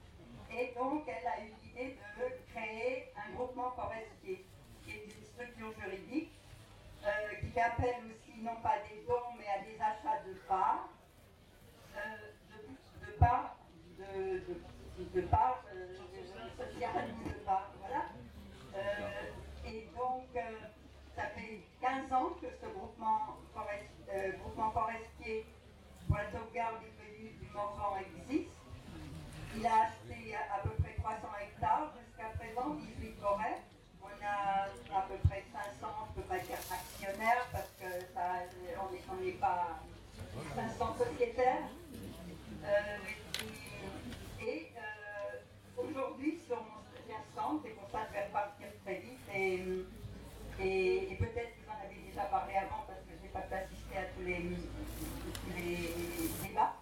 Et 0.51 0.72
donc 0.77 1.03
elle 1.09 1.27
a 1.27 1.41
eu 1.43 1.53
l'idée 1.62 1.97
de 2.18 2.53
créer 2.53 3.12
un 3.16 3.33
groupement 3.35 3.70
forestier, 3.72 4.45
qui 4.85 4.91
est 4.91 5.05
une 5.05 5.25
structure 5.33 5.72
juridique, 5.81 6.31
euh, 7.05 7.35
qui 7.41 7.51
fait 7.51 7.61
appel 7.61 7.95
aussi 8.07 8.41
non 8.43 8.57
pas 8.62 8.77
des 8.89 9.05
dons 9.07 9.35
mais 9.39 9.49
à 9.49 9.59
des 9.64 9.81
achats 9.81 10.22
de 10.27 10.35
parts. 10.49 10.89
Euh, 11.97 12.16
de- 12.51 13.07
de 13.09 13.12
part, 15.29 15.62
je 15.72 16.57
socialise 16.57 17.25
de 17.25 17.33
part, 17.45 17.70
voilà. 17.81 18.05
et 19.64 19.89
donc, 19.97 20.29
ça 21.16 21.22
fait 21.37 21.61
15 21.81 21.84
ans 22.12 22.30
que 22.40 22.47
ce 22.61 22.66
groupement, 22.66 23.38
groupement 24.40 24.70
forestier 24.70 25.47
pour 26.07 26.16
la 26.16 26.30
sauvegarde 26.30 26.76
des 26.80 26.92
feuillus 26.99 27.34
du 27.40 27.49
Morvan 27.53 27.97
existe. 27.99 28.51
Il 29.57 29.66
a 29.66 29.86
acheté 29.86 30.34
à, 30.34 30.59
peu 30.62 30.70
près 30.82 30.95
300 30.99 31.18
hectares 31.42 31.92
jusqu'à 32.03 32.30
présent, 32.38 32.74
18 32.99 33.14
forêts. 33.20 33.62
On 34.03 34.09
a 34.24 34.99
à 34.99 35.03
peu 35.03 35.16
près 35.28 35.45
500, 35.53 35.70
je 35.80 36.20
ne 36.20 36.22
peux 36.22 36.28
pas 36.28 36.38
dire 36.38 36.59
actionnaires 36.70 37.47
parce 37.53 37.70
que 37.80 38.01
ça, 38.14 38.42
on 38.82 39.22
n'est 39.22 39.32
pas 39.32 39.78
500 40.57 40.97
sociétaires. 40.99 41.68
Euh, 42.64 42.99
et 44.42 44.72
euh, 44.76 45.82
aujourd'hui, 45.82 46.40
son 46.49 46.57
stand, 47.32 47.61
c'est 47.64 47.70
pour 47.70 47.88
ça 47.90 48.07
que 48.07 48.14
je 48.14 48.20
vais 48.20 48.32
partir 48.32 48.66
très 48.84 48.95
vite. 48.95 49.84
Et, 50.61 51.16
peut-être 51.18 51.57
que 51.57 51.61
vous 51.64 51.70
en 51.70 51.84
avez 51.84 52.01
déjà 52.07 52.22
parlé 52.22 52.55
avant 52.55 52.84
parce 52.86 53.01
que 53.01 53.12
je 53.18 53.22
n'ai 53.22 53.32
pas 53.32 53.40
pu 53.40 53.55
assister 53.55 53.99
à 53.99 54.05
tous 54.14 54.14
les, 54.25 55.91
débats. 56.43 56.75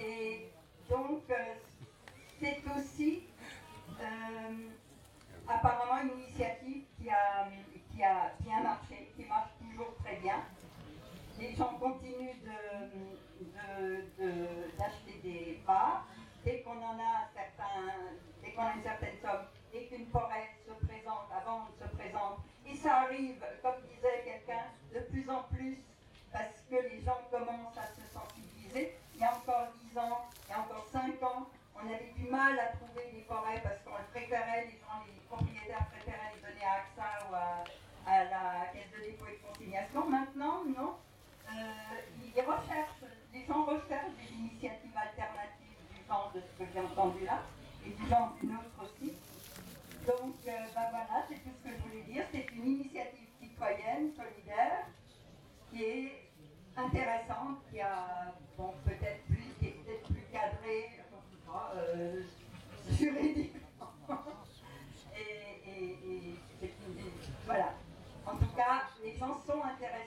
Et 0.00 0.50
donc, 0.88 1.22
euh, 1.30 1.54
c'est 2.40 2.62
aussi 2.76 3.24
euh, 4.00 4.68
apparemment 5.48 6.02
une 6.02 6.22
initiative 6.22 6.84
qui 6.98 7.10
a, 7.10 7.48
qui 7.92 8.02
a 8.02 8.32
bien 8.40 8.62
marché, 8.62 9.12
qui 9.16 9.24
marche 9.24 9.50
toujours 9.58 9.94
très 10.04 10.16
bien. 10.16 10.42
Les 11.38 11.54
gens 11.54 11.74
continuent 11.78 12.42
d'acheter 14.78 15.18
de, 15.22 15.28
des 15.28 15.60
parts. 15.66 16.06
Dès 16.44 16.60
qu'on 16.60 16.78
en 16.78 16.98
a 16.98 17.28
certain, 17.34 17.92
dès 18.42 18.52
qu'on 18.52 18.62
a 18.62 18.74
une 18.76 18.82
certaine 18.82 19.16
somme 19.20 19.46
et 19.74 19.88
qu'une 19.88 20.06
forêt 20.06 20.50
se 20.64 20.72
présente, 20.86 21.28
avant 21.36 21.66
se 21.76 21.88
présente, 21.96 22.38
et 22.64 22.76
ça 22.76 23.00
arrive, 23.00 23.44
comme 23.62 23.74
disait 23.88 24.22
quelqu'un, 24.24 24.66
de 24.94 25.00
plus 25.10 25.28
en 25.28 25.42
plus 25.52 25.78
que 26.70 26.76
les 26.76 27.00
gens 27.02 27.20
commencent 27.30 27.78
à 27.78 27.86
se 27.94 28.02
sensibiliser. 28.12 28.98
Il 29.14 29.20
y 29.20 29.24
a 29.24 29.34
encore 29.34 29.68
10 29.92 29.98
ans, 29.98 30.26
il 30.46 30.50
y 30.50 30.54
a 30.54 30.60
encore 30.60 30.86
5 30.92 31.22
ans, 31.22 31.46
on 31.76 31.86
avait 31.86 32.12
du 32.16 32.28
mal 32.30 32.58
à 32.58 32.76
trouver 32.76 33.10
des 33.12 33.22
forêts 33.22 33.60
parce 33.62 33.80
qu'on 33.84 34.02
préférait, 34.12 34.66
les 34.66 34.78
gens, 34.80 35.00
les 35.06 35.20
propriétaires 35.28 35.86
préféraient 35.92 36.32
les 36.34 36.42
donner 36.42 36.64
à 36.64 36.82
AXA 36.82 37.30
ou 37.30 37.34
à, 37.34 37.64
la 38.06 38.66
caisse 38.72 38.90
de 38.96 39.04
dépôt 39.04 39.26
et 39.26 39.38
de 39.38 39.42
consignation. 39.46 40.08
Maintenant, 40.08 40.64
non. 40.64 40.96
Euh, 41.46 42.00
ils 42.18 42.40
recherchent, 42.40 43.06
les 43.32 43.44
gens 43.46 43.64
recherchent 43.64 44.16
des 44.18 44.34
initiatives 44.34 44.96
alternatives 44.96 45.78
du 45.94 46.02
genre 46.06 46.32
de 46.34 46.40
ce 46.40 46.52
que 46.58 46.64
j'ai 46.72 46.80
entendu 46.80 47.24
là, 47.24 47.42
et 47.86 47.90
du 47.90 48.08
genre 48.08 48.34
d'une 48.40 48.54
autre 48.56 48.82
aussi. 48.82 49.14
Donc, 50.06 50.34
euh, 50.46 50.50
ben 50.74 50.86
voilà, 50.90 51.26
c'est 51.28 51.42
tout 51.42 51.50
ce 51.54 51.68
que 51.68 51.76
je 51.76 51.82
voulais 51.82 52.02
dire. 52.02 52.24
C'est 52.32 52.46
une 52.54 52.66
initiative 52.66 53.28
citoyenne, 53.40 54.10
solidaire, 54.14 54.86
qui 55.70 55.82
est 55.82 56.25
intéressante, 56.76 57.58
qui 57.70 57.80
a 57.80 58.34
peut-être 58.84 59.22
plus, 59.26 59.66
est 59.66 59.72
peut-être 59.72 60.06
plus 60.08 60.24
cadrée, 60.32 60.90
euh, 61.74 62.22
juridiquement. 62.90 63.60
et 65.16 66.34
voilà. 67.44 67.74
En 68.26 68.36
tout 68.36 68.54
cas, 68.56 68.82
les 69.02 69.16
gens 69.16 69.40
sont 69.46 69.62
intéressés 69.62 70.05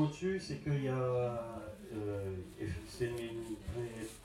mot 0.00 0.06
dessus, 0.06 0.40
c'est 0.40 0.62
qu'il 0.62 0.84
y 0.84 0.88
a, 0.88 1.62
euh, 1.92 2.34
c'est 2.86 3.06
une, 3.06 3.56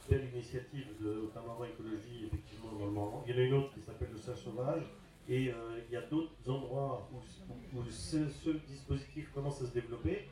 belle 0.10 0.28
initiative 0.34 0.86
de 1.02 1.30
Camara 1.34 1.68
Écologie, 1.68 2.28
effectivement, 2.28 2.72
dans 2.80 2.86
le 2.86 2.92
moment. 2.92 3.24
Il 3.28 3.36
y 3.36 3.38
en 3.38 3.42
a 3.42 3.46
une 3.46 3.54
autre 3.56 3.74
qui 3.74 3.82
s'appelle 3.82 4.10
le 4.14 4.20
Sage 4.20 4.38
Sauvage, 4.38 4.84
et 5.28 5.50
euh, 5.50 5.80
il 5.88 5.94
y 5.94 5.98
a 5.98 6.02
d'autres 6.02 6.32
endroits 6.48 7.10
où, 7.12 7.84
ce, 7.90 8.50
dispositif 8.68 9.32
commence 9.34 9.62
à 9.62 9.66
se 9.66 9.74
développer. 9.74 10.28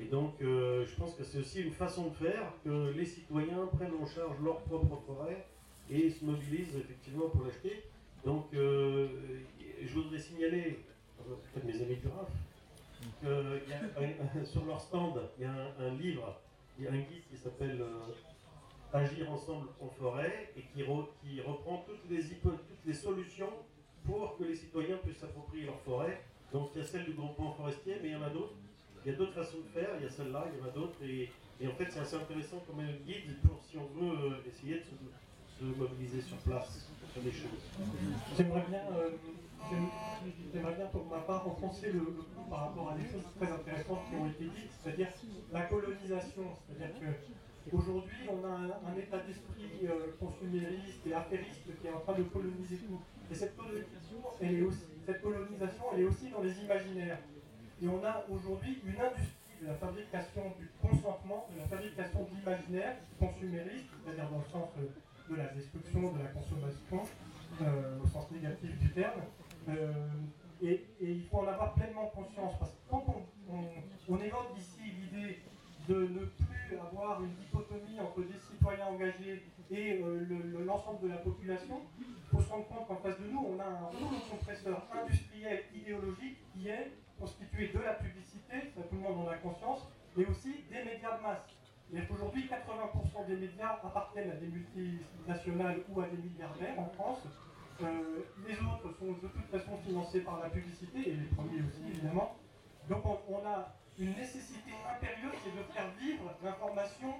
Et 0.00 0.04
donc, 0.04 0.40
euh, 0.40 0.86
je 0.86 0.94
pense 0.94 1.14
que 1.14 1.24
c'est 1.24 1.38
aussi 1.38 1.62
une 1.62 1.72
façon 1.72 2.08
de 2.08 2.14
faire 2.14 2.52
que 2.64 2.92
les 2.96 3.04
citoyens 3.04 3.66
prennent 3.76 3.96
en 4.00 4.06
charge 4.06 4.36
leur 4.42 4.60
propre 4.60 5.02
forêt 5.04 5.44
et 5.90 6.08
se 6.08 6.24
mobilisent 6.24 6.76
effectivement 6.76 7.28
pour 7.28 7.44
l'acheter. 7.44 7.82
Donc, 8.24 8.46
je 8.52 9.94
voudrais 9.94 10.18
signaler, 10.18 10.78
peut-être 11.16 11.66
mes 11.66 11.82
amis 11.82 11.96
du 11.96 12.06
RAF, 12.06 12.30
sur 14.44 14.64
leur 14.64 14.80
stand, 14.80 15.20
il 15.38 15.44
y 15.44 15.46
a 15.46 15.52
un, 15.52 15.94
livre, 15.94 16.40
il 16.78 16.84
y 16.84 16.88
a 16.88 16.92
un 16.92 16.98
guide 16.98 17.22
qui 17.30 17.36
s'appelle 17.36 17.80
euh, 17.80 18.12
Agir 18.92 19.30
ensemble 19.30 19.68
en 19.82 19.88
forêt 19.88 20.50
et 20.56 20.62
qui, 20.62 20.82
reprend 20.82 21.84
toutes 21.86 22.08
les, 22.08 22.22
toutes 22.22 22.86
les 22.86 22.94
solutions 22.94 23.52
pour 24.06 24.38
que 24.38 24.44
les 24.44 24.54
citoyens 24.54 24.96
puissent 24.96 25.18
s'approprier 25.18 25.66
leur 25.66 25.78
forêt. 25.80 26.22
Donc 26.52 26.70
il 26.74 26.78
y 26.78 26.80
a 26.80 26.86
celle 26.86 27.04
du 27.04 27.12
groupement 27.12 27.52
forestier, 27.52 27.98
mais 28.02 28.08
il 28.08 28.12
y 28.12 28.16
en 28.16 28.22
a 28.22 28.30
d'autres. 28.30 28.54
Il 29.04 29.12
y 29.12 29.14
a 29.14 29.18
d'autres 29.18 29.34
façons 29.34 29.58
de 29.58 29.68
faire, 29.78 29.90
il 29.98 30.04
y 30.04 30.06
a 30.06 30.10
celle-là, 30.10 30.46
il 30.52 30.58
y 30.58 30.62
en 30.62 30.66
a 30.66 30.70
d'autres. 30.70 30.96
Et, 31.02 31.30
en 31.66 31.72
fait, 31.72 31.90
c'est 31.90 32.00
assez 32.00 32.16
intéressant 32.16 32.62
comme 32.66 32.80
guide 33.06 33.36
pour 33.42 33.62
si 33.62 33.76
on 33.76 33.86
veut 33.86 34.32
euh, 34.32 34.48
essayer 34.48 34.78
de 34.78 34.84
se, 35.58 35.64
mobiliser 35.64 36.22
sur 36.22 36.36
place 36.38 36.88
euh, 38.92 39.10
J'aimerais 40.52 40.74
bien 40.74 40.86
pour 40.86 41.06
ma 41.06 41.18
part 41.18 41.46
enfoncer 41.46 41.92
le, 41.92 41.98
le 41.98 42.04
coup 42.04 42.50
par 42.50 42.60
rapport 42.60 42.90
à 42.92 42.94
des 42.96 43.04
choses 43.04 43.24
très 43.36 43.50
intéressantes 43.52 44.00
qui 44.08 44.16
ont 44.16 44.26
été 44.26 44.44
dites, 44.44 44.70
c'est-à-dire 44.82 45.08
la 45.52 45.62
colonisation. 45.62 46.44
C'est-à-dire 46.66 46.96
qu'aujourd'hui, 47.70 48.28
on 48.30 48.44
a 48.46 48.54
un, 48.54 48.96
état 48.98 49.18
d'esprit 49.18 49.86
euh, 49.86 50.16
consumériste 50.18 51.06
et 51.06 51.14
affairiste 51.14 51.68
qui 51.80 51.86
est 51.86 51.92
en 51.92 52.00
train 52.00 52.14
de 52.14 52.22
coloniser 52.24 52.76
tout. 52.76 53.00
Et 53.30 53.34
cette 53.34 53.56
colonisation, 53.56 54.18
elle 54.40 54.54
est 54.54 54.62
aussi, 54.62 54.84
cette 55.04 55.22
colonisation, 55.22 55.84
elle 55.92 56.00
est 56.00 56.06
aussi 56.06 56.30
dans 56.30 56.42
les 56.42 56.58
imaginaires. 56.60 57.18
Et 57.82 57.88
on 57.88 58.02
a 58.04 58.24
aujourd'hui 58.30 58.78
une 58.84 59.00
industrie 59.00 59.62
de 59.62 59.66
la 59.66 59.74
fabrication 59.74 60.42
du 60.58 60.68
consentement, 60.80 61.46
de 61.52 61.58
la 61.58 61.66
fabrication 61.66 62.26
d'imaginaires 62.32 62.96
consuméristes, 63.18 63.90
c'est-à-dire 64.04 64.30
dans 64.30 64.38
le 64.38 64.50
sens 64.50 64.68
de 65.30 65.36
la 65.36 65.46
destruction, 65.48 66.12
de 66.12 66.18
la 66.18 66.28
consommation, 66.28 67.02
euh, 67.62 67.98
au 68.02 68.06
sens 68.06 68.30
négatif 68.30 68.78
du 68.78 68.90
terme, 68.90 69.20
euh, 69.68 69.92
et, 70.62 70.84
il 71.00 71.24
faut 71.30 71.38
en 71.38 71.48
avoir 71.48 71.74
pleinement 71.74 72.06
conscience, 72.06 72.54
parce 72.58 72.70
que 72.72 72.90
quand 72.90 73.04
on, 74.08 74.18
évoque 74.18 74.56
ici 74.58 74.90
l'idée 74.98 75.38
de 75.88 75.94
ne 75.94 76.24
plus 76.24 76.78
avoir 76.78 77.22
une 77.22 77.34
dichotomie 77.34 78.00
entre 78.00 78.22
des 78.22 78.38
citoyens 78.38 78.86
engagés 78.86 79.42
et 79.70 80.00
euh, 80.02 80.64
l'ensemble 80.64 81.02
de 81.02 81.08
la 81.08 81.18
population, 81.18 81.80
il 82.00 82.06
faut 82.30 82.42
se 82.42 82.50
rendre 82.50 82.66
compte 82.68 82.88
qu'en 82.88 82.96
face 82.96 83.18
de 83.20 83.26
nous, 83.28 83.46
on 83.54 83.60
a 83.60 83.64
un 83.64 83.86
rouleau 83.86 84.20
compresseur 84.30 84.86
industriel 84.92 85.64
idéologique 85.74 86.38
qui 86.52 86.68
est 86.68 86.92
constitué 87.18 87.68
de 87.68 87.78
la 87.78 87.94
publicité 87.94 88.18
ça 88.50 88.82
tout 88.82 88.94
le 88.94 89.00
monde 89.00 89.26
en 89.26 89.30
a 89.30 89.36
conscience, 89.36 89.88
mais 90.16 90.24
aussi 90.26 90.64
des 90.70 90.84
médias 90.84 91.16
de 91.18 91.22
masse. 91.22 91.57
Cest 91.96 92.08
qu'aujourd'hui, 92.08 92.44
80% 92.44 93.26
des 93.26 93.36
médias 93.36 93.78
appartiennent 93.82 94.30
à 94.30 94.34
des 94.34 94.46
multinationales 94.46 95.80
ou 95.88 96.00
à 96.00 96.06
des 96.06 96.18
milliardaires 96.18 96.78
en 96.78 96.86
France. 96.86 97.22
Euh, 97.82 98.24
les 98.46 98.54
autres 98.54 98.92
sont 98.98 99.12
de 99.12 99.28
toute 99.28 99.46
façon 99.50 99.76
financés 99.86 100.20
par 100.20 100.40
la 100.40 100.50
publicité, 100.50 101.10
et 101.10 101.14
les 101.14 101.26
premiers 101.26 101.62
aussi 101.62 101.82
évidemment. 101.88 102.36
Donc 102.88 103.04
on, 103.06 103.46
a 103.46 103.74
une 103.98 104.14
nécessité 104.14 104.72
impérieuse, 104.90 105.34
c'est 105.44 105.56
de 105.56 105.62
faire 105.72 105.90
vivre 105.98 106.34
l'information 106.42 107.14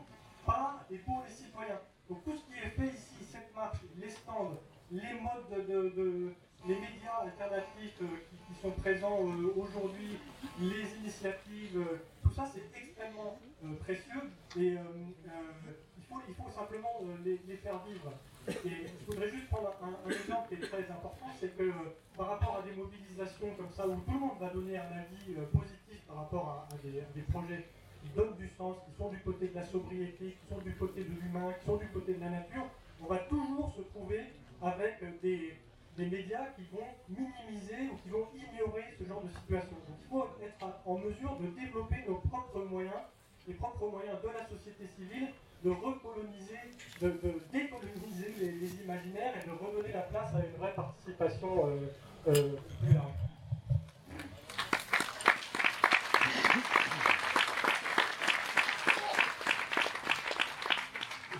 par 0.45 0.85
et 0.91 0.99
pour 0.99 1.23
les 1.27 1.33
citoyens. 1.33 1.81
Donc 2.09 2.25
tout 2.25 2.37
ce 2.37 2.45
qui 2.47 2.59
est 2.59 2.71
fait 2.71 2.89
ici, 2.95 3.25
cette 3.25 3.55
marche, 3.55 3.79
les 3.97 4.11
stands, 4.11 4.59
les 4.91 5.15
modes 5.21 5.67
de, 5.69 6.35
les 6.67 6.75
médias 6.75 7.21
alternatifs 7.23 8.03
euh, 8.03 8.07
qui, 8.49 8.61
sont 8.61 8.73
présents 8.73 9.21
euh, 9.23 9.55
aujourd'hui, 9.57 10.19
les 10.59 10.97
initiatives, 11.01 11.81
tout 12.23 12.33
ça 12.33 12.45
c'est 12.53 12.65
extrêmement 12.77 13.39
précieux 13.81 14.23
et 14.59 14.77
il, 14.77 16.05
faut, 16.09 16.21
il 16.29 16.35
faut 16.35 16.51
simplement 16.51 17.01
les, 17.25 17.57
faire 17.57 17.83
vivre. 17.85 18.13
Et 18.49 18.87
je 18.87 19.07
voudrais 19.07 19.31
juste 19.31 19.49
prendre 19.49 19.73
un, 19.83 20.11
exemple 20.11 20.49
qui 20.49 20.55
est 20.55 20.67
très 20.67 20.91
important, 20.91 21.27
c'est 21.39 21.57
que 21.57 21.71
par 22.17 22.29
rapport 22.29 22.63
à 22.63 22.63
des 22.63 22.75
mobilisations 22.75 23.55
comme 23.57 23.71
ça, 23.71 23.87
où 23.87 23.97
tout 24.01 24.13
le 24.13 24.21
monde 24.21 24.39
va 24.41 24.49
donner 24.51 24.79
un 24.79 24.91
avis 24.93 25.35
positif 25.53 26.01
par 26.07 26.17
rapport 26.17 26.67
à, 26.71 26.77
des, 26.83 27.01
à, 27.01 27.05
des, 27.15 27.23
projets 27.23 27.69
qui 28.03 28.09
donnent 28.17 28.37
du 28.37 28.49
sens, 28.57 28.77
qui 28.87 28.97
sont 28.97 29.11
du 29.11 29.21
côté 29.21 29.49
de 29.49 29.55
la 29.55 29.65
sobriété, 29.65 30.37
qui 30.41 30.49
sont 30.49 30.61
du 30.61 30.75
côté 30.77 31.05
de 31.05 31.11
l'humain, 31.21 31.53
qui 31.59 31.67
sont 31.67 31.77
du 31.77 31.89
côté 31.89 32.15
de 32.15 32.21
la 32.21 32.31
nature, 32.31 32.67
on 33.03 33.07
va 33.07 33.19
toujours 33.19 33.73
se 33.77 33.83
trouver 33.83 34.25
avec 34.63 35.21
des, 35.21 35.55
des 35.97 36.07
médias 36.07 36.47
qui 36.57 36.63
vont 36.73 36.87
minimiser 37.09 37.91
ou 37.93 37.97
qui 37.97 38.09
vont 38.09 38.27
ignorer 38.35 38.85
ce 38.99 39.05
genre 39.05 39.23
de 39.23 39.29
situation. 39.29 39.77
Donc 39.87 39.99
il 40.01 40.09
faut 40.09 40.27
être 40.43 40.67
en 40.85 40.99
mesure 40.99 41.37
de 41.37 41.47
développer 41.49 42.05
nos 42.07 42.17
propres 42.17 42.65
moyens, 42.65 43.03
les 43.49 43.55
propres 43.55 43.89
moyens 43.89 44.19
de 44.23 44.29
la 44.29 44.47
société 44.47 44.87
civile, 44.95 45.29
de 45.65 45.71
recoloniser, 45.71 46.61
de, 47.01 47.09
décoloniser 47.51 48.35
les, 48.39 48.83
imaginaires 48.85 49.35
et 49.43 49.47
de 49.47 49.53
redonner 49.53 49.93
la 49.93 50.03
place 50.03 50.35
à 50.35 50.39
une 50.39 50.61
vraie 50.61 50.75
participation 50.75 51.67
euh, 51.67 51.87
euh, 52.29 52.57
plus 52.81 52.95
large. 52.95 53.13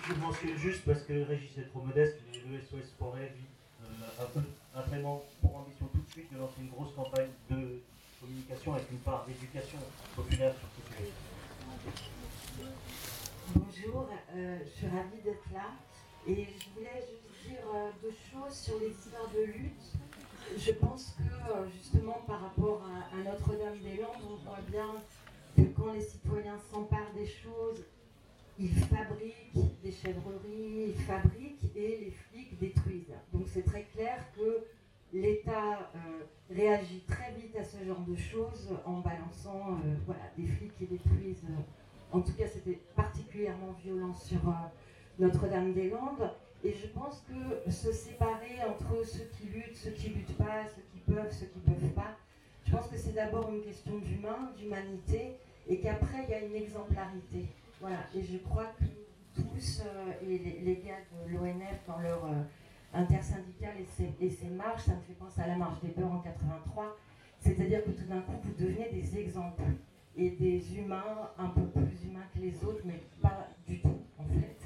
Je 0.07 0.13
mentionne 0.15 0.57
juste 0.57 0.85
parce 0.85 1.03
que 1.03 1.23
Régis 1.23 1.55
est 1.59 1.69
trop 1.69 1.81
modeste, 1.81 2.17
mais 2.31 2.39
le 2.39 2.59
SOS 2.59 2.95
Forêt 2.97 3.31
vit 3.37 3.45
a, 4.75 4.81
vraiment 4.81 5.23
pour 5.39 5.57
ambition 5.57 5.85
tout 5.93 6.01
de 6.01 6.11
suite 6.11 6.33
de 6.33 6.39
lancer 6.39 6.61
une 6.61 6.69
grosse 6.69 6.93
campagne 6.95 7.29
de 7.51 7.79
communication 8.19 8.73
avec 8.73 8.89
une 8.91 8.97
part 8.97 9.25
d'éducation 9.27 9.77
populaire 10.15 10.53
sur 10.55 10.67
ce 10.75 10.97
sujet. 10.97 11.11
Bonjour, 13.55 14.09
euh, 14.35 14.59
je 14.65 14.69
suis 14.69 14.87
ravie 14.87 15.21
d'être 15.23 15.45
là 15.53 15.71
et 16.27 16.45
je 16.45 16.69
voulais 16.75 17.05
juste 17.09 17.47
dire 17.47 17.59
euh, 17.73 17.89
deux 18.01 18.13
choses 18.31 18.53
sur 18.53 18.79
les 18.79 18.89
histoires 18.89 19.29
de 19.33 19.43
lutte. 19.43 19.93
Je 20.57 20.71
pense 20.73 21.15
que 21.17 21.51
euh, 21.51 21.69
justement 21.69 22.21
par 22.27 22.41
rapport 22.41 22.83
à, 22.83 23.23
Notre-Dame-des-Landes, 23.23 24.23
on 24.29 24.35
voit 24.43 24.59
bien 24.69 24.95
que 25.55 25.61
quand 25.73 25.93
les 25.93 26.01
citoyens 26.01 26.59
s'emparent 26.71 27.13
des 27.15 27.27
choses, 27.27 27.85
ils 28.59 28.75
fabriquent 28.75 29.81
des 29.81 29.91
chèvreries, 29.91 30.95
ils 30.95 31.01
fabriquent 31.03 31.75
et 31.75 31.97
les 31.97 32.11
flics 32.11 32.59
détruisent. 32.59 33.15
Donc 33.31 33.43
c'est 33.53 33.63
très 33.63 33.83
clair 33.83 34.25
que 34.35 34.65
l'État 35.13 35.91
réagit 36.49 37.01
très 37.07 37.31
vite 37.33 37.55
à 37.55 37.63
ce 37.63 37.83
genre 37.83 38.01
de 38.07 38.15
choses 38.15 38.69
en 38.85 38.99
balançant 38.99 39.71
euh, 39.71 39.95
voilà, 40.05 40.23
des 40.37 40.47
flics 40.47 40.75
qui 40.77 40.85
détruisent. 40.85 41.45
en 42.11 42.21
tout 42.21 42.33
cas, 42.33 42.47
c'était 42.47 42.79
particulièrement 42.95 43.73
violent 43.83 44.13
sur 44.13 44.47
euh, 44.47 44.53
Notre-Dame-des-Landes. 45.19 46.31
Et 46.63 46.73
je 46.73 46.87
pense 46.87 47.23
que 47.27 47.71
se 47.71 47.91
séparer 47.91 48.59
entre 48.67 49.05
ceux 49.05 49.29
qui 49.37 49.47
luttent, 49.47 49.77
ceux 49.77 49.91
qui 49.91 50.09
luttent 50.09 50.37
pas, 50.37 50.65
ceux 50.65 50.81
qui 50.91 50.99
peuvent, 50.99 51.31
ceux 51.31 51.45
qui 51.45 51.59
peuvent 51.59 51.93
pas, 51.93 52.17
je 52.65 52.71
pense 52.75 52.87
que 52.87 52.97
c'est 52.97 53.13
d'abord 53.13 53.49
une 53.49 53.61
question 53.61 53.97
d'humain, 53.97 54.51
d'humanité, 54.57 55.37
et 55.67 55.79
qu'après 55.79 56.25
il 56.25 56.29
y 56.29 56.33
a 56.33 56.41
une 56.41 56.55
exemplarité. 56.55 57.45
Voilà, 57.79 57.99
et 58.13 58.21
je 58.21 58.37
crois 58.39 58.73
que 58.77 59.41
tous, 59.41 59.81
euh, 59.85 60.11
et 60.21 60.37
les, 60.37 60.75
gars 60.75 60.99
de 61.25 61.31
l'ONF 61.33 61.79
dans 61.87 61.99
leur 61.99 62.25
intersyndicale 62.93 63.75
et 64.19 64.29
ces, 64.29 64.47
marches, 64.49 64.83
ça 64.83 64.95
me 64.95 65.01
fait 65.01 65.13
penser 65.13 65.41
à 65.41 65.47
la 65.47 65.55
marche 65.55 65.79
des 65.81 65.89
peurs 65.89 66.11
en 66.11 66.19
83, 66.19 66.97
c'est-à-dire 67.39 67.83
que 67.83 67.91
tout 67.91 68.05
d'un 68.05 68.21
coup, 68.21 68.33
vous 68.43 68.53
devenez 68.53 68.89
des 68.91 69.19
exemples 69.19 69.63
et 70.17 70.31
des 70.31 70.77
humains 70.77 71.29
un 71.37 71.47
peu 71.47 71.65
plus 71.67 72.05
humains 72.05 72.25
que 72.33 72.39
les 72.39 72.63
autres, 72.63 72.81
mais 72.85 73.01
pas 73.21 73.47
du 73.67 73.79
tout 73.79 74.01
en 74.17 74.23
fait. 74.25 74.57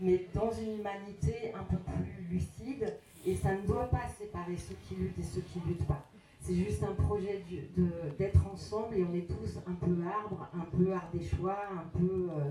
Mais 0.00 0.26
dans 0.34 0.50
une 0.50 0.80
humanité 0.80 1.52
un 1.54 1.64
peu 1.64 1.78
plus 1.78 2.24
lucide, 2.30 2.94
et 3.26 3.34
ça 3.34 3.54
ne 3.54 3.66
doit 3.66 3.88
pas 3.88 4.06
séparer 4.18 4.56
ceux 4.56 4.76
qui 4.86 4.96
luttent 4.96 5.18
et 5.18 5.22
ceux 5.22 5.40
qui 5.40 5.58
ne 5.60 5.66
luttent 5.66 5.86
pas. 5.86 6.04
C'est 6.40 6.54
juste 6.54 6.82
un 6.82 6.92
projet 6.92 7.42
d'être 8.18 8.46
ensemble 8.52 8.96
et 8.96 9.04
on 9.04 9.14
est 9.14 9.26
tous 9.26 9.58
un 9.66 9.72
peu 9.72 9.96
arbre, 10.06 10.46
un 10.52 10.76
peu 10.76 10.92
ardéchois, 10.92 11.58
un 11.72 11.98
peu 11.98 12.28
euh, 12.36 12.50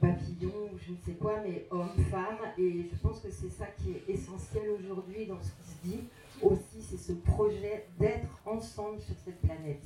papillon 0.00 0.66
je 0.86 0.92
ne 0.92 0.96
sais 0.98 1.12
quoi, 1.20 1.40
mais 1.44 1.66
homme, 1.70 1.90
femme. 2.10 2.38
Et 2.58 2.88
je 2.90 2.96
pense 2.98 3.20
que 3.20 3.30
c'est 3.30 3.50
ça 3.50 3.66
qui 3.66 3.90
est 3.92 4.04
essentiel 4.08 4.68
aujourd'hui 4.78 5.26
dans 5.26 5.40
ce 5.40 5.50
qui 5.50 5.70
se 5.70 5.96
dit. 5.96 6.04
Aussi, 6.42 6.82
c'est 6.82 6.98
ce 6.98 7.12
projet 7.12 7.86
d'être 7.98 8.40
ensemble 8.44 9.00
sur 9.00 9.14
cette 9.24 9.40
planète. 9.40 9.82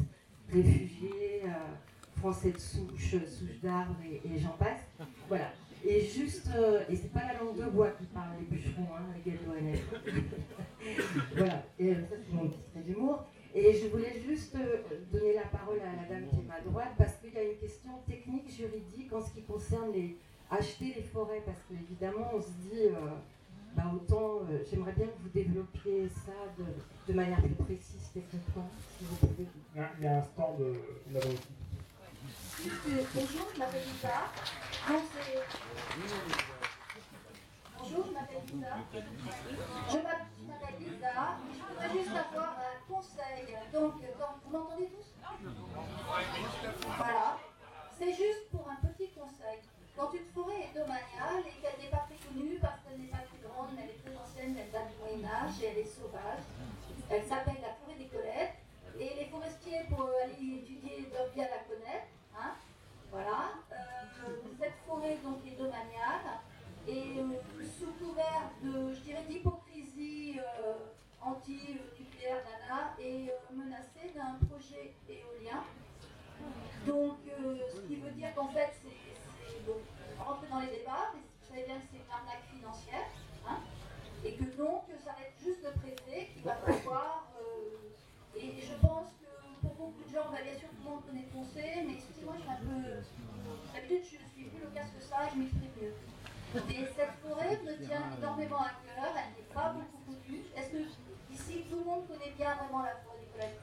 Réfugiés, 0.52 1.42
euh, 1.44 2.18
français 2.18 2.50
de 2.50 2.58
souche, 2.58 3.14
souche 3.24 3.61
d'arbre 3.62 3.96
et, 4.04 4.38
j'en 4.38 4.56
passe. 4.58 4.80
Voilà. 5.28 5.52
Et 5.84 6.04
juste, 6.04 6.50
euh, 6.54 6.82
et 6.90 6.96
c'est 6.96 7.12
pas 7.12 7.22
la 7.32 7.38
langue 7.38 7.56
de 7.56 7.70
bois 7.70 7.90
qui 7.90 8.04
parle, 8.06 8.30
les 8.38 8.56
bûcherons, 8.56 8.88
hein, 8.94 9.04
les 9.14 9.32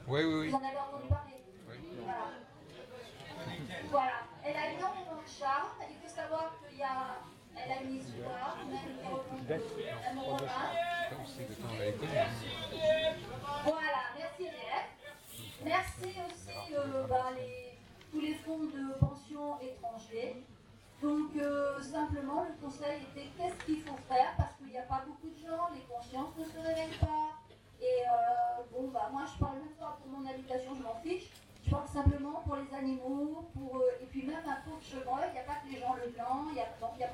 Oui, 0.08 0.24
oui, 0.24 0.34
oui. 0.40 0.48
Vous 0.48 0.56
en 0.56 0.58
avez 0.58 0.78
entendu 0.78 1.08
parler 1.08 1.34
Oui. 1.68 1.76
Voilà. 2.02 2.30
Voilà. 3.90 4.12
Elle 4.44 4.56
a 4.56 4.72
énormément 4.72 5.20
de 5.22 5.28
charme. 5.28 5.68
Il 5.90 5.96
faut 5.96 6.14
savoir 6.14 6.54
qu'il 6.66 6.78
y 6.78 6.82
a. 6.82 7.20
Elle 7.60 7.72
a 7.72 7.82
une 7.82 7.96
histoire, 7.96 8.56
même 8.70 8.78
mon 10.14 10.36
Voilà, 13.64 14.02
merci 14.16 14.42
Léa. 14.44 14.80
Merci 15.64 16.04
aussi 16.04 16.74
euh, 16.74 17.06
ben, 17.08 17.34
les, 17.36 17.76
tous 18.12 18.20
les 18.20 18.34
fonds 18.34 18.60
de 18.64 18.94
pension 19.00 19.60
étrangers. 19.60 20.42
Donc 21.02 21.30
euh, 21.36 21.82
simplement, 21.82 22.44
le 22.44 22.64
conseil 22.64 23.02
était 23.10 23.28
qu'est-ce 23.36 23.64
qu'il 23.64 23.82
faut 23.82 23.98
faire 24.08 24.34
parce 24.36 24.54
qu'il 24.56 24.68
n'y 24.68 24.78
a 24.78 24.82
pas 24.82 25.02
beaucoup 25.04 25.28
de 25.28 25.38
gens, 25.38 25.68
les 25.74 25.82
consciences 25.82 26.36
ne 26.38 26.44
se 26.44 26.58
réveillent 26.58 26.98
pas. 27.00 27.38
Et 27.80 28.02
euh, 28.06 28.62
bon, 28.72 28.88
bah 28.88 29.08
moi 29.12 29.22
je 29.32 29.38
parle 29.38 29.58
même 29.58 29.76
pas 29.78 29.98
pour 30.00 30.10
mon 30.10 30.28
habitation, 30.28 30.74
je 30.76 30.82
m'en 30.82 30.94
fiche. 31.02 31.30
Je 31.64 31.70
parle 31.70 31.88
simplement 31.88 32.42
pour 32.46 32.56
les 32.56 32.74
animaux, 32.74 33.44
pour, 33.52 33.76
euh, 33.76 34.02
et 34.02 34.06
puis 34.06 34.22
même 34.26 34.42
un 34.46 34.56
pauvre 34.64 34.80
chevreuil, 34.82 35.26
il 35.28 35.32
n'y 35.34 35.38
a 35.40 35.42
pas 35.42 35.56
que 35.56 35.57
les 35.70 35.80
gens 35.80 35.94
le 35.94 36.10
blanc, 36.10 36.46
il 36.50 36.54
n'y 36.54 36.60
a, 36.60 36.64
a, 36.64 36.66
pas 36.68 36.92
que 36.94 37.00
les 37.00 37.07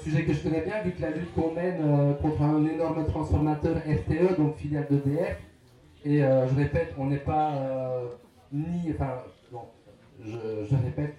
sujet 0.00 0.24
que 0.24 0.32
je 0.32 0.42
connais 0.42 0.62
bien, 0.62 0.82
vu 0.82 0.92
que 0.92 1.02
la 1.02 1.10
lutte 1.10 1.32
qu'on 1.34 1.52
mène 1.52 1.80
euh, 1.80 2.14
contre 2.14 2.42
un 2.42 2.64
énorme 2.64 3.06
transformateur 3.06 3.76
RTE, 3.76 4.36
donc 4.36 4.56
filiale 4.56 4.86
d'EDF, 4.90 5.38
et 6.04 6.22
euh, 6.22 6.48
je 6.48 6.54
répète, 6.54 6.94
on 6.98 7.06
n'est 7.06 7.18
pas 7.18 7.52
euh, 7.52 8.06
ni. 8.52 8.90
Enfin, 8.92 9.18
bon, 9.52 9.62
je, 10.24 10.76
répète, 10.84 11.14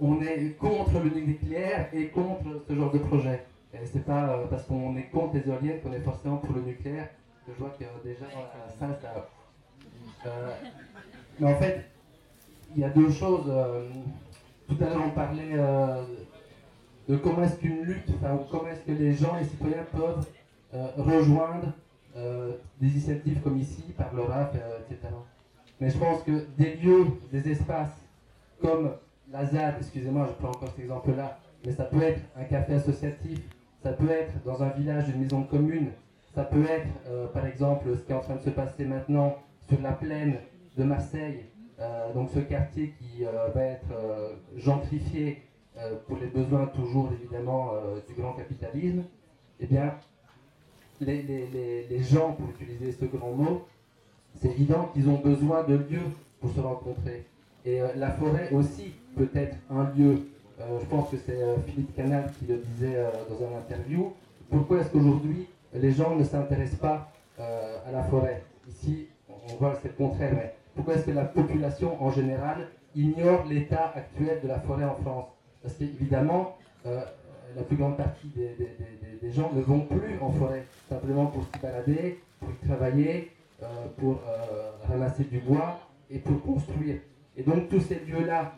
on 0.00 0.20
est 0.20 0.56
contre 0.58 1.00
le 1.02 1.20
nucléaire 1.20 1.88
et 1.92 2.08
contre 2.08 2.64
ce 2.68 2.74
genre 2.74 2.92
de 2.92 2.98
projet. 2.98 3.44
Et 3.74 3.84
c'est 3.84 4.04
pas 4.04 4.46
parce 4.50 4.64
qu'on 4.64 4.96
est 4.96 5.10
contre 5.10 5.34
les 5.34 5.48
éoliennes 5.50 5.80
qu'on 5.80 5.92
est 5.92 6.00
forcément 6.00 6.36
pour 6.36 6.54
le 6.54 6.62
nucléaire, 6.62 7.08
je 7.46 7.52
vois 7.58 7.74
que 7.78 7.84
déjà 8.06 8.26
ça, 8.78 8.86
ça. 9.02 10.30
mais 11.38 11.46
en 11.46 11.56
fait, 11.56 11.84
il 12.74 12.80
y 12.80 12.84
a 12.84 12.90
deux 12.90 13.10
choses. 13.10 13.52
tout 14.68 14.76
à 14.80 14.88
l'heure, 14.88 15.02
on 15.06 15.10
parlait 15.10 15.52
de 17.08 17.16
comment 17.16 17.42
est-ce 17.42 17.56
qu'une 17.56 17.82
lutte, 17.82 18.08
enfin, 18.16 18.38
comment 18.50 18.68
est-ce 18.68 18.80
que 18.80 18.92
les 18.92 19.14
gens, 19.14 19.36
les 19.36 19.44
citoyens 19.44 19.84
peuvent 19.92 20.26
euh, 20.74 20.88
rejoindre 20.96 21.72
euh, 22.16 22.52
des 22.80 22.88
initiatives 22.88 23.40
comme 23.42 23.58
ici, 23.58 23.82
par 23.96 24.12
le 24.14 24.22
RAF, 24.22 24.50
euh, 24.54 24.78
etc. 24.80 25.14
Mais 25.80 25.90
je 25.90 25.98
pense 25.98 26.22
que 26.22 26.46
des 26.56 26.74
lieux, 26.76 27.06
des 27.30 27.48
espaces 27.50 28.02
comme 28.60 28.92
la 29.30 29.44
ZAD, 29.44 29.74
excusez-moi, 29.78 30.26
je 30.28 30.32
prends 30.42 30.48
encore 30.48 30.70
cet 30.70 30.80
exemple-là, 30.80 31.38
mais 31.64 31.72
ça 31.72 31.84
peut 31.84 32.02
être 32.02 32.20
un 32.36 32.44
café 32.44 32.74
associatif, 32.74 33.40
ça 33.82 33.92
peut 33.92 34.10
être 34.10 34.32
dans 34.44 34.62
un 34.62 34.70
village 34.70 35.08
une 35.10 35.20
maison 35.20 35.42
commune, 35.42 35.90
ça 36.34 36.44
peut 36.44 36.64
être 36.64 37.32
par 37.32 37.44
exemple 37.46 37.88
ce 37.96 38.02
qui 38.02 38.12
est 38.12 38.14
en 38.14 38.20
train 38.20 38.36
de 38.36 38.40
se 38.40 38.50
passer 38.50 38.84
maintenant 38.84 39.36
sur 39.68 39.80
la 39.82 39.92
plaine 39.92 40.36
de 40.78 40.84
Marseille, 40.84 41.44
donc 42.14 42.30
ce 42.30 42.38
quartier 42.38 42.94
qui 42.98 43.24
va 43.24 43.62
être 43.62 43.92
gentrifié 44.56 45.38
euh, 45.38 45.55
pour 46.06 46.16
les 46.18 46.26
besoins 46.26 46.66
toujours 46.66 47.10
évidemment 47.12 47.72
euh, 47.74 47.98
du 48.08 48.14
grand 48.14 48.32
capitalisme, 48.32 49.04
eh 49.60 49.66
bien, 49.66 49.94
les, 51.00 51.22
les, 51.22 51.86
les, 51.88 52.02
gens, 52.02 52.32
pour 52.32 52.48
utiliser 52.50 52.92
ce 52.92 53.04
grand 53.04 53.32
mot, 53.32 53.66
c'est 54.34 54.48
évident 54.48 54.90
qu'ils 54.92 55.08
ont 55.08 55.18
besoin 55.18 55.64
de 55.64 55.74
lieux 55.74 56.08
pour 56.40 56.50
se 56.52 56.60
rencontrer. 56.60 57.26
Et 57.64 57.80
euh, 57.80 57.88
la 57.96 58.10
forêt 58.12 58.50
aussi 58.52 58.94
peut 59.16 59.28
être 59.34 59.56
un 59.70 59.90
lieu. 59.96 60.28
je 60.58 60.86
pense 60.86 61.10
que 61.10 61.16
c'est 61.16 61.38
Philippe 61.66 61.94
Canal 61.94 62.32
qui 62.38 62.46
le 62.46 62.58
disait 62.58 62.96
dans 63.28 63.46
un 63.46 63.58
interview. 63.58 64.12
Pourquoi 64.50 64.80
est-ce 64.80 64.90
qu'aujourd'hui 64.90 65.46
les 65.74 65.92
gens 65.92 66.14
ne 66.16 66.24
s'intéressent 66.24 66.80
pas 66.80 67.12
à 67.38 67.90
la 67.92 68.02
forêt? 68.04 68.42
Ici, 68.68 69.06
on 69.28 69.54
voit 69.56 69.74
c'est 69.82 69.88
le 69.88 69.94
contraire, 69.94 70.32
mais 70.34 70.54
pourquoi 70.74 70.94
est-ce 70.94 71.06
que 71.06 71.10
la 71.12 71.24
population 71.24 72.02
en 72.02 72.10
général 72.10 72.68
ignore 72.94 73.44
l'état 73.46 73.92
actuel 73.94 74.40
de 74.42 74.48
la 74.48 74.60
forêt 74.60 74.84
en 74.84 74.94
France? 74.96 75.35
Parce 75.66 75.78
qu'évidemment, 75.78 76.56
euh, 76.86 77.00
la 77.56 77.62
plus 77.62 77.76
grande 77.76 77.96
partie 77.96 78.28
des, 78.28 79.32
gens 79.32 79.50
ne 79.52 79.60
vont 79.60 79.80
plus 79.80 80.16
en 80.20 80.30
forêt, 80.30 80.64
simplement 80.88 81.26
pour 81.26 81.42
s'y 81.42 81.60
balader, 81.60 82.20
pour 82.38 82.50
y 82.50 82.66
travailler, 82.68 83.32
euh, 83.60 83.66
pour 83.96 84.20
euh, 84.28 84.70
ramasser 84.88 85.24
du 85.24 85.40
bois 85.40 85.80
et 86.08 86.20
pour 86.20 86.40
construire. 86.42 86.98
Et 87.36 87.42
donc 87.42 87.68
tous 87.68 87.80
ces 87.80 87.96
lieux-là, 88.06 88.54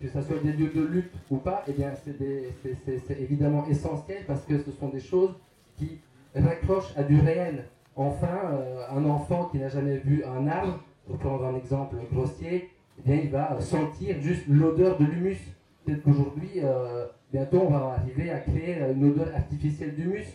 que 0.00 0.06
ce 0.06 0.22
soit 0.22 0.38
des 0.38 0.52
lieux 0.52 0.70
de 0.72 0.82
lutte 0.82 1.12
ou 1.30 1.38
pas, 1.38 1.64
eh 1.66 1.72
bien 1.72 1.90
c'est 1.96 3.20
évidemment 3.20 3.66
essentiel 3.66 4.24
parce 4.24 4.42
que 4.42 4.56
ce 4.62 4.70
sont 4.70 4.88
des 4.90 5.00
choses 5.00 5.34
qui 5.76 5.98
raccrochent 6.36 6.96
à 6.96 7.02
du 7.02 7.18
réel. 7.20 7.64
Enfin, 7.96 8.60
un 8.90 9.04
enfant 9.04 9.46
qui 9.46 9.58
n'a 9.58 9.68
jamais 9.68 9.96
vu 9.96 10.24
un 10.24 10.46
arbre, 10.46 10.78
pour 11.08 11.18
prendre 11.18 11.44
un 11.46 11.56
exemple 11.56 11.96
grossier, 12.12 12.70
eh 13.06 13.16
il 13.24 13.30
va 13.30 13.60
sentir 13.60 14.20
juste 14.20 14.44
l'odeur 14.48 14.96
de 14.98 15.04
l'humus 15.04 15.57
peut-être 15.88 16.02
qu'aujourd'hui, 16.02 16.50
euh, 16.62 17.06
bientôt, 17.32 17.62
on 17.66 17.70
va 17.70 17.96
arriver 17.98 18.30
à 18.30 18.40
créer 18.40 18.76
une 18.94 19.10
odeur 19.10 19.28
artificielle 19.34 19.94
d'humus, 19.94 20.26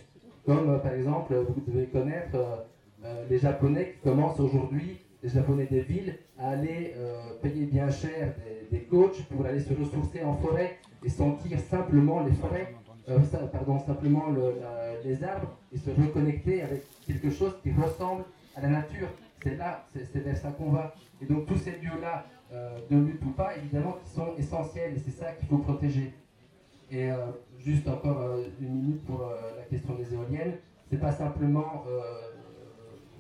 comme 0.46 0.70
euh, 0.70 0.78
par 0.80 0.94
exemple, 0.94 1.34
vous 1.36 1.72
devez 1.72 1.86
connaître 1.88 2.36
euh, 2.36 3.26
les 3.30 3.38
Japonais 3.38 3.94
qui 3.94 4.10
commencent 4.10 4.40
aujourd'hui, 4.40 5.00
les 5.22 5.30
Japonais 5.30 5.68
des 5.70 5.82
villes, 5.82 6.16
à 6.40 6.50
aller 6.50 6.96
payer 7.42 7.66
bien 7.66 7.90
cher 7.90 8.34
des, 8.72 8.82
coachs 8.82 9.24
pour 9.30 9.46
aller 9.46 9.62
se 9.62 9.74
ressourcer 9.74 10.22
en 10.24 10.34
forêt 10.34 10.78
et 11.04 11.10
sentir 11.10 11.58
simplement 11.60 12.24
les 12.24 12.34
forêts, 12.34 12.74
pardon, 13.54 13.80
simplement 13.80 14.26
les 15.06 15.24
arbres 15.24 15.56
et 15.72 15.78
se 15.78 15.90
reconnecter 15.92 16.62
avec 16.62 16.84
quelque 17.08 17.30
chose 17.30 17.54
qui 17.64 17.72
ressemble 17.72 18.24
à 18.58 18.62
la 18.62 18.68
nature. 18.68 19.08
C'est 19.42 19.56
là, 19.56 19.86
c'est 19.94 20.20
vers 20.20 20.36
ça 20.36 20.52
qu'on 20.52 20.72
va. 20.72 20.94
Et 21.22 21.26
donc 21.26 21.46
tous 21.46 21.58
ces 21.58 21.72
lieux-là, 21.72 22.26
euh, 22.26 22.43
de 22.90 22.98
lutte 22.98 23.24
ou 23.26 23.32
pas, 23.32 23.56
évidemment, 23.58 23.98
qui 24.04 24.10
sont 24.10 24.34
essentiels 24.38 24.94
et 24.96 25.00
c'est 25.00 25.12
ça 25.12 25.32
qu'il 25.34 25.48
faut 25.48 25.58
protéger. 25.58 26.14
Et 26.92 27.12
euh, 27.12 27.32
juste 27.58 27.88
encore 27.88 28.22
euh, 28.22 28.44
une 28.62 28.82
minute 28.82 29.06
pour 29.06 29.32
la 29.58 29.64
question 29.64 29.96
des 29.96 30.14
éoliennes, 30.14 30.58
c'est 30.90 31.00
pas 31.00 31.12
simplement 31.12 31.84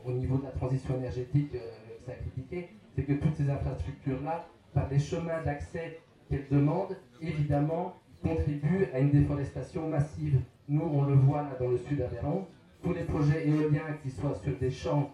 au 0.05 0.11
niveau 0.11 0.37
de 0.37 0.43
la 0.43 0.51
transition 0.51 0.95
énergétique 0.97 1.51
que 1.51 1.57
ça 2.05 2.11
a 2.11 2.15
critiqué, 2.15 2.69
c'est 2.95 3.03
que 3.03 3.13
toutes 3.13 3.35
ces 3.35 3.49
infrastructures-là, 3.49 4.45
par 4.73 4.89
les 4.89 4.99
chemins 4.99 5.41
d'accès 5.43 5.99
qu'elles 6.29 6.47
demandent, 6.51 6.97
évidemment, 7.21 7.95
contribuent 8.21 8.89
à 8.93 8.99
une 8.99 9.09
déforestation 9.09 9.87
massive. 9.87 10.41
Nous, 10.67 10.83
on 10.83 11.05
le 11.05 11.15
voit 11.15 11.41
là 11.43 11.55
dans 11.59 11.69
le 11.69 11.77
sud 11.77 12.01
Aveyron, 12.01 12.45
tous 12.83 12.93
les 12.93 13.03
projets 13.03 13.47
éoliens 13.47 13.97
qui 14.03 14.11
soient 14.11 14.35
sur 14.35 14.55
des 14.57 14.71
champs 14.71 15.11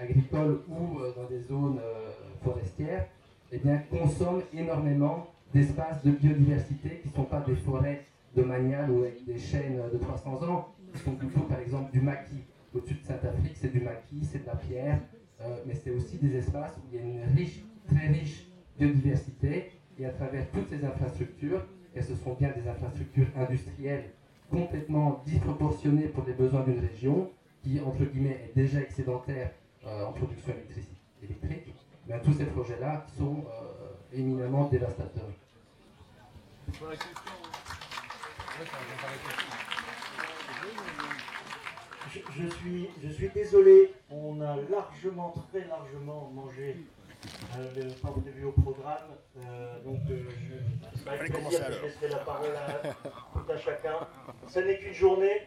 agricoles 0.00 0.62
ou 0.68 1.00
dans 1.16 1.28
des 1.28 1.40
zones 1.40 1.80
forestières 2.44 3.06
eh 3.52 3.58
bien, 3.58 3.82
consomment 3.90 4.42
énormément 4.52 5.28
d'espaces 5.52 6.02
de 6.02 6.10
biodiversité 6.10 7.00
qui 7.02 7.08
ne 7.08 7.14
sont 7.14 7.24
pas 7.24 7.40
des 7.40 7.54
forêts 7.54 8.04
de 8.34 8.42
domaniales 8.42 8.90
ou 8.90 9.04
des 9.26 9.38
chaînes 9.38 9.80
de 9.92 9.98
300 9.98 10.42
ans, 10.48 10.68
qui 10.92 11.00
sont 11.00 11.12
plutôt 11.12 11.40
par 11.42 11.60
exemple 11.60 11.92
du 11.92 12.00
maquis. 12.00 12.42
Au-dessus 12.74 12.94
de 12.94 13.04
Saint-Afrique, 13.06 13.54
c'est 13.54 13.72
du 13.72 13.80
maquis, 13.80 14.24
c'est 14.24 14.42
de 14.42 14.46
la 14.46 14.56
pierre, 14.56 14.98
euh, 15.40 15.58
mais 15.66 15.74
c'est 15.74 15.90
aussi 15.90 16.16
des 16.16 16.36
espaces 16.36 16.76
où 16.78 16.80
il 16.92 16.98
y 16.98 17.02
a 17.02 17.04
une 17.04 17.36
riche, 17.36 17.60
très 17.86 18.08
riche 18.08 18.46
biodiversité. 18.78 19.70
Et 19.96 20.06
à 20.06 20.10
travers 20.10 20.50
toutes 20.50 20.68
ces 20.68 20.84
infrastructures, 20.84 21.64
et 21.94 22.02
ce 22.02 22.16
sont 22.16 22.34
bien 22.34 22.50
des 22.50 22.68
infrastructures 22.68 23.28
industrielles 23.36 24.10
complètement 24.50 25.22
disproportionnées 25.24 26.08
pour 26.08 26.24
les 26.26 26.32
besoins 26.32 26.64
d'une 26.64 26.80
région, 26.80 27.30
qui 27.62 27.80
entre 27.80 28.04
guillemets 28.04 28.40
est 28.44 28.56
déjà 28.56 28.80
excédentaire 28.80 29.52
euh, 29.86 30.06
en 30.06 30.12
production 30.12 30.52
électrique, 31.22 31.73
ben, 32.06 32.20
tous 32.20 32.34
ces 32.34 32.44
projets-là 32.46 33.06
sont 33.16 33.44
euh, 33.46 34.16
éminemment 34.18 34.68
dévastateurs. 34.68 35.30
Je, 42.10 42.46
suis, 42.48 42.90
je 43.02 43.08
suis 43.08 43.28
désolé, 43.30 43.92
on 44.10 44.40
a 44.40 44.56
largement, 44.70 45.34
très 45.50 45.66
largement 45.66 46.30
mangé 46.32 46.76
euh, 47.56 47.72
le 47.76 47.90
temps 47.94 48.12
prévu 48.12 48.44
au 48.44 48.52
programme. 48.52 49.16
Euh, 49.38 49.82
donc 49.82 49.98
je, 50.06 50.14
vais 51.10 51.28
laisser 51.28 52.08
la 52.08 52.18
parole 52.18 52.54
à, 52.54 53.52
à 53.52 53.56
chacun. 53.56 53.96
Ce 54.48 54.60
n'est 54.60 54.78
qu'une 54.78 54.92
journée, 54.92 55.42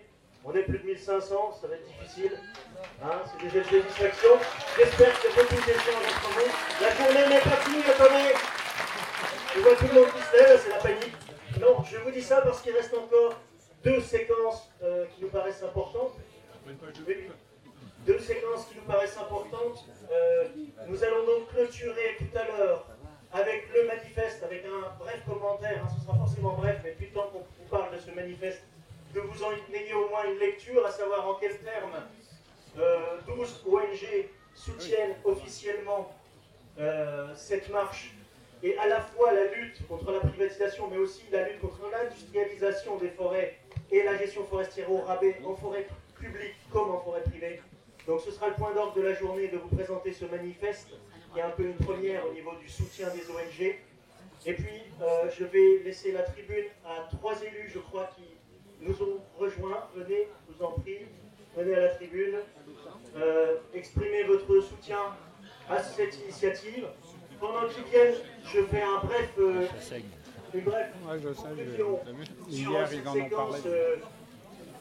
on 0.45 0.53
est 0.53 0.63
plus 0.63 0.79
de 0.79 0.85
1500, 0.85 1.57
ça 1.61 1.67
va 1.67 1.75
être 1.75 1.87
difficile. 1.87 2.31
Hein, 3.03 3.21
c'est 3.25 3.47
des 3.47 3.57
effets 3.57 3.77
de 3.77 3.81
distraction. 3.87 4.29
J'espère 4.77 5.21
que 5.21 5.27
beaucoup 5.27 5.65
d'échanges 5.65 6.13
travaux. 6.21 6.51
La 6.81 6.95
journée 6.95 7.35
n'est 7.35 7.41
pas 7.41 7.57
finie, 7.57 7.83
attendez. 7.83 8.33
Je 9.55 9.59
vois 9.59 9.75
tout 9.75 9.87
le 9.87 9.93
monde 9.93 10.11
qui 10.13 10.21
se 10.21 10.37
lève, 10.37 10.61
c'est 10.63 10.69
la 10.69 10.77
panique. 10.77 11.13
Non, 11.59 11.83
je 11.83 11.97
vous 11.97 12.11
dis 12.11 12.21
ça 12.21 12.41
parce 12.41 12.61
qu'il 12.61 12.73
reste 12.73 12.93
encore 12.93 13.33
deux 13.83 13.99
séquences 14.01 14.69
euh, 14.83 15.05
qui 15.15 15.23
nous 15.23 15.29
paraissent 15.29 15.63
importantes. 15.63 16.13
Deux 18.05 18.19
séquences 18.19 18.65
qui 18.67 18.75
nous 18.75 18.83
paraissent 18.83 19.17
importantes. 19.17 19.85
Euh, 20.11 20.47
nous 20.87 21.03
allons 21.03 21.25
donc 21.25 21.49
clôturer 21.49 22.17
tout 22.19 22.37
à 22.37 22.45
l'heure 22.45 22.85
avec 23.33 23.67
le 23.73 23.87
manifeste, 23.87 24.43
avec 24.43 24.63
un 24.65 24.95
bref 24.97 25.21
commentaire, 25.27 25.83
hein, 25.83 25.89
ce 25.93 26.05
sera 26.05 26.17
forcément 26.17 26.53
bref, 26.53 26.79
mais 26.83 26.91
depuis 26.91 27.07
le 27.07 27.13
temps 27.13 27.27
qu'on 27.31 27.39
vous 27.39 27.69
parle 27.69 27.93
de 27.93 27.99
ce 27.99 28.11
manifeste, 28.11 28.63
que 29.13 29.19
vous 29.19 29.43
en 29.43 29.51
ayez 29.73 29.93
au 29.93 30.09
moins 30.09 30.25
une 30.25 30.39
lecture, 30.39 30.85
à 30.85 30.91
savoir 30.91 31.27
en 31.27 31.35
quels 31.35 31.57
termes 31.59 32.03
12 33.27 33.63
ONG 33.65 34.29
soutiennent 34.53 35.15
officiellement 35.23 36.11
euh, 36.79 37.33
cette 37.35 37.69
marche 37.69 38.11
et 38.63 38.77
à 38.77 38.87
la 38.87 39.01
fois 39.01 39.33
la 39.33 39.45
lutte 39.45 39.87
contre 39.87 40.11
la 40.11 40.19
privatisation, 40.19 40.87
mais 40.89 40.97
aussi 40.97 41.23
la 41.31 41.47
lutte 41.47 41.59
contre 41.59 41.79
l'industrialisation 41.91 42.97
des 42.97 43.09
forêts 43.09 43.57
et 43.91 44.03
la 44.03 44.17
gestion 44.17 44.43
forestière 44.45 44.91
au 44.91 45.01
rabais 45.01 45.37
en 45.45 45.55
forêt 45.55 45.87
publique 46.19 46.55
comme 46.71 46.91
en 46.91 46.99
forêt 46.99 47.21
privée. 47.21 47.61
Donc 48.07 48.21
ce 48.21 48.31
sera 48.31 48.49
le 48.49 48.55
point 48.55 48.73
d'ordre 48.73 48.93
de 48.95 49.01
la 49.01 49.13
journée 49.13 49.47
de 49.47 49.57
vous 49.57 49.69
présenter 49.69 50.13
ce 50.13 50.25
manifeste, 50.25 50.89
qui 51.33 51.39
est 51.39 51.43
un 51.43 51.49
peu 51.49 51.63
une 51.63 51.75
première 51.75 52.27
au 52.27 52.33
niveau 52.33 52.53
du 52.55 52.69
soutien 52.69 53.09
des 53.09 53.29
ONG. 53.29 53.75
Et 54.45 54.53
puis 54.53 54.81
euh, 55.01 55.29
je 55.37 55.45
vais 55.45 55.79
laisser 55.83 56.11
la 56.11 56.23
tribune 56.23 56.65
à 56.85 57.07
trois 57.15 57.41
élus, 57.41 57.69
je 57.73 57.79
crois, 57.79 58.09
qui 58.15 58.23
nous 58.81 58.93
ont 59.01 59.19
rejoints. 59.37 59.87
Venez, 59.95 60.27
je 60.49 60.53
vous 60.55 60.63
en 60.63 60.71
prie, 60.71 60.99
venez 61.55 61.75
à 61.75 61.79
la 61.81 61.89
tribune, 61.89 62.35
euh, 63.15 63.55
exprimez 63.73 64.23
votre 64.23 64.59
soutien 64.61 64.99
à 65.69 65.81
cette 65.81 66.17
initiative. 66.23 66.87
Pendant 67.39 67.67
qu'ils 67.67 67.83
viennent, 67.85 68.15
je 68.45 68.61
fais 68.63 68.81
un 68.81 68.99
bref, 69.03 69.29
euh, 69.39 69.65
une 70.53 70.61
brève 70.61 70.91
conclusion 71.35 71.99
sur 72.49 72.87
cette 72.87 73.07
séquence 73.23 73.55
euh, 73.65 73.95